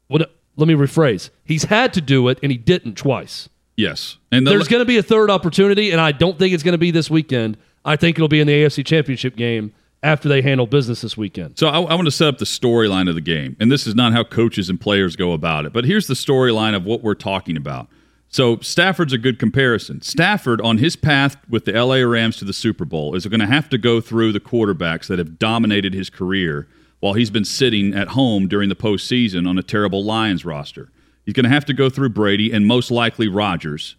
What, 0.08 0.30
let 0.56 0.68
me 0.68 0.74
rephrase. 0.74 1.30
He's 1.44 1.64
had 1.64 1.92
to 1.94 2.00
do 2.00 2.28
it, 2.28 2.38
and 2.42 2.52
he 2.52 2.58
didn't 2.58 2.94
twice. 2.96 3.48
Yes, 3.76 4.16
and 4.32 4.46
the, 4.46 4.50
There's 4.50 4.68
going 4.68 4.80
to 4.80 4.86
be 4.86 4.98
a 4.98 5.02
third 5.02 5.30
opportunity, 5.30 5.90
and 5.90 6.00
I 6.00 6.12
don't 6.12 6.38
think 6.38 6.54
it's 6.54 6.62
going 6.62 6.72
to 6.72 6.78
be 6.78 6.90
this 6.90 7.10
weekend. 7.10 7.56
I 7.84 7.96
think 7.96 8.16
it'll 8.16 8.28
be 8.28 8.40
in 8.40 8.46
the 8.46 8.64
AFC 8.64 8.84
Championship 8.84 9.36
game 9.36 9.72
after 10.02 10.28
they 10.28 10.42
handle 10.42 10.66
business 10.66 11.00
this 11.00 11.16
weekend. 11.16 11.58
So 11.58 11.68
I, 11.68 11.80
I 11.80 11.94
want 11.94 12.06
to 12.06 12.10
set 12.10 12.28
up 12.28 12.38
the 12.38 12.44
storyline 12.44 13.08
of 13.08 13.14
the 13.14 13.20
game, 13.20 13.56
and 13.60 13.70
this 13.70 13.86
is 13.86 13.94
not 13.94 14.12
how 14.12 14.24
coaches 14.24 14.68
and 14.68 14.80
players 14.80 15.16
go 15.16 15.32
about 15.32 15.64
it. 15.66 15.72
But 15.72 15.84
here's 15.84 16.06
the 16.06 16.14
storyline 16.14 16.74
of 16.74 16.84
what 16.84 17.02
we're 17.02 17.14
talking 17.14 17.56
about. 17.56 17.88
So 18.28 18.58
Stafford's 18.58 19.12
a 19.12 19.18
good 19.18 19.38
comparison. 19.38 20.02
Stafford, 20.02 20.60
on 20.60 20.78
his 20.78 20.96
path 20.96 21.36
with 21.48 21.64
the 21.64 21.72
LA 21.72 21.96
Rams 21.96 22.36
to 22.38 22.44
the 22.44 22.52
Super 22.52 22.84
Bowl, 22.84 23.14
is 23.14 23.26
going 23.26 23.40
to 23.40 23.46
have 23.46 23.68
to 23.70 23.78
go 23.78 24.00
through 24.00 24.32
the 24.32 24.40
quarterbacks 24.40 25.06
that 25.06 25.18
have 25.18 25.38
dominated 25.38 25.94
his 25.94 26.10
career 26.10 26.68
while 27.00 27.14
he's 27.14 27.30
been 27.30 27.44
sitting 27.44 27.94
at 27.94 28.08
home 28.08 28.48
during 28.48 28.68
the 28.68 28.76
postseason 28.76 29.48
on 29.48 29.58
a 29.58 29.62
terrible 29.62 30.04
Lions 30.04 30.44
roster. 30.44 30.90
He's 31.26 31.34
going 31.34 31.44
to 31.44 31.50
have 31.50 31.66
to 31.66 31.74
go 31.74 31.90
through 31.90 32.10
Brady 32.10 32.52
and 32.52 32.66
most 32.66 32.90
likely 32.90 33.28
Rodgers 33.28 33.96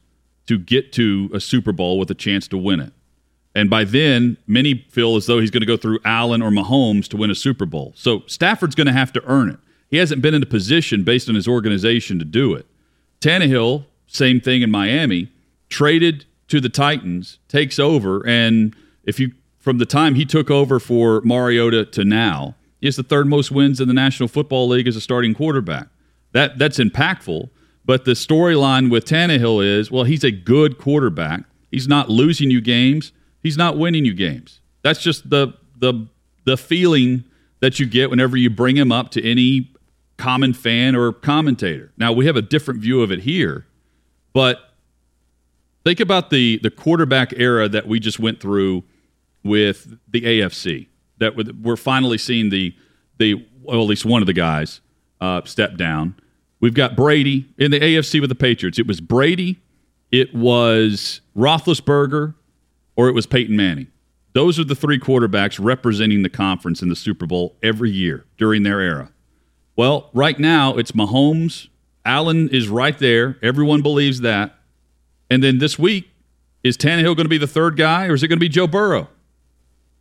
to 0.47 0.57
get 0.57 0.91
to 0.93 1.29
a 1.33 1.39
Super 1.39 1.73
Bowl 1.73 1.99
with 1.99 2.09
a 2.09 2.15
chance 2.15 2.47
to 2.47 2.57
win 2.57 2.79
it. 2.79 2.93
And 3.53 3.69
by 3.69 3.83
then, 3.83 4.37
many 4.47 4.85
feel 4.89 5.15
as 5.17 5.25
though 5.25 5.39
he's 5.39 5.51
going 5.51 5.61
to 5.61 5.67
go 5.67 5.77
through 5.77 5.99
Allen 6.05 6.41
or 6.41 6.51
Mahomes 6.51 7.07
to 7.09 7.17
win 7.17 7.29
a 7.29 7.35
Super 7.35 7.65
Bowl. 7.65 7.91
So 7.95 8.23
Stafford's 8.27 8.75
going 8.75 8.87
to 8.87 8.93
have 8.93 9.11
to 9.13 9.23
earn 9.25 9.49
it. 9.49 9.59
He 9.89 9.97
hasn't 9.97 10.21
been 10.21 10.33
in 10.33 10.43
a 10.43 10.47
position 10.47 11.03
based 11.03 11.27
on 11.27 11.35
his 11.35 11.47
organization 11.47 12.17
to 12.19 12.25
do 12.25 12.53
it. 12.53 12.65
Tannehill, 13.19 13.85
same 14.05 14.39
thing 14.39 14.61
in 14.61 14.71
Miami, 14.71 15.31
traded 15.69 16.25
to 16.47 16.61
the 16.61 16.69
Titans, 16.69 17.39
takes 17.47 17.77
over, 17.77 18.25
and 18.25 18.75
if 19.03 19.19
you 19.19 19.31
from 19.57 19.79
the 19.79 19.85
time 19.85 20.15
he 20.15 20.23
took 20.23 20.49
over 20.49 20.79
for 20.79 21.19
Mariota 21.21 21.83
to 21.83 22.05
now, 22.05 22.55
he 22.79 22.87
has 22.87 22.95
the 22.95 23.03
third 23.03 23.27
most 23.27 23.51
wins 23.51 23.81
in 23.81 23.89
the 23.89 23.93
National 23.93 24.29
Football 24.29 24.69
League 24.69 24.87
as 24.87 24.95
a 24.95 25.01
starting 25.01 25.33
quarterback. 25.33 25.87
That 26.37 26.59
that's 26.59 26.77
impactful. 26.77 27.49
But 27.83 28.05
the 28.05 28.11
storyline 28.11 28.91
with 28.91 29.05
Tannehill 29.05 29.65
is, 29.65 29.89
well, 29.89 30.03
he's 30.03 30.23
a 30.23 30.29
good 30.29 30.77
quarterback. 30.77 31.45
He's 31.71 31.87
not 31.87 32.11
losing 32.11 32.51
you 32.51 32.61
games. 32.61 33.11
He's 33.41 33.57
not 33.57 33.75
winning 33.75 34.05
you 34.05 34.13
games. 34.13 34.61
That's 34.83 35.01
just 35.01 35.31
the 35.31 35.55
the 35.79 36.05
the 36.45 36.55
feeling 36.55 37.23
that 37.59 37.79
you 37.79 37.87
get 37.87 38.11
whenever 38.11 38.37
you 38.37 38.51
bring 38.51 38.75
him 38.75 38.91
up 38.91 39.09
to 39.11 39.27
any 39.27 39.71
common 40.17 40.53
fan 40.53 40.95
or 40.95 41.11
commentator. 41.11 41.91
Now 41.97 42.13
we 42.13 42.27
have 42.27 42.35
a 42.35 42.43
different 42.43 42.81
view 42.81 43.01
of 43.01 43.11
it 43.11 43.21
here, 43.21 43.65
but 44.31 44.59
think 45.83 45.99
about 45.99 46.29
the 46.29 46.59
the 46.61 46.69
quarterback 46.69 47.33
era 47.35 47.67
that 47.67 47.87
we 47.87 47.99
just 47.99 48.19
went 48.19 48.39
through 48.39 48.83
with 49.41 49.97
the 50.07 50.21
AFC. 50.21 50.85
That 51.17 51.35
we're 51.35 51.77
finally 51.77 52.19
seeing 52.19 52.49
the 52.51 52.75
the 53.17 53.43
well, 53.63 53.81
at 53.81 53.87
least 53.87 54.05
one 54.05 54.21
of 54.21 54.27
the 54.27 54.33
guys 54.33 54.81
uh, 55.19 55.41
step 55.45 55.77
down. 55.77 56.13
We've 56.59 56.73
got 56.73 56.95
Brady 56.95 57.47
in 57.57 57.71
the 57.71 57.79
AFC 57.79 58.19
with 58.19 58.29
the 58.29 58.35
Patriots. 58.35 58.79
It 58.79 58.87
was 58.87 58.99
Brady, 58.99 59.59
it 60.11 60.33
was 60.33 61.21
Roethlisberger, 61.35 62.33
or 62.95 63.09
it 63.09 63.13
was 63.13 63.27
Peyton 63.27 63.55
Manning. 63.55 63.87
Those 64.33 64.59
are 64.59 64.63
the 64.63 64.75
three 64.75 64.99
quarterbacks 64.99 65.59
representing 65.61 66.23
the 66.23 66.29
conference 66.29 66.81
in 66.81 66.89
the 66.89 66.95
Super 66.95 67.25
Bowl 67.25 67.55
every 67.63 67.91
year 67.91 68.25
during 68.37 68.63
their 68.63 68.79
era. 68.79 69.11
Well, 69.75 70.09
right 70.13 70.37
now 70.39 70.75
it's 70.77 70.91
Mahomes. 70.91 71.67
Allen 72.05 72.49
is 72.49 72.69
right 72.69 72.97
there. 72.97 73.37
Everyone 73.41 73.81
believes 73.81 74.21
that. 74.21 74.55
And 75.29 75.43
then 75.43 75.57
this 75.57 75.77
week, 75.77 76.09
is 76.63 76.77
Tannehill 76.77 77.15
going 77.15 77.25
to 77.25 77.29
be 77.29 77.37
the 77.37 77.47
third 77.47 77.77
guy, 77.77 78.07
or 78.07 78.13
is 78.13 78.23
it 78.23 78.27
going 78.27 78.37
to 78.37 78.43
be 78.43 78.49
Joe 78.49 78.67
Burrow? 78.67 79.09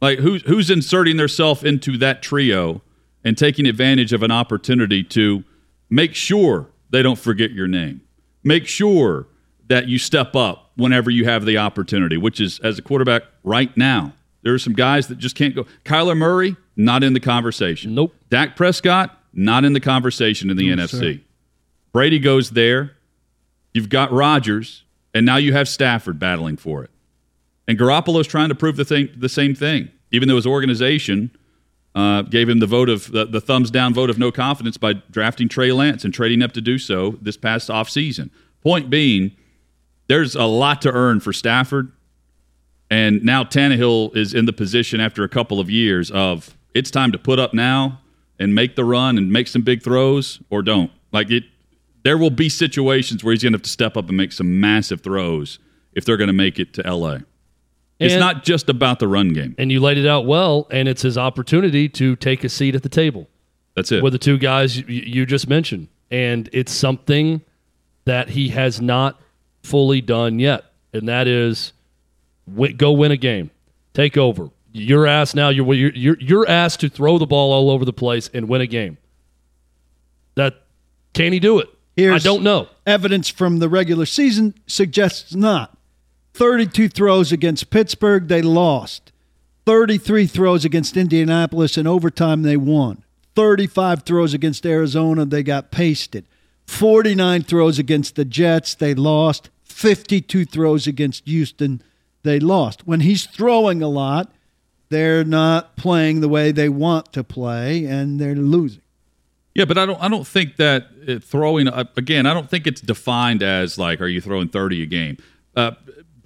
Like 0.00 0.18
who's 0.18 0.42
who's 0.42 0.70
inserting 0.70 1.16
themselves 1.16 1.62
into 1.64 1.96
that 1.98 2.22
trio 2.22 2.82
and 3.24 3.36
taking 3.36 3.66
advantage 3.66 4.12
of 4.12 4.22
an 4.22 4.30
opportunity 4.30 5.02
to 5.02 5.42
make 5.90 6.14
sure 6.14 6.68
they 6.90 7.02
don't 7.02 7.18
forget 7.18 7.50
your 7.50 7.66
name. 7.66 8.00
Make 8.44 8.66
sure 8.66 9.26
that 9.68 9.88
you 9.88 9.98
step 9.98 10.36
up 10.36 10.70
whenever 10.76 11.10
you 11.10 11.24
have 11.24 11.44
the 11.44 11.58
opportunity, 11.58 12.16
which 12.16 12.40
is 12.40 12.60
as 12.60 12.78
a 12.78 12.82
quarterback 12.82 13.22
right 13.42 13.74
now. 13.76 14.12
There 14.42 14.54
are 14.54 14.58
some 14.58 14.74
guys 14.74 15.08
that 15.08 15.18
just 15.18 15.34
can't 15.34 15.54
go. 15.54 15.66
Kyler 15.84 16.16
Murray, 16.16 16.56
not 16.76 17.02
in 17.02 17.14
the 17.14 17.20
conversation. 17.20 17.94
Nope. 17.94 18.14
Dak 18.30 18.54
Prescott, 18.54 19.18
not 19.32 19.64
in 19.64 19.72
the 19.72 19.80
conversation 19.80 20.50
in 20.50 20.56
the 20.56 20.68
NFC. 20.68 21.22
Brady 21.92 22.18
goes 22.18 22.50
there. 22.50 22.92
You've 23.72 23.88
got 23.88 24.12
Rodgers, 24.12 24.84
and 25.12 25.26
now 25.26 25.36
you 25.36 25.52
have 25.52 25.68
Stafford 25.68 26.18
battling 26.18 26.56
for 26.56 26.84
it. 26.84 26.90
And 27.66 27.78
Garoppolo's 27.78 28.26
trying 28.26 28.48
to 28.50 28.54
prove 28.54 28.76
the 28.76 28.84
thing, 28.84 29.08
the 29.16 29.28
same 29.28 29.54
thing, 29.54 29.90
even 30.12 30.28
though 30.28 30.36
his 30.36 30.46
organization 30.46 31.35
uh, 31.96 32.20
gave 32.20 32.46
him 32.46 32.58
the 32.58 32.66
vote 32.66 32.90
of 32.90 33.10
the, 33.10 33.24
the 33.24 33.40
thumbs 33.40 33.70
down 33.70 33.94
vote 33.94 34.10
of 34.10 34.18
no 34.18 34.30
confidence 34.30 34.76
by 34.76 34.92
drafting 34.92 35.48
Trey 35.48 35.72
Lance 35.72 36.04
and 36.04 36.12
trading 36.12 36.42
up 36.42 36.52
to 36.52 36.60
do 36.60 36.78
so 36.78 37.16
this 37.22 37.38
past 37.38 37.70
offseason. 37.70 38.28
Point 38.62 38.90
being, 38.90 39.32
there's 40.06 40.36
a 40.36 40.44
lot 40.44 40.82
to 40.82 40.92
earn 40.92 41.20
for 41.20 41.32
Stafford, 41.32 41.90
and 42.90 43.24
now 43.24 43.42
Tannehill 43.44 44.14
is 44.14 44.34
in 44.34 44.44
the 44.44 44.52
position 44.52 45.00
after 45.00 45.24
a 45.24 45.28
couple 45.28 45.58
of 45.58 45.70
years 45.70 46.10
of 46.10 46.54
it's 46.74 46.90
time 46.90 47.12
to 47.12 47.18
put 47.18 47.38
up 47.38 47.54
now 47.54 48.02
and 48.38 48.54
make 48.54 48.76
the 48.76 48.84
run 48.84 49.16
and 49.16 49.32
make 49.32 49.48
some 49.48 49.62
big 49.62 49.82
throws, 49.82 50.40
or 50.50 50.60
don't. 50.60 50.90
Like 51.12 51.30
it, 51.30 51.44
there 52.02 52.18
will 52.18 52.30
be 52.30 52.50
situations 52.50 53.24
where 53.24 53.32
he's 53.32 53.42
going 53.42 53.54
to 53.54 53.56
have 53.56 53.62
to 53.62 53.70
step 53.70 53.96
up 53.96 54.08
and 54.08 54.16
make 54.18 54.32
some 54.32 54.60
massive 54.60 55.00
throws 55.00 55.58
if 55.94 56.04
they're 56.04 56.18
going 56.18 56.28
to 56.28 56.34
make 56.34 56.58
it 56.58 56.74
to 56.74 56.82
LA. 56.82 57.20
It's 57.98 58.12
And- 58.14 58.20
not 58.20 58.44
just 58.44 58.68
about 58.68 58.98
the 58.98 59.08
run 59.08 59.30
game. 59.30 59.54
And 59.58 59.72
you 59.72 59.80
laid 59.80 59.96
it 59.98 60.06
out 60.06 60.26
well, 60.26 60.66
and 60.70 60.86
it's 60.88 61.02
his 61.02 61.16
opportunity 61.16 61.88
to 61.90 62.14
take 62.16 62.44
a 62.44 62.48
seat 62.48 62.74
at 62.74 62.82
the 62.82 62.88
table 62.90 63.28
That's 63.74 63.90
it. 63.90 64.02
with 64.02 64.12
the 64.12 64.18
two 64.18 64.36
guys 64.38 64.76
you, 64.78 64.84
you 64.88 65.26
just 65.26 65.48
mentioned. 65.48 65.88
And 66.10 66.48
it's 66.52 66.72
something 66.72 67.40
that 68.04 68.30
he 68.30 68.48
has 68.50 68.80
not 68.80 69.20
fully 69.62 70.00
done 70.00 70.38
yet, 70.38 70.64
and 70.92 71.08
that 71.08 71.26
is 71.26 71.72
wi- 72.46 72.72
go 72.72 72.92
win 72.92 73.10
a 73.12 73.16
game, 73.16 73.50
take 73.94 74.16
over. 74.16 74.50
You're 74.72 75.06
asked 75.06 75.34
now. 75.34 75.48
You're 75.48 75.72
you're 75.74 75.92
you're, 75.94 76.16
you're 76.20 76.48
asked 76.48 76.80
to 76.80 76.88
throw 76.90 77.16
the 77.18 77.26
ball 77.26 77.50
all 77.52 77.70
over 77.70 77.84
the 77.86 77.94
place 77.94 78.28
and 78.34 78.46
win 78.48 78.60
a 78.60 78.66
game. 78.66 78.98
That 80.34 80.62
can 81.14 81.32
he 81.32 81.40
do 81.40 81.58
it? 81.58 81.68
Here's- 81.96 82.22
I 82.22 82.24
don't 82.28 82.42
know. 82.42 82.68
Evidence 82.86 83.28
from 83.30 83.58
the 83.58 83.68
regular 83.70 84.04
season 84.06 84.54
suggests 84.66 85.34
not. 85.34 85.75
32 86.36 86.90
throws 86.90 87.32
against 87.32 87.70
Pittsburgh, 87.70 88.28
they 88.28 88.42
lost. 88.42 89.10
33 89.64 90.26
throws 90.26 90.64
against 90.66 90.96
Indianapolis 90.96 91.78
in 91.78 91.86
overtime, 91.86 92.42
they 92.42 92.58
won. 92.58 93.02
35 93.34 94.02
throws 94.02 94.34
against 94.34 94.66
Arizona, 94.66 95.24
they 95.24 95.42
got 95.42 95.70
pasted. 95.70 96.26
49 96.66 97.42
throws 97.42 97.78
against 97.78 98.16
the 98.16 98.24
Jets, 98.24 98.74
they 98.74 98.94
lost. 98.94 99.48
52 99.64 100.44
throws 100.44 100.86
against 100.86 101.26
Houston, 101.26 101.82
they 102.22 102.38
lost. 102.38 102.86
When 102.86 103.00
he's 103.00 103.24
throwing 103.24 103.80
a 103.82 103.88
lot, 103.88 104.30
they're 104.90 105.24
not 105.24 105.76
playing 105.76 106.20
the 106.20 106.28
way 106.28 106.52
they 106.52 106.68
want 106.68 107.12
to 107.14 107.24
play, 107.24 107.86
and 107.86 108.20
they're 108.20 108.34
losing. 108.34 108.82
Yeah, 109.54 109.64
but 109.64 109.78
I 109.78 109.86
don't. 109.86 110.00
I 110.02 110.08
don't 110.08 110.26
think 110.26 110.56
that 110.56 111.22
throwing 111.24 111.66
uh, 111.66 111.84
again. 111.96 112.26
I 112.26 112.34
don't 112.34 112.48
think 112.48 112.66
it's 112.66 112.82
defined 112.82 113.42
as 113.42 113.78
like, 113.78 114.02
are 114.02 114.06
you 114.06 114.20
throwing 114.20 114.48
thirty 114.48 114.82
a 114.82 114.86
game? 114.86 115.16
Uh, 115.56 115.72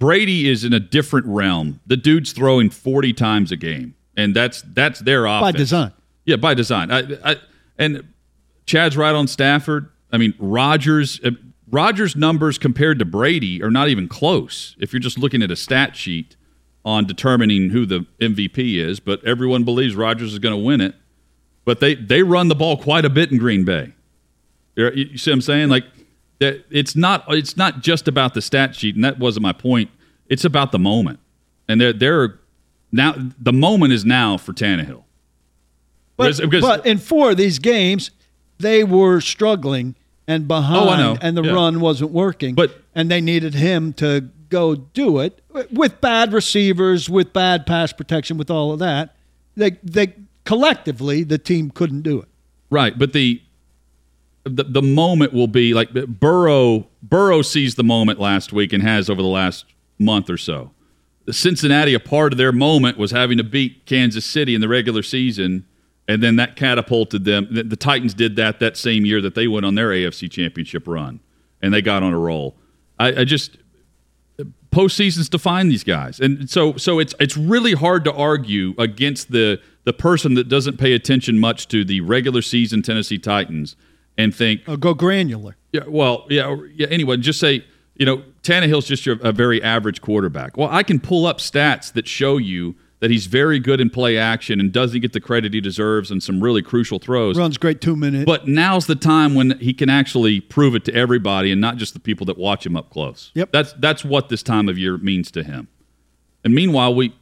Brady 0.01 0.49
is 0.49 0.63
in 0.63 0.73
a 0.73 0.79
different 0.79 1.27
realm. 1.27 1.79
The 1.85 1.95
dude's 1.95 2.31
throwing 2.31 2.71
forty 2.71 3.13
times 3.13 3.51
a 3.51 3.55
game, 3.55 3.93
and 4.17 4.35
that's 4.35 4.63
that's 4.63 4.99
their 4.99 5.27
offense 5.27 5.53
By 5.53 5.57
design. 5.57 5.91
Yeah, 6.25 6.37
by 6.37 6.55
design. 6.55 6.91
I, 6.91 7.03
I, 7.23 7.35
and 7.77 8.11
Chad's 8.65 8.97
right 8.97 9.13
on 9.13 9.27
Stafford. 9.27 9.89
I 10.11 10.17
mean, 10.17 10.33
Rodgers. 10.39 11.21
Uh, 11.23 11.31
Rodgers' 11.69 12.17
numbers 12.17 12.57
compared 12.57 12.99
to 12.99 13.05
Brady 13.05 13.63
are 13.63 13.71
not 13.71 13.87
even 13.87 14.09
close. 14.09 14.75
If 14.77 14.91
you're 14.91 14.99
just 14.99 15.17
looking 15.17 15.41
at 15.41 15.51
a 15.51 15.55
stat 15.55 15.95
sheet 15.95 16.35
on 16.83 17.05
determining 17.05 17.69
who 17.69 17.85
the 17.85 18.05
MVP 18.19 18.75
is, 18.75 18.99
but 18.99 19.23
everyone 19.23 19.63
believes 19.63 19.95
Rodgers 19.95 20.33
is 20.33 20.39
going 20.39 20.53
to 20.53 20.61
win 20.61 20.81
it. 20.81 20.95
But 21.63 21.79
they 21.79 21.95
they 21.95 22.23
run 22.23 22.49
the 22.49 22.55
ball 22.55 22.75
quite 22.75 23.05
a 23.05 23.09
bit 23.09 23.31
in 23.31 23.37
Green 23.37 23.63
Bay. 23.63 23.93
You 24.75 25.17
see 25.17 25.31
what 25.31 25.35
I'm 25.35 25.41
saying? 25.41 25.69
Like 25.69 25.85
that 26.41 26.65
it's 26.69 26.95
not 26.95 27.23
it's 27.29 27.55
not 27.55 27.81
just 27.81 28.07
about 28.09 28.33
the 28.33 28.41
stat 28.41 28.75
sheet, 28.75 28.95
and 28.95 29.03
that 29.05 29.17
wasn't 29.19 29.43
my 29.43 29.53
point. 29.53 29.89
It's 30.27 30.43
about 30.43 30.71
the 30.73 30.79
moment, 30.79 31.19
and 31.69 31.79
they're 31.79 31.93
they're 31.93 32.39
now 32.91 33.15
the 33.39 33.53
moment 33.53 33.93
is 33.93 34.03
now 34.03 34.37
for 34.37 34.51
Tannehill. 34.51 35.03
But, 36.17 36.37
Because- 36.37 36.61
but 36.61 36.85
in 36.85 36.97
four 36.97 37.31
of 37.31 37.37
these 37.37 37.57
games, 37.59 38.11
they 38.59 38.83
were 38.83 39.21
struggling 39.21 39.95
and 40.27 40.47
behind, 40.47 40.89
Oh, 40.89 40.89
I 40.89 40.97
know. 40.97 41.17
and 41.21 41.35
the 41.37 41.41
Yeah. 41.43 41.51
run 41.53 41.79
wasn't 41.79 42.11
working. 42.11 42.53
But- 42.53 42.79
and 42.93 43.09
they 43.09 43.21
needed 43.21 43.55
him 43.55 43.93
to 43.93 44.29
go 44.49 44.75
do 44.75 45.19
it 45.19 45.41
with 45.71 46.01
bad 46.01 46.33
receivers, 46.33 47.09
with 47.09 47.31
bad 47.33 47.65
pass 47.65 47.93
protection, 47.93 48.37
with 48.37 48.51
all 48.51 48.71
of 48.73 48.79
that. 48.79 49.15
They 49.55 49.77
they 49.83 50.13
collectively 50.43 51.23
the 51.23 51.37
team 51.37 51.69
couldn't 51.71 52.01
do 52.01 52.19
it. 52.19 52.27
Right, 52.69 52.97
but 52.97 53.13
the 53.13 53.41
the, 54.43 54.63
the 54.63 54.81
moment 54.81 55.33
will 55.33 55.47
be 55.47 55.73
like 55.73 55.93
Burrow. 55.93 56.87
Burrow 57.03 57.41
sees 57.41 57.75
the 57.75 57.83
moment 57.83 58.19
last 58.19 58.51
week 58.51 58.73
and 58.73 58.81
has 58.81 59.09
over 59.09 59.21
the 59.21 59.27
last 59.27 59.65
month 59.99 60.29
or 60.29 60.37
so. 60.37 60.71
The 61.25 61.33
Cincinnati, 61.33 61.93
a 61.93 61.99
part 61.99 62.33
of 62.33 62.37
their 62.37 62.51
moment 62.51 62.97
was 62.97 63.11
having 63.11 63.37
to 63.37 63.43
beat 63.43 63.85
Kansas 63.85 64.25
City 64.25 64.55
in 64.55 64.61
the 64.61 64.67
regular 64.67 65.03
season, 65.03 65.65
and 66.07 66.23
then 66.23 66.35
that 66.37 66.55
catapulted 66.55 67.25
them. 67.25 67.47
The, 67.51 67.63
the 67.63 67.75
Titans 67.75 68.15
did 68.15 68.35
that 68.37 68.59
that 68.59 68.75
same 68.75 69.05
year 69.05 69.21
that 69.21 69.35
they 69.35 69.47
went 69.47 69.65
on 69.65 69.75
their 69.75 69.89
AFC 69.89 70.29
Championship 70.31 70.87
run, 70.87 71.19
and 71.61 71.73
they 71.73 71.81
got 71.81 72.01
on 72.01 72.11
a 72.11 72.19
roll. 72.19 72.57
I, 72.99 73.21
I 73.21 73.23
just 73.23 73.57
postseasons 74.71 75.29
define 75.29 75.69
these 75.69 75.83
guys, 75.83 76.19
and 76.19 76.49
so 76.49 76.75
so 76.77 76.97
it's 76.97 77.13
it's 77.19 77.37
really 77.37 77.73
hard 77.73 78.03
to 78.05 78.13
argue 78.13 78.73
against 78.79 79.31
the 79.31 79.61
the 79.83 79.93
person 79.93 80.33
that 80.33 80.49
doesn't 80.49 80.77
pay 80.77 80.93
attention 80.93 81.39
much 81.39 81.67
to 81.67 81.85
the 81.85 82.01
regular 82.01 82.41
season 82.41 82.81
Tennessee 82.81 83.19
Titans 83.19 83.75
and 84.17 84.33
think, 84.35 84.61
Or 84.67 84.77
go 84.77 84.93
granular. 84.93 85.55
yeah, 85.71 85.81
well, 85.87 86.25
yeah, 86.29 86.55
yeah. 86.75 86.87
Anyway, 86.87 87.17
just 87.17 87.39
say 87.39 87.65
you 87.95 88.05
know 88.05 88.23
Tannehill's 88.43 88.87
just 88.87 89.05
your, 89.05 89.17
a 89.21 89.31
very 89.31 89.61
average 89.61 90.01
quarterback. 90.01 90.57
Well, 90.57 90.69
I 90.71 90.83
can 90.83 90.99
pull 90.99 91.25
up 91.25 91.37
stats 91.39 91.91
that 91.93 92.07
show 92.07 92.37
you 92.37 92.75
that 92.99 93.09
he's 93.09 93.25
very 93.25 93.57
good 93.57 93.81
in 93.81 93.89
play 93.89 94.15
action 94.15 94.59
and 94.59 94.71
doesn't 94.71 94.99
get 95.01 95.11
the 95.11 95.19
credit 95.19 95.55
he 95.55 95.59
deserves 95.61 96.11
in 96.11 96.21
some 96.21 96.39
really 96.39 96.61
crucial 96.61 96.99
throws. 96.99 97.35
Runs 97.35 97.57
great 97.57 97.81
two 97.81 97.95
minute. 97.95 98.27
But 98.27 98.47
now's 98.47 98.85
the 98.85 98.93
time 98.95 99.33
when 99.33 99.57
he 99.59 99.73
can 99.73 99.89
actually 99.89 100.39
prove 100.39 100.75
it 100.75 100.85
to 100.85 100.93
everybody 100.93 101.51
and 101.51 101.59
not 101.59 101.77
just 101.77 101.95
the 101.95 101.99
people 101.99 102.27
that 102.27 102.37
watch 102.37 102.63
him 102.63 102.75
up 102.75 102.91
close. 102.91 103.31
Yep. 103.33 103.51
That's 103.51 103.73
that's 103.73 104.05
what 104.05 104.29
this 104.29 104.43
time 104.43 104.69
of 104.69 104.77
year 104.77 104.97
means 104.99 105.31
to 105.31 105.41
him. 105.43 105.67
And 106.43 106.53
meanwhile, 106.53 106.93
we 106.93 107.15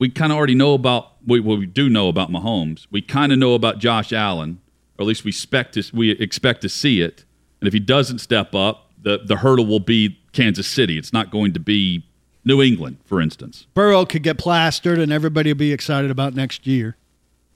we 0.00 0.08
kind 0.10 0.32
of 0.32 0.38
already 0.38 0.54
know 0.56 0.74
about 0.74 1.12
we 1.24 1.38
well, 1.38 1.58
we 1.58 1.66
do 1.66 1.88
know 1.88 2.08
about 2.08 2.30
Mahomes. 2.30 2.86
We 2.90 3.00
kind 3.00 3.30
of 3.32 3.38
know 3.38 3.54
about 3.54 3.78
Josh 3.78 4.12
Allen, 4.12 4.60
or 5.00 5.04
at 5.04 5.06
least 5.06 5.24
we 5.24 5.30
expect 5.30 5.74
to 5.74 5.82
we 5.94 6.10
expect 6.10 6.60
to 6.60 6.68
see 6.68 7.00
it. 7.00 7.24
And 7.60 7.66
if 7.66 7.72
he 7.72 7.80
doesn't 7.80 8.18
step 8.18 8.54
up, 8.54 8.90
the 9.00 9.18
the 9.24 9.36
hurdle 9.36 9.66
will 9.66 9.80
be 9.80 10.20
Kansas 10.32 10.66
City. 10.66 10.98
It's 10.98 11.12
not 11.12 11.30
going 11.30 11.54
to 11.54 11.60
be 11.60 12.04
New 12.44 12.60
England, 12.60 12.98
for 13.06 13.18
instance. 13.18 13.66
Burrow 13.72 14.04
could 14.04 14.22
get 14.22 14.36
plastered, 14.36 14.98
and 14.98 15.10
everybody 15.10 15.50
will 15.50 15.58
be 15.58 15.72
excited 15.72 16.10
about 16.10 16.34
next 16.34 16.66
year. 16.66 16.98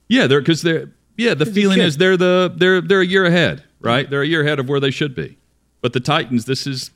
Yeah, 0.07 0.25
they're 0.25 0.39
because 0.41 0.63
they're 0.63 0.89
yeah. 1.17 1.35
The 1.35 1.45
feeling 1.45 1.79
is 1.79 1.97
they're 1.97 2.17
the 2.17 2.51
they're 2.55 2.81
they're 2.81 3.01
a 3.01 3.05
year 3.05 3.25
ahead, 3.25 3.63
right? 3.79 4.09
They're 4.09 4.23
a 4.23 4.27
year 4.27 4.41
ahead 4.41 4.57
of 4.57 4.67
where 4.67 4.79
they 4.79 4.91
should 4.91 5.13
be. 5.13 5.37
But 5.81 5.93
the 5.93 5.99
Titans, 5.99 6.45
this 6.45 6.65
is 6.65 6.89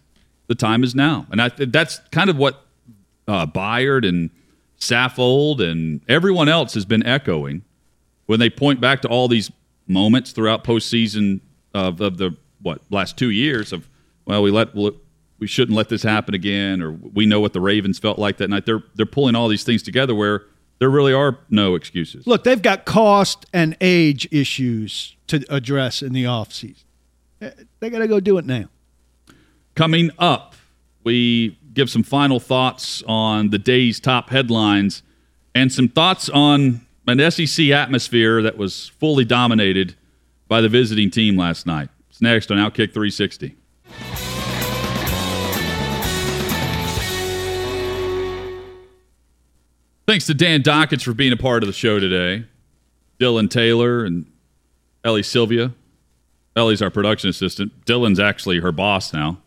the 0.48 0.56
time 0.56 0.84
is 0.84 0.96
now, 0.96 1.28
and 1.30 1.40
I 1.40 1.50
that's 1.50 2.00
kind 2.12 2.32
of 2.32 2.38
what 2.38 2.66
uh, 3.28 3.46
Byard 3.46 4.08
and 4.08 4.32
Saffold 4.80 5.60
and 5.60 6.02
everyone 6.10 6.50
else 6.50 6.74
has 6.74 6.86
been 6.86 7.06
echoing 7.06 7.64
when 8.26 8.40
they 8.40 8.50
point 8.50 8.82
back 8.82 9.02
to 9.02 9.08
all 9.08 9.28
these 9.28 9.52
moments 9.90 10.32
throughout 10.32 10.64
postseason 10.64 11.42
of, 11.74 12.00
of 12.00 12.18
the 12.18 12.36
what 12.62 12.82
last 12.90 13.18
two 13.18 13.30
years 13.30 13.74
of 13.74 13.90
well 14.26 14.42
we 14.44 14.52
let 14.52 14.76
we 15.40 15.48
shouldn't 15.48 15.76
let 15.76 15.90
this 15.90 16.04
happen 16.04 16.34
again 16.34 16.82
or 16.82 16.92
we 16.92 17.26
know 17.26 17.40
what 17.40 17.54
the 17.54 17.62
Ravens 17.62 17.98
felt 17.98 18.20
like 18.20 18.38
that 18.38 18.50
night. 18.50 18.66
They're 18.66 18.84
they're 18.96 19.06
pulling 19.06 19.36
all 19.36 19.48
these 19.48 19.64
things 19.64 19.82
together 19.82 20.14
where 20.14 20.44
there 20.80 20.90
really 20.90 21.14
are 21.14 21.40
no 21.50 21.76
excuses. 21.76 22.26
Look, 22.28 22.44
they've 22.44 22.62
got 22.62 22.86
cost 22.86 23.46
and 23.54 23.76
age 23.82 24.28
issues 24.32 25.16
to 25.28 25.44
address 25.50 26.02
in 26.02 26.14
the 26.14 26.24
offseason. 26.24 26.84
Eh, 27.42 27.52
they 27.80 27.90
got 27.90 28.00
to 28.00 28.08
go 28.08 28.20
do 28.20 28.38
it 28.38 28.46
now. 28.46 28.66
Coming 29.76 30.12
up, 30.20 30.56
we 31.04 31.58
give 31.74 31.90
some 31.90 32.04
final 32.04 32.40
thoughts 32.40 33.04
on 33.08 33.50
the 33.50 33.60
day's 33.60 34.00
top 34.00 34.30
headlines 34.30 35.04
and 35.54 35.72
some 35.72 35.88
thoughts 35.88 36.30
on 36.30 36.82
an 37.10 37.32
SEC 37.32 37.70
atmosphere 37.70 38.42
that 38.42 38.58
was 38.58 38.90
fully 39.00 39.26
dominated 39.26 39.96
by 40.48 40.62
the 40.62 40.70
visiting 40.70 41.10
team 41.10 41.38
last 41.38 41.66
night. 41.66 41.90
It's 42.10 42.22
next 42.22 42.52
on 42.52 42.58
Outkick 42.58 42.94
360. 42.94 43.56
Thanks 50.06 50.26
to 50.26 50.34
Dan 50.34 50.64
Dockets 50.64 51.04
for 51.04 51.14
being 51.14 51.32
a 51.32 51.38
part 51.38 51.62
of 51.62 51.68
the 51.68 51.74
show 51.74 52.00
today. 52.00 52.46
Dylan 53.20 53.50
Taylor 53.50 54.04
and 54.04 54.26
Ellie 55.04 55.24
Sylvia. 55.24 55.72
Ellie's 56.56 56.82
our 56.82 56.90
production 56.90 57.30
assistant. 57.30 57.86
Dylan's 57.86 58.20
actually 58.20 58.60
her 58.60 58.72
boss 58.72 59.14
now. 59.14 59.38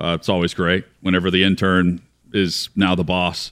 Uh, 0.00 0.16
it's 0.18 0.28
always 0.28 0.54
great 0.54 0.84
whenever 1.00 1.30
the 1.30 1.42
intern 1.42 2.00
is 2.32 2.68
now 2.76 2.94
the 2.94 3.04
boss. 3.04 3.50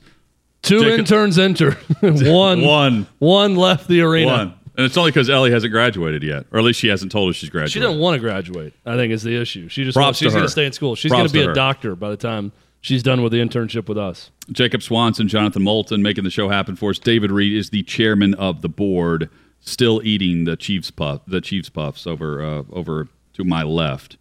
Two 0.62 0.80
Jacob- 0.80 1.00
interns 1.00 1.38
enter. 1.38 1.72
one, 2.00 2.62
One. 2.62 3.06
one 3.18 3.56
left 3.56 3.88
the 3.88 4.00
arena. 4.00 4.26
One. 4.32 4.54
And 4.74 4.86
it's 4.86 4.96
only 4.96 5.10
because 5.10 5.28
Ellie 5.28 5.50
hasn't 5.50 5.70
graduated 5.70 6.22
yet, 6.22 6.46
or 6.50 6.58
at 6.58 6.64
least 6.64 6.80
she 6.80 6.88
hasn't 6.88 7.12
told 7.12 7.28
us 7.28 7.36
she's 7.36 7.50
graduated. 7.50 7.72
She 7.72 7.80
doesn't 7.80 8.00
want 8.00 8.14
to 8.14 8.20
graduate. 8.20 8.72
I 8.86 8.96
think 8.96 9.12
is 9.12 9.22
the 9.22 9.38
issue. 9.38 9.68
She 9.68 9.84
just 9.84 9.98
wants, 9.98 10.18
she's 10.18 10.32
going 10.32 10.46
to 10.46 10.50
stay 10.50 10.64
in 10.64 10.72
school. 10.72 10.94
She's 10.94 11.12
going 11.12 11.26
to 11.26 11.32
be 11.32 11.42
a 11.42 11.52
doctor 11.52 11.94
by 11.94 12.08
the 12.08 12.16
time 12.16 12.52
she's 12.80 13.02
done 13.02 13.22
with 13.22 13.32
the 13.32 13.38
internship 13.38 13.86
with 13.86 13.98
us. 13.98 14.30
Jacob 14.50 14.82
Swanson, 14.82 15.28
Jonathan 15.28 15.62
Moulton 15.62 16.02
making 16.02 16.24
the 16.24 16.30
show 16.30 16.48
happen 16.48 16.74
for 16.74 16.88
us. 16.90 16.98
David 16.98 17.30
Reed 17.30 17.54
is 17.54 17.68
the 17.68 17.82
chairman 17.82 18.32
of 18.34 18.62
the 18.62 18.68
board, 18.70 19.28
still 19.60 20.00
eating 20.04 20.44
the 20.44 20.56
Chiefs 20.56 20.90
puff, 20.90 21.20
the 21.26 21.42
Chiefs 21.42 21.68
puffs 21.68 22.06
over 22.06 22.42
uh, 22.42 22.62
over 22.72 23.08
to 23.34 23.44
my 23.44 23.62
left. 23.62 24.16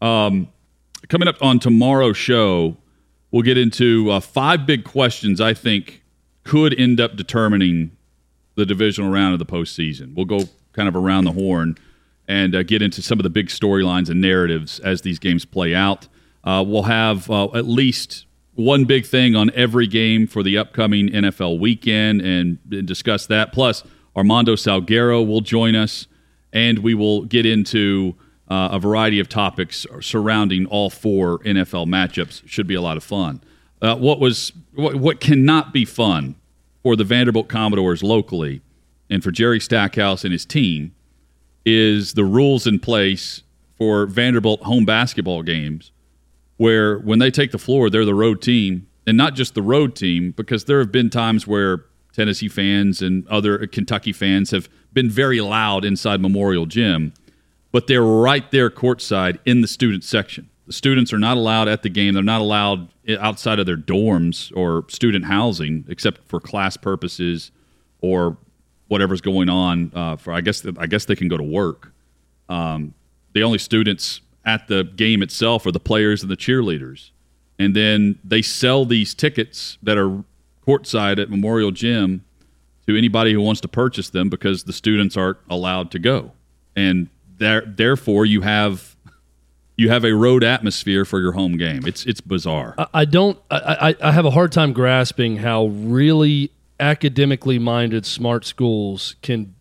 Um, 0.00 0.48
coming 1.08 1.28
up 1.28 1.36
on 1.40 1.60
tomorrow's 1.60 2.16
show, 2.16 2.76
we'll 3.32 3.42
get 3.42 3.58
into 3.58 4.10
uh, 4.10 4.20
five 4.20 4.66
big 4.66 4.84
questions 4.84 5.40
I 5.40 5.54
think 5.54 6.02
could 6.44 6.78
end 6.78 7.00
up 7.00 7.16
determining 7.16 7.96
the 8.54 8.66
divisional 8.66 9.10
round 9.10 9.32
of 9.32 9.38
the 9.38 9.46
postseason. 9.46 10.14
We'll 10.14 10.26
go 10.26 10.44
kind 10.72 10.88
of 10.88 10.94
around 10.94 11.24
the 11.24 11.32
horn 11.32 11.76
and 12.28 12.54
uh, 12.54 12.62
get 12.62 12.82
into 12.82 13.02
some 13.02 13.18
of 13.18 13.24
the 13.24 13.30
big 13.30 13.48
storylines 13.48 14.08
and 14.08 14.20
narratives 14.20 14.78
as 14.80 15.02
these 15.02 15.18
games 15.18 15.44
play 15.44 15.74
out. 15.74 16.06
Uh, 16.44 16.64
we'll 16.66 16.84
have 16.84 17.30
uh, 17.30 17.46
at 17.54 17.66
least 17.66 18.26
one 18.54 18.84
big 18.84 19.06
thing 19.06 19.34
on 19.34 19.50
every 19.54 19.86
game 19.86 20.26
for 20.26 20.42
the 20.42 20.58
upcoming 20.58 21.08
NFL 21.08 21.58
weekend 21.58 22.20
and, 22.20 22.58
and 22.70 22.86
discuss 22.86 23.26
that. 23.26 23.52
Plus, 23.52 23.82
Armando 24.14 24.56
Salguero 24.56 25.26
will 25.26 25.40
join 25.40 25.74
us, 25.74 26.06
and 26.52 26.80
we 26.80 26.94
will 26.94 27.24
get 27.24 27.46
into 27.46 28.14
uh, 28.52 28.68
a 28.72 28.78
variety 28.78 29.18
of 29.18 29.30
topics 29.30 29.86
surrounding 30.02 30.66
all 30.66 30.90
four 30.90 31.38
NFL 31.38 31.86
matchups. 31.86 32.46
Should 32.46 32.66
be 32.66 32.74
a 32.74 32.82
lot 32.82 32.98
of 32.98 33.02
fun. 33.02 33.40
Uh, 33.80 33.96
what 33.96 34.20
was 34.20 34.52
what, 34.74 34.96
what 34.96 35.20
cannot 35.20 35.72
be 35.72 35.86
fun 35.86 36.34
for 36.82 36.94
the 36.94 37.04
Vanderbilt 37.04 37.48
Commodores 37.48 38.02
locally 38.02 38.60
and 39.08 39.22
for 39.22 39.30
Jerry 39.30 39.58
Stackhouse 39.58 40.22
and 40.22 40.32
his 40.32 40.44
team 40.44 40.94
is 41.64 42.12
the 42.12 42.24
rules 42.24 42.66
in 42.66 42.78
place 42.78 43.42
for 43.78 44.04
Vanderbilt 44.04 44.62
home 44.64 44.84
basketball 44.84 45.42
games 45.42 45.90
where 46.58 46.98
when 46.98 47.20
they 47.20 47.30
take 47.30 47.52
the 47.52 47.58
floor, 47.58 47.88
they're 47.88 48.04
the 48.04 48.14
road 48.14 48.42
team, 48.42 48.86
and 49.06 49.16
not 49.16 49.34
just 49.34 49.54
the 49.54 49.62
road 49.62 49.96
team, 49.96 50.32
because 50.32 50.66
there 50.66 50.78
have 50.78 50.92
been 50.92 51.08
times 51.08 51.46
where 51.46 51.86
Tennessee 52.12 52.48
fans 52.48 53.00
and 53.00 53.26
other 53.28 53.66
Kentucky 53.66 54.12
fans 54.12 54.50
have 54.50 54.68
been 54.92 55.08
very 55.08 55.40
loud 55.40 55.84
inside 55.86 56.20
Memorial 56.20 56.66
Gym, 56.66 57.14
but 57.72 57.86
they're 57.86 58.02
right 58.02 58.48
there 58.50 58.70
courtside 58.70 59.38
in 59.44 59.62
the 59.62 59.66
student 59.66 60.04
section. 60.04 60.48
The 60.66 60.72
students 60.72 61.12
are 61.12 61.18
not 61.18 61.36
allowed 61.36 61.68
at 61.68 61.82
the 61.82 61.88
game. 61.88 62.14
They're 62.14 62.22
not 62.22 62.40
allowed 62.40 62.88
outside 63.18 63.58
of 63.58 63.66
their 63.66 63.76
dorms 63.76 64.52
or 64.56 64.84
student 64.88 65.24
housing, 65.24 65.84
except 65.88 66.26
for 66.28 66.38
class 66.38 66.76
purposes 66.76 67.50
or 68.00 68.36
whatever's 68.88 69.20
going 69.20 69.48
on. 69.48 69.90
Uh, 69.94 70.16
for 70.16 70.32
I 70.32 70.40
guess 70.40 70.64
I 70.78 70.86
guess 70.86 71.06
they 71.06 71.16
can 71.16 71.28
go 71.28 71.36
to 71.36 71.42
work. 71.42 71.92
Um, 72.48 72.94
the 73.32 73.42
only 73.42 73.58
students 73.58 74.20
at 74.44 74.68
the 74.68 74.84
game 74.84 75.22
itself 75.22 75.66
are 75.66 75.72
the 75.72 75.80
players 75.80 76.22
and 76.22 76.30
the 76.30 76.36
cheerleaders, 76.36 77.10
and 77.58 77.74
then 77.74 78.18
they 78.22 78.42
sell 78.42 78.84
these 78.84 79.14
tickets 79.14 79.78
that 79.82 79.98
are 79.98 80.22
courtside 80.66 81.20
at 81.20 81.30
Memorial 81.30 81.70
Gym 81.70 82.24
to 82.86 82.96
anybody 82.96 83.32
who 83.32 83.40
wants 83.40 83.60
to 83.62 83.68
purchase 83.68 84.10
them 84.10 84.28
because 84.28 84.64
the 84.64 84.72
students 84.72 85.16
aren't 85.16 85.38
allowed 85.48 85.90
to 85.92 85.98
go, 85.98 86.32
and 86.76 87.08
there, 87.38 87.62
therefore 87.66 88.26
you 88.26 88.42
have 88.42 88.96
you 89.76 89.88
have 89.88 90.04
a 90.04 90.12
road 90.12 90.44
atmosphere 90.44 91.04
for 91.04 91.20
your 91.20 91.32
home 91.32 91.56
game. 91.56 91.86
It's 91.86 92.04
it's 92.06 92.20
bizarre. 92.20 92.74
I, 92.78 92.86
I 92.94 93.04
don't. 93.04 93.38
I, 93.50 93.90
I 93.90 94.08
I 94.08 94.12
have 94.12 94.24
a 94.24 94.30
hard 94.30 94.52
time 94.52 94.72
grasping 94.72 95.38
how 95.38 95.66
really 95.66 96.50
academically 96.80 97.58
minded 97.58 98.04
smart 98.04 98.44
schools 98.44 99.16
can 99.22 99.54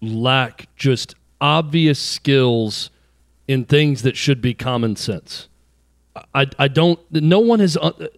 lack 0.00 0.68
just 0.76 1.14
obvious 1.40 1.98
skills 1.98 2.90
in 3.46 3.64
things 3.64 4.02
that 4.02 4.16
should 4.16 4.40
be 4.42 4.54
common 4.54 4.94
sense. 4.94 5.48
I, 6.34 6.46
I 6.58 6.68
don't, 6.68 7.00
no 7.10 7.38
one 7.38 7.60
has, 7.60 7.76
uh, 7.76 8.08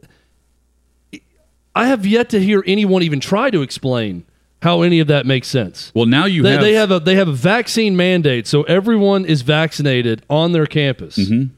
I 1.74 1.86
have 1.86 2.04
yet 2.04 2.30
to 2.30 2.40
hear 2.40 2.64
anyone 2.66 3.02
even 3.02 3.20
try 3.20 3.50
to 3.50 3.62
explain 3.62 4.24
how 4.62 4.82
any 4.82 5.00
of 5.00 5.08
that 5.08 5.26
makes 5.26 5.48
sense. 5.48 5.90
Well, 5.94 6.06
now 6.06 6.26
you 6.26 6.42
They, 6.42 6.52
have, 6.52 6.60
they 6.60 6.74
have 6.74 6.90
a 6.90 7.00
they 7.00 7.14
have 7.16 7.28
a 7.28 7.32
vaccine 7.32 7.96
mandate, 7.96 8.46
so 8.46 8.62
everyone 8.64 9.24
is 9.24 9.42
vaccinated 9.42 10.22
on 10.28 10.52
their 10.52 10.66
campus. 10.66 11.16
Mm-hmm. 11.16 11.54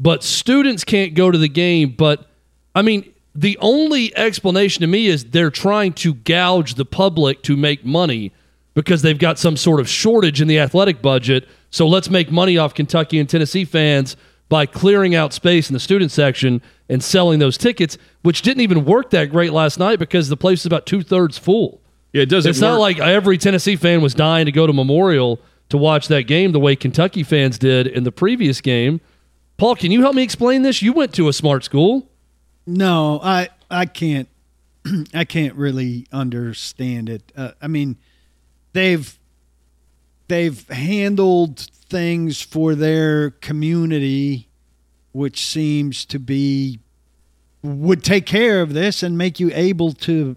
But 0.00 0.24
students 0.24 0.84
can't 0.84 1.14
go 1.14 1.30
to 1.30 1.38
the 1.38 1.48
game. 1.48 1.94
But 1.96 2.26
I 2.74 2.82
mean, 2.82 3.12
the 3.34 3.56
only 3.60 4.14
explanation 4.16 4.80
to 4.80 4.86
me 4.86 5.06
is 5.06 5.26
they're 5.26 5.50
trying 5.50 5.92
to 5.94 6.14
gouge 6.14 6.74
the 6.74 6.84
public 6.84 7.42
to 7.44 7.56
make 7.56 7.84
money 7.84 8.32
because 8.74 9.02
they've 9.02 9.18
got 9.18 9.38
some 9.38 9.56
sort 9.56 9.80
of 9.80 9.88
shortage 9.88 10.40
in 10.40 10.48
the 10.48 10.58
athletic 10.58 11.00
budget. 11.00 11.48
So 11.70 11.86
let's 11.86 12.10
make 12.10 12.30
money 12.30 12.58
off 12.58 12.74
Kentucky 12.74 13.18
and 13.18 13.28
Tennessee 13.28 13.64
fans 13.64 14.16
by 14.48 14.66
clearing 14.66 15.14
out 15.14 15.32
space 15.32 15.70
in 15.70 15.74
the 15.74 15.80
student 15.80 16.10
section 16.10 16.60
and 16.88 17.02
selling 17.02 17.38
those 17.38 17.56
tickets, 17.56 17.96
which 18.22 18.42
didn't 18.42 18.60
even 18.62 18.84
work 18.84 19.10
that 19.10 19.30
great 19.30 19.52
last 19.52 19.78
night 19.78 19.98
because 19.98 20.28
the 20.28 20.36
place 20.36 20.60
is 20.60 20.66
about 20.66 20.84
two 20.84 21.02
thirds 21.02 21.38
full. 21.38 21.80
Yeah, 22.12 22.22
it 22.22 22.28
doesn't. 22.28 22.50
It's 22.50 22.60
not 22.60 22.78
like 22.78 22.98
every 22.98 23.38
Tennessee 23.38 23.76
fan 23.76 24.02
was 24.02 24.14
dying 24.14 24.46
to 24.46 24.52
go 24.52 24.66
to 24.66 24.72
Memorial 24.72 25.40
to 25.70 25.78
watch 25.78 26.08
that 26.08 26.24
game 26.24 26.52
the 26.52 26.60
way 26.60 26.76
Kentucky 26.76 27.22
fans 27.22 27.58
did 27.58 27.86
in 27.86 28.04
the 28.04 28.12
previous 28.12 28.60
game. 28.60 29.00
Paul, 29.56 29.76
can 29.76 29.90
you 29.90 30.02
help 30.02 30.14
me 30.14 30.22
explain 30.22 30.62
this? 30.62 30.82
You 30.82 30.92
went 30.92 31.14
to 31.14 31.28
a 31.28 31.32
smart 31.32 31.64
school. 31.64 32.10
No, 32.66 33.20
I 33.22 33.48
I 33.70 33.86
can't 33.86 34.28
I 35.14 35.24
can't 35.24 35.54
really 35.54 36.06
understand 36.12 37.08
it. 37.08 37.32
Uh, 37.36 37.52
I 37.60 37.68
mean, 37.68 37.96
they've 38.72 39.18
they've 40.28 40.68
handled 40.68 41.60
things 41.60 42.42
for 42.42 42.74
their 42.74 43.30
community, 43.30 44.48
which 45.12 45.46
seems 45.46 46.04
to 46.06 46.18
be 46.18 46.80
would 47.62 48.02
take 48.02 48.26
care 48.26 48.60
of 48.60 48.74
this 48.74 49.02
and 49.02 49.16
make 49.16 49.38
you 49.38 49.50
able 49.54 49.92
to 49.92 50.36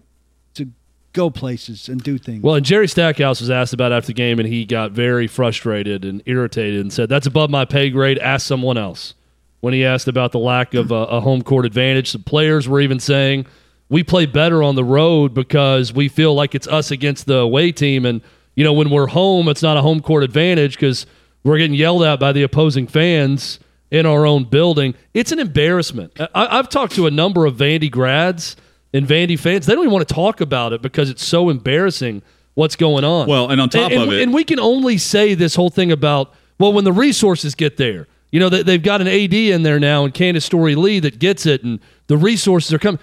go 1.16 1.30
places 1.30 1.88
and 1.88 2.00
do 2.00 2.18
things. 2.18 2.42
Well, 2.42 2.54
and 2.54 2.64
Jerry 2.64 2.86
Stackhouse 2.86 3.40
was 3.40 3.50
asked 3.50 3.72
about 3.72 3.90
after 3.90 4.08
the 4.08 4.12
game, 4.12 4.38
and 4.38 4.46
he 4.46 4.64
got 4.64 4.92
very 4.92 5.26
frustrated 5.26 6.04
and 6.04 6.22
irritated 6.26 6.80
and 6.80 6.92
said, 6.92 7.08
"That's 7.08 7.26
above 7.26 7.50
my 7.50 7.64
pay 7.64 7.90
grade. 7.90 8.18
Ask 8.18 8.46
someone 8.46 8.76
else." 8.76 9.14
When 9.60 9.72
he 9.72 9.84
asked 9.84 10.06
about 10.06 10.32
the 10.32 10.38
lack 10.38 10.74
of 10.74 10.92
a, 10.92 10.94
a 10.94 11.20
home 11.20 11.42
court 11.42 11.64
advantage, 11.64 12.12
the 12.12 12.18
players 12.18 12.68
were 12.68 12.80
even 12.80 13.00
saying, 13.00 13.46
"We 13.88 14.04
play 14.04 14.26
better 14.26 14.62
on 14.62 14.76
the 14.76 14.84
road 14.84 15.34
because 15.34 15.92
we 15.92 16.08
feel 16.08 16.34
like 16.34 16.54
it's 16.54 16.68
us 16.68 16.90
against 16.90 17.26
the 17.26 17.38
away 17.38 17.72
team, 17.72 18.04
and 18.04 18.20
you 18.54 18.62
know 18.62 18.74
when 18.74 18.90
we're 18.90 19.08
home, 19.08 19.48
it's 19.48 19.62
not 19.62 19.76
a 19.76 19.82
home 19.82 20.00
court 20.00 20.22
advantage 20.22 20.74
because 20.74 21.06
we're 21.42 21.58
getting 21.58 21.74
yelled 21.74 22.02
at 22.04 22.20
by 22.20 22.32
the 22.32 22.42
opposing 22.42 22.86
fans." 22.86 23.58
In 23.88 24.04
our 24.04 24.26
own 24.26 24.42
building, 24.42 24.96
it's 25.14 25.30
an 25.30 25.38
embarrassment. 25.38 26.12
I, 26.18 26.58
I've 26.58 26.68
talked 26.68 26.96
to 26.96 27.06
a 27.06 27.10
number 27.10 27.46
of 27.46 27.54
Vandy 27.54 27.88
grads 27.88 28.56
and 28.96 29.06
Vandy 29.06 29.38
fans. 29.38 29.66
They 29.66 29.74
don't 29.74 29.82
even 29.84 29.92
want 29.92 30.06
to 30.08 30.14
talk 30.14 30.40
about 30.40 30.72
it 30.72 30.82
because 30.82 31.10
it's 31.10 31.24
so 31.24 31.48
embarrassing 31.48 32.22
what's 32.54 32.76
going 32.76 33.04
on. 33.04 33.28
Well, 33.28 33.50
and 33.50 33.60
on 33.60 33.68
top 33.68 33.92
and, 33.92 34.02
of 34.02 34.12
it- 34.12 34.22
and 34.22 34.32
we 34.32 34.44
can 34.44 34.58
only 34.58 34.98
say 34.98 35.34
this 35.34 35.54
whole 35.54 35.70
thing 35.70 35.92
about 35.92 36.32
well, 36.58 36.72
when 36.72 36.84
the 36.84 36.92
resources 36.92 37.54
get 37.54 37.76
there, 37.76 38.06
you 38.32 38.40
know, 38.40 38.48
they, 38.48 38.62
they've 38.62 38.82
got 38.82 39.00
an 39.02 39.08
AD 39.08 39.34
in 39.34 39.62
there 39.62 39.78
now, 39.78 40.04
and 40.04 40.14
Candice 40.14 40.42
Storey 40.42 40.74
Lee 40.74 40.98
that 41.00 41.18
gets 41.18 41.44
it, 41.44 41.62
and 41.62 41.80
the 42.06 42.16
resources 42.16 42.72
are 42.72 42.78
coming. 42.78 42.98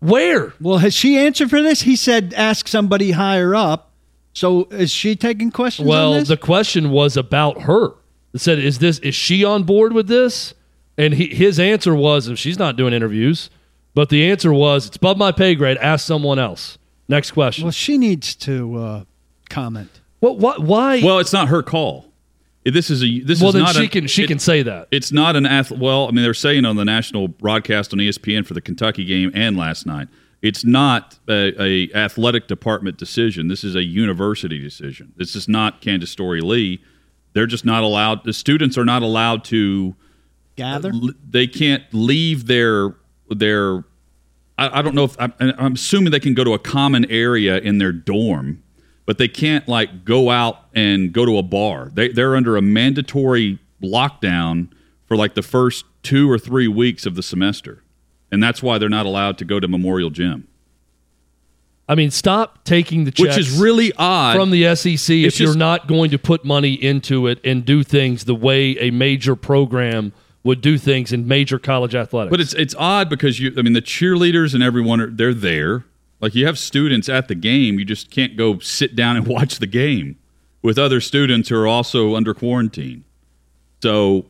Where? 0.00 0.52
well, 0.60 0.78
has 0.78 0.94
she 0.94 1.16
answered 1.16 1.48
for 1.50 1.62
this? 1.62 1.82
He 1.82 1.96
said 1.96 2.34
ask 2.36 2.68
somebody 2.68 3.12
higher 3.12 3.54
up. 3.54 3.92
So 4.34 4.64
is 4.64 4.90
she 4.90 5.16
taking 5.16 5.50
questions 5.50 5.86
on 5.86 5.90
Well, 5.90 6.12
this? 6.12 6.28
the 6.28 6.36
question 6.36 6.90
was 6.90 7.16
about 7.16 7.62
her. 7.62 7.94
It 8.34 8.40
said, 8.40 8.58
"Is 8.58 8.78
this 8.78 8.98
is 8.98 9.14
she 9.14 9.42
on 9.42 9.62
board 9.62 9.94
with 9.94 10.08
this?" 10.08 10.52
And 10.98 11.14
he, 11.14 11.34
his 11.34 11.58
answer 11.58 11.94
was, 11.94 12.28
"And 12.28 12.38
she's 12.38 12.58
not 12.58 12.76
doing 12.76 12.92
interviews." 12.92 13.48
But 13.96 14.10
the 14.10 14.30
answer 14.30 14.52
was, 14.52 14.86
"It's 14.86 14.96
above 14.96 15.16
my 15.16 15.32
pay 15.32 15.54
grade. 15.56 15.76
Ask 15.78 16.06
someone 16.06 16.38
else." 16.38 16.76
Next 17.08 17.30
question. 17.32 17.64
well, 17.64 17.72
she 17.72 17.96
needs 17.98 18.34
to 18.36 18.76
uh, 18.76 19.04
comment. 19.48 19.90
What? 20.20 20.38
What? 20.38 20.60
Why? 20.62 21.00
well, 21.02 21.18
it's 21.18 21.32
not 21.32 21.48
her 21.48 21.62
call. 21.64 22.12
This 22.64 22.90
is 22.90 23.02
a 23.02 23.20
this 23.20 23.40
well, 23.40 23.48
is 23.50 23.54
then 23.54 23.62
not 23.62 23.74
she 23.74 23.84
a- 23.84 23.88
can 23.88 24.06
she 24.06 24.24
it- 24.24 24.26
can 24.28 24.38
say 24.38 24.62
that. 24.62 24.88
It's 24.90 25.10
not 25.12 25.34
an 25.34 25.46
ath. 25.46 25.70
Well, 25.70 26.08
I 26.08 26.10
mean, 26.10 26.22
they're 26.22 26.34
saying 26.34 26.64
on 26.66 26.76
the 26.76 26.84
national 26.84 27.26
broadcast 27.28 27.92
on 27.94 27.98
ESPN 27.98 28.44
for 28.46 28.54
the 28.54 28.60
Kentucky 28.60 29.04
game 29.04 29.30
and 29.34 29.56
last 29.56 29.86
night, 29.86 30.08
it's 30.42 30.62
not 30.64 31.18
a, 31.28 31.54
a 31.62 31.92
athletic 31.94 32.48
department 32.48 32.98
decision. 32.98 33.48
This 33.48 33.64
is 33.64 33.74
a 33.76 33.82
university 33.84 34.60
decision. 34.60 35.12
This 35.16 35.34
is 35.34 35.48
not 35.48 35.80
Candice 35.80 36.08
Storey 36.08 36.40
Lee. 36.42 36.82
They're 37.32 37.46
just 37.46 37.64
not 37.64 37.82
allowed. 37.82 38.24
The 38.24 38.32
students 38.34 38.76
are 38.76 38.84
not 38.84 39.02
allowed 39.02 39.42
to. 39.44 39.94
Gather. 40.56 40.90
l- 40.92 41.10
They 41.30 41.46
can't 41.46 41.84
leave 41.92 42.46
their 42.46 42.94
their. 43.28 43.84
I, 44.58 44.78
I 44.78 44.82
don't 44.82 44.94
know 44.94 45.04
if 45.04 45.16
I'm, 45.18 45.32
I'm 45.38 45.74
assuming 45.74 46.12
they 46.12 46.20
can 46.20 46.34
go 46.34 46.44
to 46.44 46.54
a 46.54 46.58
common 46.58 47.04
area 47.10 47.58
in 47.58 47.78
their 47.78 47.92
dorm, 47.92 48.62
but 49.04 49.18
they 49.18 49.28
can't 49.28 49.68
like 49.68 50.04
go 50.04 50.30
out 50.30 50.66
and 50.74 51.12
go 51.12 51.26
to 51.26 51.38
a 51.38 51.42
bar. 51.42 51.90
They 51.92 52.08
they're 52.08 52.36
under 52.36 52.56
a 52.56 52.62
mandatory 52.62 53.58
lockdown 53.82 54.68
for 55.06 55.16
like 55.16 55.34
the 55.34 55.42
first 55.42 55.84
two 56.02 56.30
or 56.30 56.38
three 56.38 56.68
weeks 56.68 57.06
of 57.06 57.14
the 57.14 57.22
semester, 57.22 57.82
and 58.30 58.42
that's 58.42 58.62
why 58.62 58.78
they're 58.78 58.88
not 58.88 59.06
allowed 59.06 59.38
to 59.38 59.44
go 59.44 59.60
to 59.60 59.68
Memorial 59.68 60.10
Gym, 60.10 60.48
I 61.88 61.94
mean, 61.94 62.10
stop 62.10 62.64
taking 62.64 63.04
the 63.04 63.12
checks 63.12 63.36
which 63.36 63.38
is 63.38 63.58
really 63.58 63.92
odd. 63.96 64.36
from 64.36 64.50
the 64.50 64.74
SEC 64.74 65.14
if 65.16 65.26
It's 65.26 65.40
you're 65.40 65.56
not 65.56 65.86
going 65.86 66.10
to 66.10 66.18
put 66.18 66.44
money 66.44 66.74
into 66.74 67.28
it 67.28 67.38
and 67.44 67.64
do 67.64 67.84
things 67.84 68.24
the 68.24 68.34
way 68.34 68.76
a 68.78 68.90
major 68.90 69.36
program 69.36 70.12
would 70.46 70.60
do 70.60 70.78
things 70.78 71.12
in 71.12 71.26
major 71.26 71.58
college 71.58 71.94
athletics. 71.94 72.30
But 72.30 72.40
it's 72.40 72.54
it's 72.54 72.74
odd 72.78 73.10
because 73.10 73.40
you 73.40 73.52
I 73.58 73.62
mean 73.62 73.72
the 73.72 73.82
cheerleaders 73.82 74.54
and 74.54 74.62
everyone 74.62 75.00
are 75.00 75.10
they're 75.10 75.34
there. 75.34 75.84
Like 76.20 76.34
you 76.34 76.46
have 76.46 76.58
students 76.58 77.08
at 77.08 77.28
the 77.28 77.34
game, 77.34 77.78
you 77.78 77.84
just 77.84 78.10
can't 78.10 78.36
go 78.36 78.58
sit 78.60 78.96
down 78.96 79.16
and 79.16 79.26
watch 79.36 79.58
the 79.58 79.66
game 79.66 80.16
with 80.62 80.78
other 80.78 81.00
students 81.00 81.48
who 81.48 81.56
are 81.56 81.66
also 81.66 82.14
under 82.14 82.32
quarantine. 82.32 83.04
So 83.82 84.26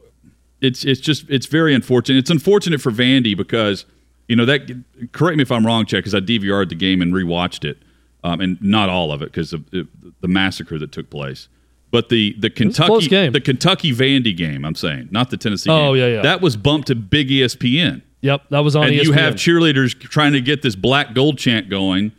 it's 0.60 0.84
it's 0.84 1.00
just 1.00 1.28
it's 1.28 1.46
very 1.46 1.74
unfortunate. 1.74 2.18
It's 2.18 2.30
unfortunate 2.30 2.80
for 2.80 2.90
Vandy 2.90 3.36
because 3.36 3.84
you 4.26 4.34
know 4.34 4.46
that 4.46 4.84
correct 5.12 5.36
me 5.36 5.42
if 5.42 5.52
I'm 5.52 5.66
wrong, 5.66 5.84
Chet, 5.84 5.98
because 5.98 6.14
I 6.14 6.20
DVR'd 6.20 6.70
the 6.70 6.74
game 6.74 7.02
and 7.02 7.12
rewatched 7.12 7.64
it, 7.64 7.78
um, 8.24 8.40
and 8.40 8.60
not 8.62 8.88
all 8.88 9.12
of 9.12 9.20
it 9.20 9.26
because 9.26 9.52
of 9.52 9.70
the 9.70 9.86
massacre 10.28 10.78
that 10.78 10.92
took 10.92 11.10
place. 11.10 11.48
But 11.90 12.08
the 12.08 12.34
the 12.38 12.50
Kentucky 12.50 13.08
game. 13.08 13.32
the 13.32 13.40
Kentucky 13.40 13.92
Vandy 13.92 14.36
game, 14.36 14.64
I'm 14.64 14.74
saying, 14.74 15.08
not 15.10 15.30
the 15.30 15.36
Tennessee. 15.36 15.70
Oh, 15.70 15.94
game. 15.94 16.02
yeah, 16.02 16.16
yeah. 16.16 16.22
That 16.22 16.40
was 16.40 16.56
bumped 16.56 16.88
to 16.88 16.94
Big 16.94 17.28
ESPN 17.28 18.02
yep, 18.26 18.42
that 18.50 18.60
was 18.60 18.76
on 18.76 18.84
and 18.86 18.92
ESPN. 18.94 19.04
you 19.04 19.12
have 19.12 19.34
cheerleaders 19.34 19.98
trying 19.98 20.32
to 20.32 20.40
get 20.40 20.62
this 20.62 20.74
black 20.76 21.14
gold 21.14 21.38
chant 21.38 21.70
going, 21.70 22.12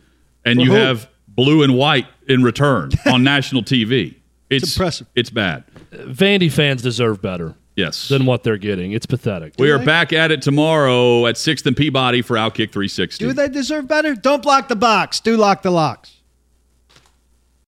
and 0.44 0.60
you 0.60 0.70
who? 0.70 0.76
have 0.76 1.08
blue 1.28 1.62
and 1.62 1.76
white 1.76 2.06
in 2.28 2.42
return 2.42 2.90
on 3.06 3.22
national 3.22 3.62
TV. 3.62 4.16
It's, 4.50 4.74
impressive. 4.76 5.06
It's 5.14 5.30
bad. 5.30 5.64
Vandy 5.92 6.50
fans 6.50 6.82
deserve 6.82 7.20
better 7.20 7.54
Yes. 7.76 8.08
than 8.08 8.24
what 8.26 8.42
they're 8.42 8.56
getting. 8.56 8.92
It's 8.92 9.06
pathetic. 9.06 9.54
we 9.58 9.70
are 9.70 9.78
back 9.78 10.12
at 10.12 10.32
it 10.32 10.42
tomorrow 10.42 11.26
at 11.26 11.36
6th 11.36 11.64
and 11.66 11.76
Peabody 11.76 12.22
for 12.22 12.34
Outkick 12.36 12.72
360. 12.72 13.24
Do 13.24 13.32
they 13.32 13.48
deserve 13.48 13.86
better? 13.86 14.14
Don't 14.16 14.42
block 14.42 14.66
the 14.68 14.74
box. 14.74 15.20
Do 15.20 15.36
lock 15.36 15.62
the 15.62 15.70
locks. 15.70 16.14